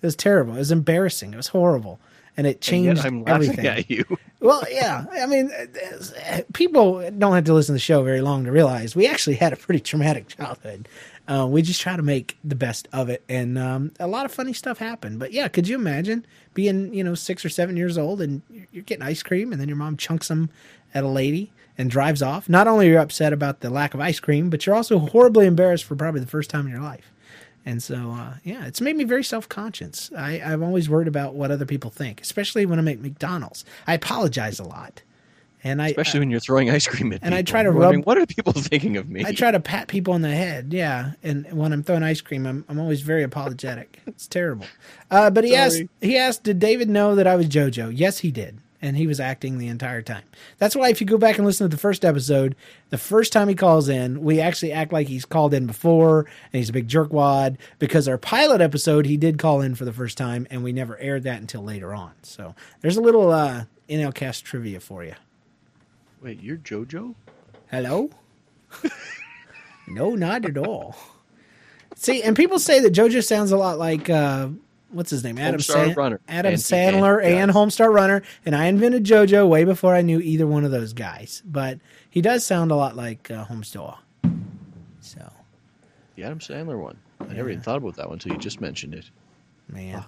It 0.02 0.06
was 0.06 0.16
terrible. 0.16 0.56
It 0.56 0.60
was 0.60 0.72
embarrassing. 0.72 1.34
It 1.34 1.36
was 1.36 1.50
horrible. 1.50 2.00
And 2.38 2.48
it 2.48 2.52
And 2.56 2.62
changed 2.62 2.98
laughing 3.04 3.24
everything. 3.28 3.66
at 3.68 3.90
you. 3.90 4.06
Well, 4.42 4.64
yeah. 4.72 5.04
I 5.12 5.26
mean, 5.26 5.52
uh, 5.52 6.42
people 6.54 7.02
don't 7.18 7.34
have 7.34 7.44
to 7.44 7.54
listen 7.54 7.74
to 7.74 7.76
the 7.76 7.80
show 7.80 8.04
very 8.04 8.22
long 8.22 8.46
to 8.46 8.54
realize 8.54 8.96
we 8.96 9.06
actually 9.06 9.36
had 9.36 9.52
a 9.52 9.58
pretty 9.58 9.82
traumatic 9.82 10.28
childhood. 10.38 10.88
Uh, 11.28 11.46
we 11.46 11.62
just 11.62 11.82
try 11.82 11.98
to 11.98 12.02
make 12.02 12.38
the 12.42 12.56
best 12.56 12.88
of 12.94 13.10
it, 13.10 13.22
and 13.28 13.58
um, 13.58 13.92
a 14.00 14.08
lot 14.08 14.26
of 14.26 14.32
funny 14.32 14.54
stuff 14.54 14.78
happened. 14.78 15.20
But 15.20 15.34
yeah, 15.34 15.50
could 15.50 15.68
you 15.68 15.76
imagine 15.76 16.26
being, 16.54 16.94
you 16.94 17.04
know, 17.04 17.16
six 17.16 17.44
or 17.44 17.50
seven 17.50 17.76
years 17.76 17.98
old 17.98 18.22
and 18.22 18.42
you're- 18.50 18.68
you're 18.72 18.84
getting 18.84 19.04
ice 19.04 19.22
cream, 19.24 19.52
and 19.52 19.60
then 19.60 19.68
your 19.68 19.76
mom 19.78 19.98
chunks 19.98 20.30
them 20.30 20.50
at 20.94 21.04
a 21.04 21.08
lady 21.10 21.52
and 21.78 21.92
drives 21.92 22.22
off? 22.22 22.48
Not 22.48 22.66
only 22.66 22.88
are 22.88 22.92
you 22.94 23.00
upset 23.00 23.34
about 23.34 23.60
the 23.60 23.70
lack 23.70 23.94
of 23.94 24.00
ice 24.00 24.22
cream, 24.22 24.50
but 24.50 24.66
you're 24.66 24.76
also 24.76 25.00
horribly 25.00 25.48
embarrassed 25.48 25.84
for 25.84 25.98
probably 25.98 26.22
the 26.22 26.28
first 26.28 26.50
time 26.50 26.66
in 26.66 26.72
your 26.72 26.82
life. 26.82 27.12
And 27.70 27.84
so, 27.84 28.14
uh, 28.14 28.34
yeah, 28.44 28.66
it's 28.66 28.82
made 28.82 28.96
me 28.96 29.04
very 29.04 29.24
self 29.24 29.48
conscious. 29.48 30.10
I'm 30.18 30.64
always 30.64 30.90
worried 30.90 31.08
about 31.08 31.36
what 31.36 31.52
other 31.52 31.68
people 31.68 31.92
think, 31.92 32.20
especially 32.20 32.66
when 32.66 32.80
I'm 32.80 32.88
at 32.88 33.00
McDonald's. 33.00 33.64
I 33.86 33.94
apologize 33.94 34.60
a 34.60 34.64
lot. 34.64 35.04
And 35.64 35.80
I, 35.80 35.90
Especially 35.90 36.20
when 36.22 36.32
you're 36.32 36.40
throwing 36.40 36.72
ice 36.72 36.88
cream 36.88 37.14
at 37.14 37.20
and 37.22 37.36
I 37.36 37.44
try 37.44 37.62
to 37.62 37.70
rub- 37.70 38.06
What 38.06 38.18
are 38.18 38.26
people 38.26 38.54
thinking 38.58 38.98
of 38.98 39.08
me? 39.08 39.24
I 39.24 39.34
try 39.34 39.52
to 39.52 39.60
pat 39.60 39.88
people 39.88 40.16
on 40.16 40.24
the 40.24 40.32
head, 40.34 40.74
yeah. 40.74 41.12
And 41.22 41.46
when 41.52 41.72
I'm 41.72 41.84
throwing 41.84 42.02
ice 42.02 42.22
cream, 42.22 42.48
I'm, 42.48 42.66
I'm 42.70 42.80
always 42.80 43.02
very 43.02 43.22
apologetic. 43.22 44.00
It's 44.08 44.28
terrible. 44.28 44.66
Uh, 45.12 45.30
but 45.30 45.44
he 45.44 45.56
asked, 45.56 45.84
he 46.02 46.18
asked, 46.18 46.44
did 46.44 46.58
David 46.58 46.90
know 46.90 47.14
that 47.14 47.28
I 47.28 47.36
was 47.36 47.48
JoJo? 47.48 47.92
Yes, 47.94 48.20
he 48.20 48.32
did, 48.32 48.58
and 48.82 48.96
he 48.96 49.08
was 49.08 49.20
acting 49.20 49.58
the 49.58 49.68
entire 49.68 50.02
time. 50.02 50.24
That's 50.58 50.76
why 50.76 50.90
if 50.90 51.02
you 51.02 51.08
go 51.08 51.18
back 51.18 51.38
and 51.38 51.46
listen 51.46 51.66
to 51.70 51.76
the 51.76 51.80
first 51.80 52.06
episode, 52.06 52.56
the 52.90 52.98
first 52.98 53.34
time 53.34 53.50
he 53.50 53.56
calls 53.56 53.90
in, 53.90 54.22
we 54.22 54.40
actually 54.40 54.72
act 54.72 54.94
like 54.94 55.08
he's 55.08 55.26
called 55.26 55.54
in 55.54 55.68
before, 55.68 56.22
and 56.22 56.60
he's 56.60 56.70
a 56.70 56.74
big 56.74 56.88
jerkwad. 56.88 57.58
Because 57.78 58.08
our 58.08 58.18
pilot 58.18 58.62
episode, 58.62 59.06
he 59.06 59.18
did 59.18 59.38
call 59.38 59.62
in 59.62 59.76
for 59.76 59.86
the 59.86 59.94
first 59.94 60.18
time, 60.18 60.48
and 60.50 60.64
we 60.64 60.72
never 60.72 60.98
aired 60.98 61.24
that 61.24 61.42
until 61.42 61.64
later 61.64 61.94
on. 61.94 62.12
So 62.24 62.56
there's 62.82 62.98
a 62.98 63.02
little 63.02 63.32
uh, 63.32 63.66
NLCast 63.90 64.44
trivia 64.44 64.80
for 64.80 65.04
you. 65.04 65.16
Wait, 66.22 66.42
you're 66.42 66.58
JoJo? 66.58 67.16
Hello? 67.72 68.10
no, 69.88 70.16
not 70.16 70.46
at 70.46 70.58
all. 70.58 70.96
See, 71.96 72.24
and 72.24 72.36
people 72.36 72.60
say 72.60 72.80
that 72.80 72.94
JoJo 72.94 73.24
sounds 73.24 73.52
a 73.52 73.58
lot 73.58 73.78
like 73.78 74.10
uh, 74.10 74.50
what's 74.92 75.10
his 75.10 75.24
name? 75.24 75.38
Adam 75.38 75.60
Homestar 75.60 75.96
Runner. 75.96 76.20
Adam 76.28 76.54
And- 76.54 76.62
Sandler 76.62 77.24
and- 77.24 77.34
and, 77.36 77.52
Homestar 77.52 77.92
Runner. 77.94 78.22
And 78.46 78.56
I 78.56 78.66
invented 78.66 79.04
JoJo 79.04 79.48
way 79.48 79.64
before 79.64 79.96
I 79.96 80.02
knew 80.02 80.20
either 80.20 80.48
one 80.48 80.66
of 80.66 80.72
those 80.72 80.94
guys. 80.94 81.42
But 81.46 81.80
he 82.10 82.22
does 82.22 82.46
sound 82.46 82.72
a 82.72 82.76
lot 82.76 82.96
like 82.96 83.30
uh, 83.32 83.46
Homestar. 83.46 83.98
So, 85.02 85.32
The 86.16 86.24
Adam 86.24 86.40
Sandler 86.40 86.80
one. 86.80 86.98
I 87.22 87.34
never 87.34 87.50
even 87.50 87.62
thought 87.62 87.78
about 87.78 87.96
that 87.96 88.08
one 88.08 88.16
until 88.16 88.32
you 88.34 88.38
just 88.40 88.62
mentioned 88.62 88.94
it. 88.94 89.10
man. 89.68 90.04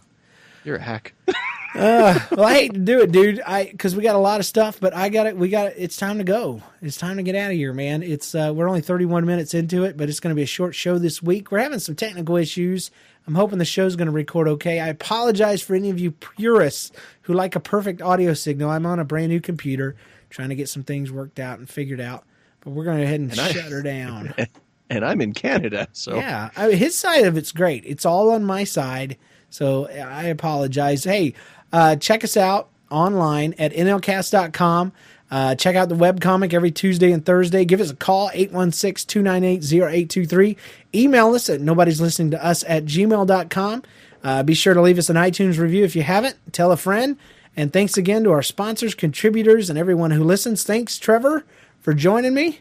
You're 0.64 0.76
a 0.78 0.82
hack. 0.82 1.14
Uh, 1.74 2.20
well, 2.32 2.46
I 2.48 2.54
hate 2.56 2.74
to 2.74 2.80
do 2.82 3.00
it, 3.00 3.14
dude. 3.14 3.40
I 3.48 3.64
because 3.64 3.96
we 3.96 4.04
got 4.04 4.16
a 4.16 4.20
lot 4.20 4.42
of 4.42 4.46
stuff, 4.46 4.78
but 4.82 4.94
I 4.94 5.08
got 5.08 5.26
it. 5.26 5.38
We 5.38 5.48
got 5.48 5.68
it. 5.68 5.76
It's 5.78 5.96
time 5.96 6.18
to 6.18 6.26
go. 6.26 6.62
It's 6.82 6.98
time 6.98 7.16
to 7.16 7.24
get 7.24 7.34
out 7.34 7.50
of 7.52 7.56
here, 7.56 7.72
man. 7.72 8.04
It's 8.04 8.36
uh, 8.36 8.52
we're 8.54 8.68
only 8.68 8.82
31 8.82 9.26
minutes 9.26 9.54
into 9.54 9.86
it, 9.86 9.96
but 9.96 10.10
it's 10.10 10.20
going 10.20 10.32
to 10.32 10.36
be 10.36 10.42
a 10.44 10.46
short 10.46 10.76
show 10.76 10.98
this 10.98 11.24
week. 11.24 11.50
We're 11.50 11.60
having 11.60 11.80
some 11.80 11.96
technical 11.96 12.36
issues. 12.36 12.92
I'm 13.28 13.36
hoping 13.36 13.60
the 13.60 13.66
show's 13.66 13.96
going 13.96 14.08
to 14.08 14.12
record 14.12 14.48
okay. 14.48 14.80
I 14.80 14.88
apologize 14.88 15.62
for 15.62 15.76
any 15.76 15.90
of 15.90 16.00
you 16.00 16.12
purists 16.12 16.92
who 17.22 17.34
like 17.34 17.56
a 17.56 17.60
perfect 17.60 18.02
audio 18.02 18.34
signal. 18.34 18.70
I'm 18.70 18.86
on 18.86 19.00
a 19.00 19.06
brand 19.06 19.30
new 19.30 19.40
computer 19.40 19.96
trying 20.30 20.50
to 20.50 20.56
get 20.56 20.70
some 20.70 20.84
things 20.84 21.12
worked 21.12 21.40
out 21.40 21.60
and 21.60 21.70
figured 21.70 22.02
out, 22.02 22.24
but 22.62 22.72
we're 22.72 22.84
going 22.86 22.98
to 22.98 23.04
go 23.04 23.08
ahead 23.08 23.20
and, 23.20 23.32
And 23.32 23.40
I- 23.40 23.52
shut 23.52 23.72
her 23.72 23.82
down. 23.82 24.34
and 24.90 25.06
I'm 25.06 25.22
in 25.22 25.34
Canada, 25.34 25.88
so 25.94 26.16
Yeah, 26.16 26.50
I 26.58 26.72
his 26.72 26.96
side 26.98 27.26
of 27.26 27.38
it's 27.38 27.52
great. 27.52 27.84
It's 27.86 28.06
all 28.06 28.32
on 28.32 28.44
my 28.44 28.64
side, 28.64 29.18
so 29.50 29.88
I 29.88 30.24
apologize. 30.26 31.04
Hey, 31.04 31.34
uh, 31.72 31.96
check 31.98 32.24
us 32.24 32.36
out 32.36 32.70
online 32.90 33.54
at 33.58 33.72
nlcast.com. 33.74 34.92
Uh, 35.32 35.56
check 35.56 35.76
out 35.78 35.88
the 35.88 35.96
webcomic 35.96 36.54
every 36.54 36.72
Tuesday 36.72 37.14
and 37.14 37.26
Thursday. 37.26 37.64
Give 37.64 37.80
us 37.80 37.90
a 37.90 37.96
call, 37.96 38.30
816-298-0823. 38.32 40.58
Email 40.94 41.34
us 41.34 41.50
at 41.50 41.62
nobody's 41.62 42.02
listening 42.02 42.32
to 42.32 42.46
us 42.46 42.66
at 42.68 42.84
gmail.com. 42.84 43.84
Uh, 44.24 44.44
be 44.44 44.54
sure 44.54 44.74
to 44.74 44.82
leave 44.82 45.00
us 45.00 45.10
an 45.10 45.16
iTunes 45.16 45.58
review 45.58 45.86
if 45.86 45.96
you 45.96 46.04
haven't. 46.04 46.36
Tell 46.52 46.74
a 46.74 46.78
friend. 46.78 47.16
And 47.56 47.72
thanks 47.72 47.98
again 47.98 48.26
to 48.26 48.32
our 48.32 48.44
sponsors, 48.44 48.94
contributors, 48.94 49.70
and 49.70 49.80
everyone 49.80 50.12
who 50.12 50.22
listens. 50.24 50.64
Thanks, 50.64 51.00
Trevor, 51.00 51.46
for 51.80 51.94
joining 51.94 52.34
me. 52.34 52.60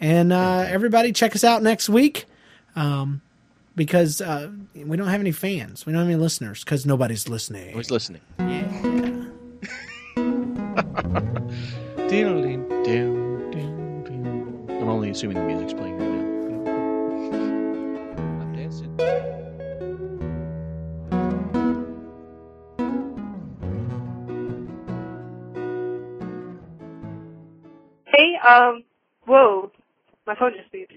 And 0.00 0.32
uh, 0.32 0.64
everybody, 0.68 1.12
check 1.12 1.36
us 1.36 1.44
out 1.44 1.62
next 1.62 1.88
week 1.88 2.24
um, 2.74 3.20
because 3.76 4.20
uh, 4.20 4.50
we 4.74 4.96
don't 4.96 5.08
have 5.08 5.20
any 5.20 5.32
fans. 5.32 5.86
We 5.86 5.92
don't 5.92 6.02
have 6.02 6.08
any 6.08 6.20
listeners 6.20 6.64
because 6.64 6.84
nobody's 6.84 7.28
listening. 7.28 7.74
Who's 7.74 7.92
listening? 7.92 8.22
I'm 14.88 14.88
only 14.88 15.10
assuming 15.10 15.36
the 15.36 15.44
music's 15.44 15.74
playing 15.74 15.98
right 15.98 16.08
now. 16.08 16.70
I'm 18.40 18.56
dancing. 18.56 18.96
Hey, 28.06 28.38
um, 28.48 28.84
whoa, 29.26 29.70
my 30.26 30.34
phone 30.34 30.54
just 30.56 30.72
beeped. 30.72 30.96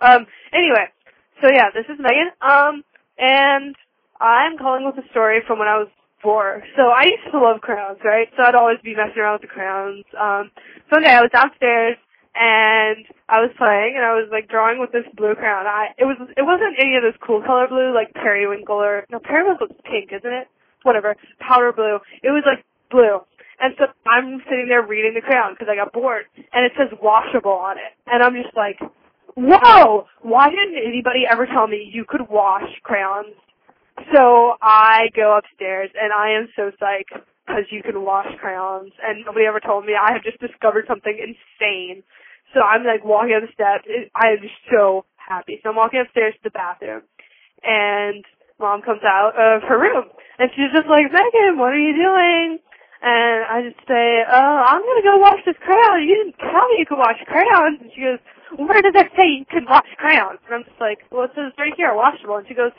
Um, 0.00 0.26
anyway, 0.52 0.88
so 1.40 1.48
yeah, 1.52 1.70
this 1.72 1.84
is 1.88 2.00
Megan, 2.00 2.32
um, 2.40 2.82
and 3.16 3.76
I'm 4.20 4.58
calling 4.58 4.84
with 4.84 4.98
a 4.98 5.08
story 5.10 5.42
from 5.46 5.60
when 5.60 5.68
I 5.68 5.78
was 5.78 5.88
before. 6.26 6.62
So 6.74 6.90
I 6.90 7.04
used 7.04 7.30
to 7.30 7.38
love 7.38 7.60
crayons, 7.62 8.02
right? 8.02 8.26
So 8.36 8.42
I'd 8.42 8.58
always 8.58 8.82
be 8.82 8.96
messing 8.98 9.22
around 9.22 9.38
with 9.38 9.46
the 9.46 9.54
crayons. 9.54 10.02
Um, 10.18 10.50
so 10.90 10.98
one 10.98 11.06
day 11.06 11.14
I 11.14 11.22
was 11.22 11.30
downstairs 11.30 11.94
and 12.34 13.06
I 13.30 13.38
was 13.38 13.54
playing 13.54 13.94
and 13.94 14.02
I 14.02 14.18
was 14.18 14.26
like 14.34 14.50
drawing 14.50 14.82
with 14.82 14.90
this 14.90 15.06
blue 15.14 15.38
crayon. 15.38 15.70
I 15.70 15.94
it 15.98 16.04
was 16.04 16.18
it 16.36 16.42
wasn't 16.42 16.74
any 16.82 16.98
of 16.98 17.06
this 17.06 17.14
cool 17.22 17.46
color 17.46 17.70
blue 17.70 17.94
like 17.94 18.12
periwinkle 18.14 18.74
or 18.74 19.06
no 19.06 19.22
periwinkle's 19.22 19.78
pink, 19.86 20.10
isn't 20.10 20.26
it? 20.26 20.50
Whatever, 20.82 21.14
powder 21.38 21.70
blue. 21.70 22.02
It 22.26 22.34
was 22.34 22.42
like 22.42 22.66
blue. 22.90 23.22
And 23.62 23.72
so 23.78 23.86
I'm 24.04 24.42
sitting 24.50 24.66
there 24.66 24.82
reading 24.82 25.14
the 25.14 25.22
crayon 25.22 25.54
because 25.54 25.70
I 25.70 25.78
got 25.78 25.94
bored 25.94 26.26
and 26.52 26.66
it 26.66 26.72
says 26.74 26.90
washable 27.00 27.54
on 27.54 27.78
it. 27.78 27.94
And 28.10 28.22
I'm 28.22 28.34
just 28.34 28.54
like, 28.58 28.82
whoa, 29.38 30.10
why 30.20 30.50
didn't 30.50 30.76
anybody 30.76 31.22
ever 31.30 31.46
tell 31.46 31.66
me 31.70 31.86
you 31.86 32.04
could 32.04 32.28
wash 32.28 32.68
crayons? 32.82 33.32
So 34.14 34.54
I 34.60 35.08
go 35.14 35.36
upstairs 35.38 35.90
and 36.00 36.12
I 36.12 36.36
am 36.36 36.48
so 36.56 36.70
psyched 36.80 37.22
because 37.46 37.64
you 37.70 37.82
can 37.82 38.02
wash 38.04 38.26
crayons 38.40 38.92
and 39.02 39.24
nobody 39.24 39.46
ever 39.46 39.60
told 39.60 39.86
me 39.86 39.94
I 39.94 40.12
have 40.12 40.22
just 40.22 40.40
discovered 40.40 40.84
something 40.88 41.16
insane. 41.16 42.02
So 42.54 42.60
I'm 42.60 42.84
like 42.84 43.04
walking 43.04 43.34
up 43.34 43.42
the 43.42 43.52
steps. 43.52 43.88
I 44.14 44.36
am 44.36 44.40
just 44.42 44.54
so 44.70 45.04
happy. 45.16 45.60
So 45.62 45.70
I'm 45.70 45.76
walking 45.76 46.00
upstairs 46.00 46.34
to 46.38 46.44
the 46.44 46.54
bathroom, 46.54 47.02
and 47.62 48.24
mom 48.60 48.82
comes 48.82 49.02
out 49.02 49.34
of 49.34 49.66
her 49.68 49.78
room, 49.78 50.06
and 50.38 50.50
she's 50.54 50.70
just 50.72 50.86
like, 50.88 51.10
Megan, 51.10 51.58
what 51.58 51.74
are 51.74 51.82
you 51.82 51.92
doing? 51.92 52.58
And 53.02 53.44
I 53.44 53.62
just 53.66 53.82
say, 53.86 54.24
oh, 54.24 54.56
I'm 54.66 54.80
gonna 54.80 55.04
go 55.04 55.18
wash 55.18 55.42
this 55.44 55.58
crayon. 55.60 56.06
You 56.06 56.16
didn't 56.16 56.38
tell 56.38 56.64
me 56.70 56.80
you 56.80 56.86
could 56.86 56.98
wash 56.98 57.20
crayons. 57.26 57.82
And 57.82 57.90
she 57.94 58.00
goes, 58.00 58.22
where 58.56 58.80
does 58.80 58.94
that 58.94 59.10
say 59.18 59.26
you 59.26 59.44
can 59.50 59.66
wash 59.68 59.90
crayons? 59.98 60.40
And 60.46 60.54
I'm 60.54 60.64
just 60.64 60.80
like, 60.80 61.04
well, 61.10 61.24
it 61.24 61.34
says 61.34 61.52
right 61.58 61.74
here, 61.76 61.92
washable. 61.94 62.38
And 62.38 62.48
she 62.48 62.54
goes, 62.54 62.72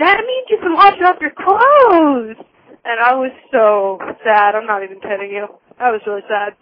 that 0.00 0.18
means 0.26 0.46
you 0.48 0.58
can 0.58 0.74
wash 0.74 0.98
off 1.04 1.20
your 1.20 1.32
clothes. 1.36 2.36
And 2.82 2.96
I 2.98 3.14
was 3.14 3.32
so 3.52 4.00
sad. 4.24 4.56
I'm 4.56 4.66
not 4.66 4.82
even 4.82 5.00
kidding 5.00 5.30
you. 5.30 5.46
I 5.78 5.90
was 5.92 6.00
really 6.06 6.24
sad 6.28 6.56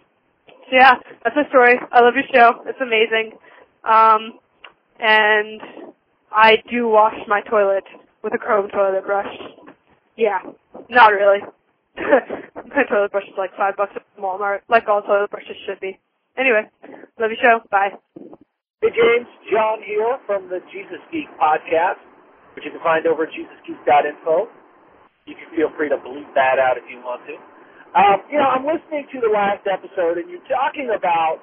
yeah, 0.71 0.95
that's 1.23 1.35
my 1.35 1.47
story. 1.49 1.75
I 1.91 2.01
love 2.01 2.13
your 2.15 2.27
show. 2.33 2.63
It's 2.65 2.79
amazing. 2.81 3.37
Um, 3.83 4.39
and 4.99 5.61
I 6.31 6.57
do 6.69 6.87
wash 6.87 7.15
my 7.27 7.41
toilet 7.41 7.85
with 8.23 8.33
a 8.33 8.37
chrome 8.37 8.69
toilet 8.69 9.05
brush. 9.05 9.33
Yeah, 10.17 10.39
not 10.89 11.13
really. 11.13 11.39
my 11.97 12.83
toilet 12.89 13.11
brush 13.11 13.23
is 13.23 13.37
like 13.37 13.51
five 13.57 13.75
bucks 13.77 13.93
at 13.95 14.03
Walmart, 14.21 14.59
like 14.69 14.87
all 14.87 15.01
toilet 15.01 15.31
brushes 15.31 15.55
should 15.65 15.79
be. 15.79 15.99
Anyway, 16.37 16.63
love 17.19 17.31
your 17.31 17.39
show. 17.41 17.59
Bye. 17.71 17.91
Hey 18.81 18.89
James, 18.95 19.27
John 19.51 19.79
here 19.85 20.19
from 20.25 20.49
the 20.49 20.59
Jesus 20.71 20.99
Geek 21.11 21.27
podcast, 21.39 21.99
which 22.55 22.65
you 22.65 22.71
can 22.71 22.81
find 22.81 23.05
over 23.07 23.25
at 23.25 23.31
jesusgeek.info. 23.33 24.49
You 25.25 25.35
can 25.37 25.49
feel 25.55 25.69
free 25.77 25.89
to 25.89 25.99
bleep 26.01 26.29
that 26.33 26.57
out 26.57 26.77
if 26.77 26.85
you 26.89 27.01
want 27.05 27.21
to. 27.29 27.35
Um, 27.93 28.21
you 28.29 28.37
know, 28.37 28.49
I'm 28.49 28.65
listening 28.65 29.05
to 29.13 29.17
the 29.21 29.31
last 29.31 29.65
episode, 29.65 30.21
and 30.21 30.29
you're 30.29 30.45
talking 30.49 30.93
about 30.93 31.41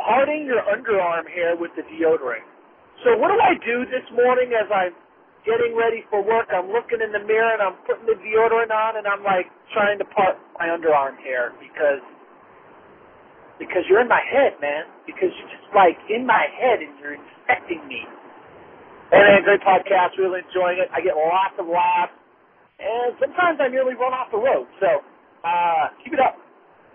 parting 0.00 0.46
your 0.46 0.64
underarm 0.68 1.28
hair 1.28 1.56
with 1.56 1.72
the 1.76 1.84
deodorant. 1.88 2.46
So 3.04 3.16
what 3.18 3.28
do 3.30 3.38
I 3.38 3.54
do 3.62 3.86
this 3.88 4.04
morning 4.14 4.54
as 4.56 4.66
I'm 4.72 4.94
getting 5.46 5.76
ready 5.76 6.04
for 6.10 6.22
work? 6.24 6.48
I'm 6.50 6.72
looking 6.72 7.00
in 7.04 7.12
the 7.12 7.22
mirror 7.22 7.52
and 7.54 7.62
I'm 7.62 7.78
putting 7.86 8.06
the 8.06 8.18
deodorant 8.18 8.72
on, 8.72 8.98
and 8.98 9.06
I'm 9.06 9.22
like 9.22 9.46
trying 9.72 9.98
to 10.00 10.06
part 10.10 10.38
my 10.58 10.68
underarm 10.72 11.18
hair 11.22 11.52
because 11.60 12.02
because 13.58 13.82
you're 13.90 14.00
in 14.00 14.08
my 14.08 14.22
head, 14.22 14.58
man. 14.62 14.86
Because 15.06 15.30
you're 15.36 15.50
just 15.50 15.68
like 15.74 15.98
in 16.10 16.26
my 16.26 16.46
head 16.58 16.80
and 16.80 16.94
you're 17.02 17.18
infecting 17.18 17.82
me. 17.88 18.06
And 19.08 19.40
a 19.40 19.44
great 19.44 19.64
podcast, 19.64 20.20
really 20.20 20.44
enjoying 20.44 20.84
it. 20.84 20.92
I 20.92 21.00
get 21.00 21.16
lots 21.16 21.56
of 21.56 21.64
laughs, 21.64 22.12
and 22.76 23.16
sometimes 23.16 23.56
I 23.56 23.68
nearly 23.72 23.96
run 23.96 24.12
off 24.12 24.28
the 24.28 24.36
road. 24.36 24.68
So 24.80 25.00
uh, 25.44 25.88
keep 26.04 26.12
it 26.12 26.20
up, 26.20 26.36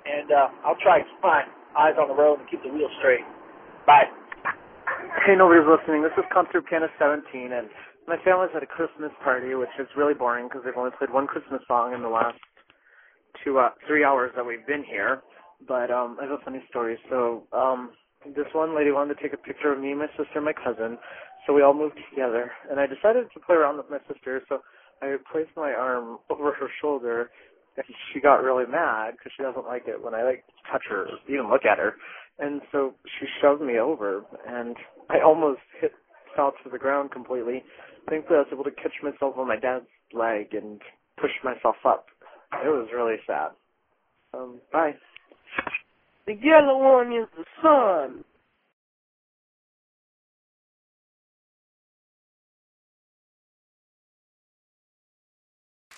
and 0.06 0.30
uh, 0.30 0.54
I'll 0.62 0.78
try 0.78 1.02
to 1.02 1.16
my 1.26 1.42
eyes 1.74 1.98
on 1.98 2.08
the 2.08 2.14
road 2.14 2.38
and 2.38 2.46
keep 2.50 2.62
the 2.62 2.70
wheel 2.70 2.90
straight. 3.02 3.26
Bye. 3.90 4.06
Hey, 5.26 5.34
nobody's 5.34 5.66
listening. 5.66 6.06
This 6.06 6.14
is 6.14 6.26
Through 6.30 6.70
Piano 6.70 6.86
17, 7.02 7.50
and 7.50 7.66
my 8.08 8.18
family's 8.22 8.54
at 8.56 8.62
a 8.62 8.70
Christmas 8.70 9.12
party, 9.24 9.56
which 9.56 9.74
is 9.80 9.88
really 9.98 10.14
boring 10.14 10.48
because 10.48 10.62
they've 10.66 10.78
only 10.78 10.92
played 10.98 11.10
one 11.10 11.26
Christmas 11.26 11.62
song 11.68 11.94
in 11.94 12.02
the 12.02 12.14
last 12.14 12.38
two, 13.44 13.58
uh, 13.58 13.70
three 13.88 14.04
hours 14.04 14.32
that 14.36 14.46
we've 14.46 14.66
been 14.68 14.84
here. 14.84 15.22
But 15.68 15.90
um, 15.90 16.18
I 16.20 16.30
have 16.30 16.38
a 16.38 16.44
funny 16.44 16.62
story. 16.70 16.98
So 17.10 17.48
um, 17.54 17.92
this 18.36 18.46
one 18.54 18.76
lady 18.76 18.92
wanted 18.92 19.16
to 19.16 19.24
take 19.24 19.34
a 19.34 19.38
picture 19.38 19.72
of 19.72 19.80
me, 19.80 19.94
my 19.94 20.08
sister, 20.18 20.38
and 20.38 20.46
my 20.46 20.54
cousin. 20.54 20.98
So 21.46 21.54
we 21.54 21.62
all 21.62 21.74
moved 21.74 22.00
together, 22.10 22.52
and 22.70 22.80
I 22.80 22.88
decided 22.88 23.28
to 23.34 23.40
play 23.40 23.56
around 23.56 23.78
with 23.78 23.90
my 23.90 24.00
sister. 24.12 24.42
So 24.48 24.60
I 25.02 25.16
placed 25.32 25.52
my 25.58 25.72
arm 25.72 26.20
over 26.30 26.54
her 26.54 26.68
shoulder 26.82 27.30
and 27.78 27.86
she 28.14 28.20
got 28.20 28.44
really 28.44 28.66
mad 28.70 29.14
because 29.18 29.32
she 29.36 29.44
doesn't 29.44 29.66
like 29.66 29.84
it 29.88 30.02
when 30.02 30.14
I 30.14 30.24
like 30.24 30.44
touch 30.72 30.84
her, 30.90 31.08
even 31.28 31.50
look 31.50 31.66
at 31.66 31.78
her. 31.78 31.96
And 32.40 32.62
so 32.72 32.94
she 33.20 33.26
shoved 33.42 33.62
me 33.62 33.78
over, 33.78 34.24
and 34.48 34.76
I 35.10 35.22
almost 35.24 35.62
hit 35.80 35.92
fell 36.36 36.54
to 36.64 36.70
the 36.70 36.80
ground 36.80 37.12
completely. 37.12 37.64
Thankfully, 38.10 38.38
I 38.38 38.42
was 38.42 38.48
able 38.52 38.64
to 38.64 38.72
catch 38.72 38.94
myself 39.04 39.38
on 39.38 39.48
my 39.48 39.58
dad's 39.58 39.86
leg 40.14 40.54
and 40.54 40.82
push 41.20 41.32
myself 41.44 41.76
up. 41.86 42.08
It 42.54 42.68
was 42.68 42.90
really 42.94 43.18
sad. 43.28 43.52
Um, 44.34 44.60
bye. 44.72 44.94
The 46.26 46.34
yellow 46.34 46.78
one 46.78 47.14
is 47.14 47.28
the 47.38 47.46
sun. 47.62 48.24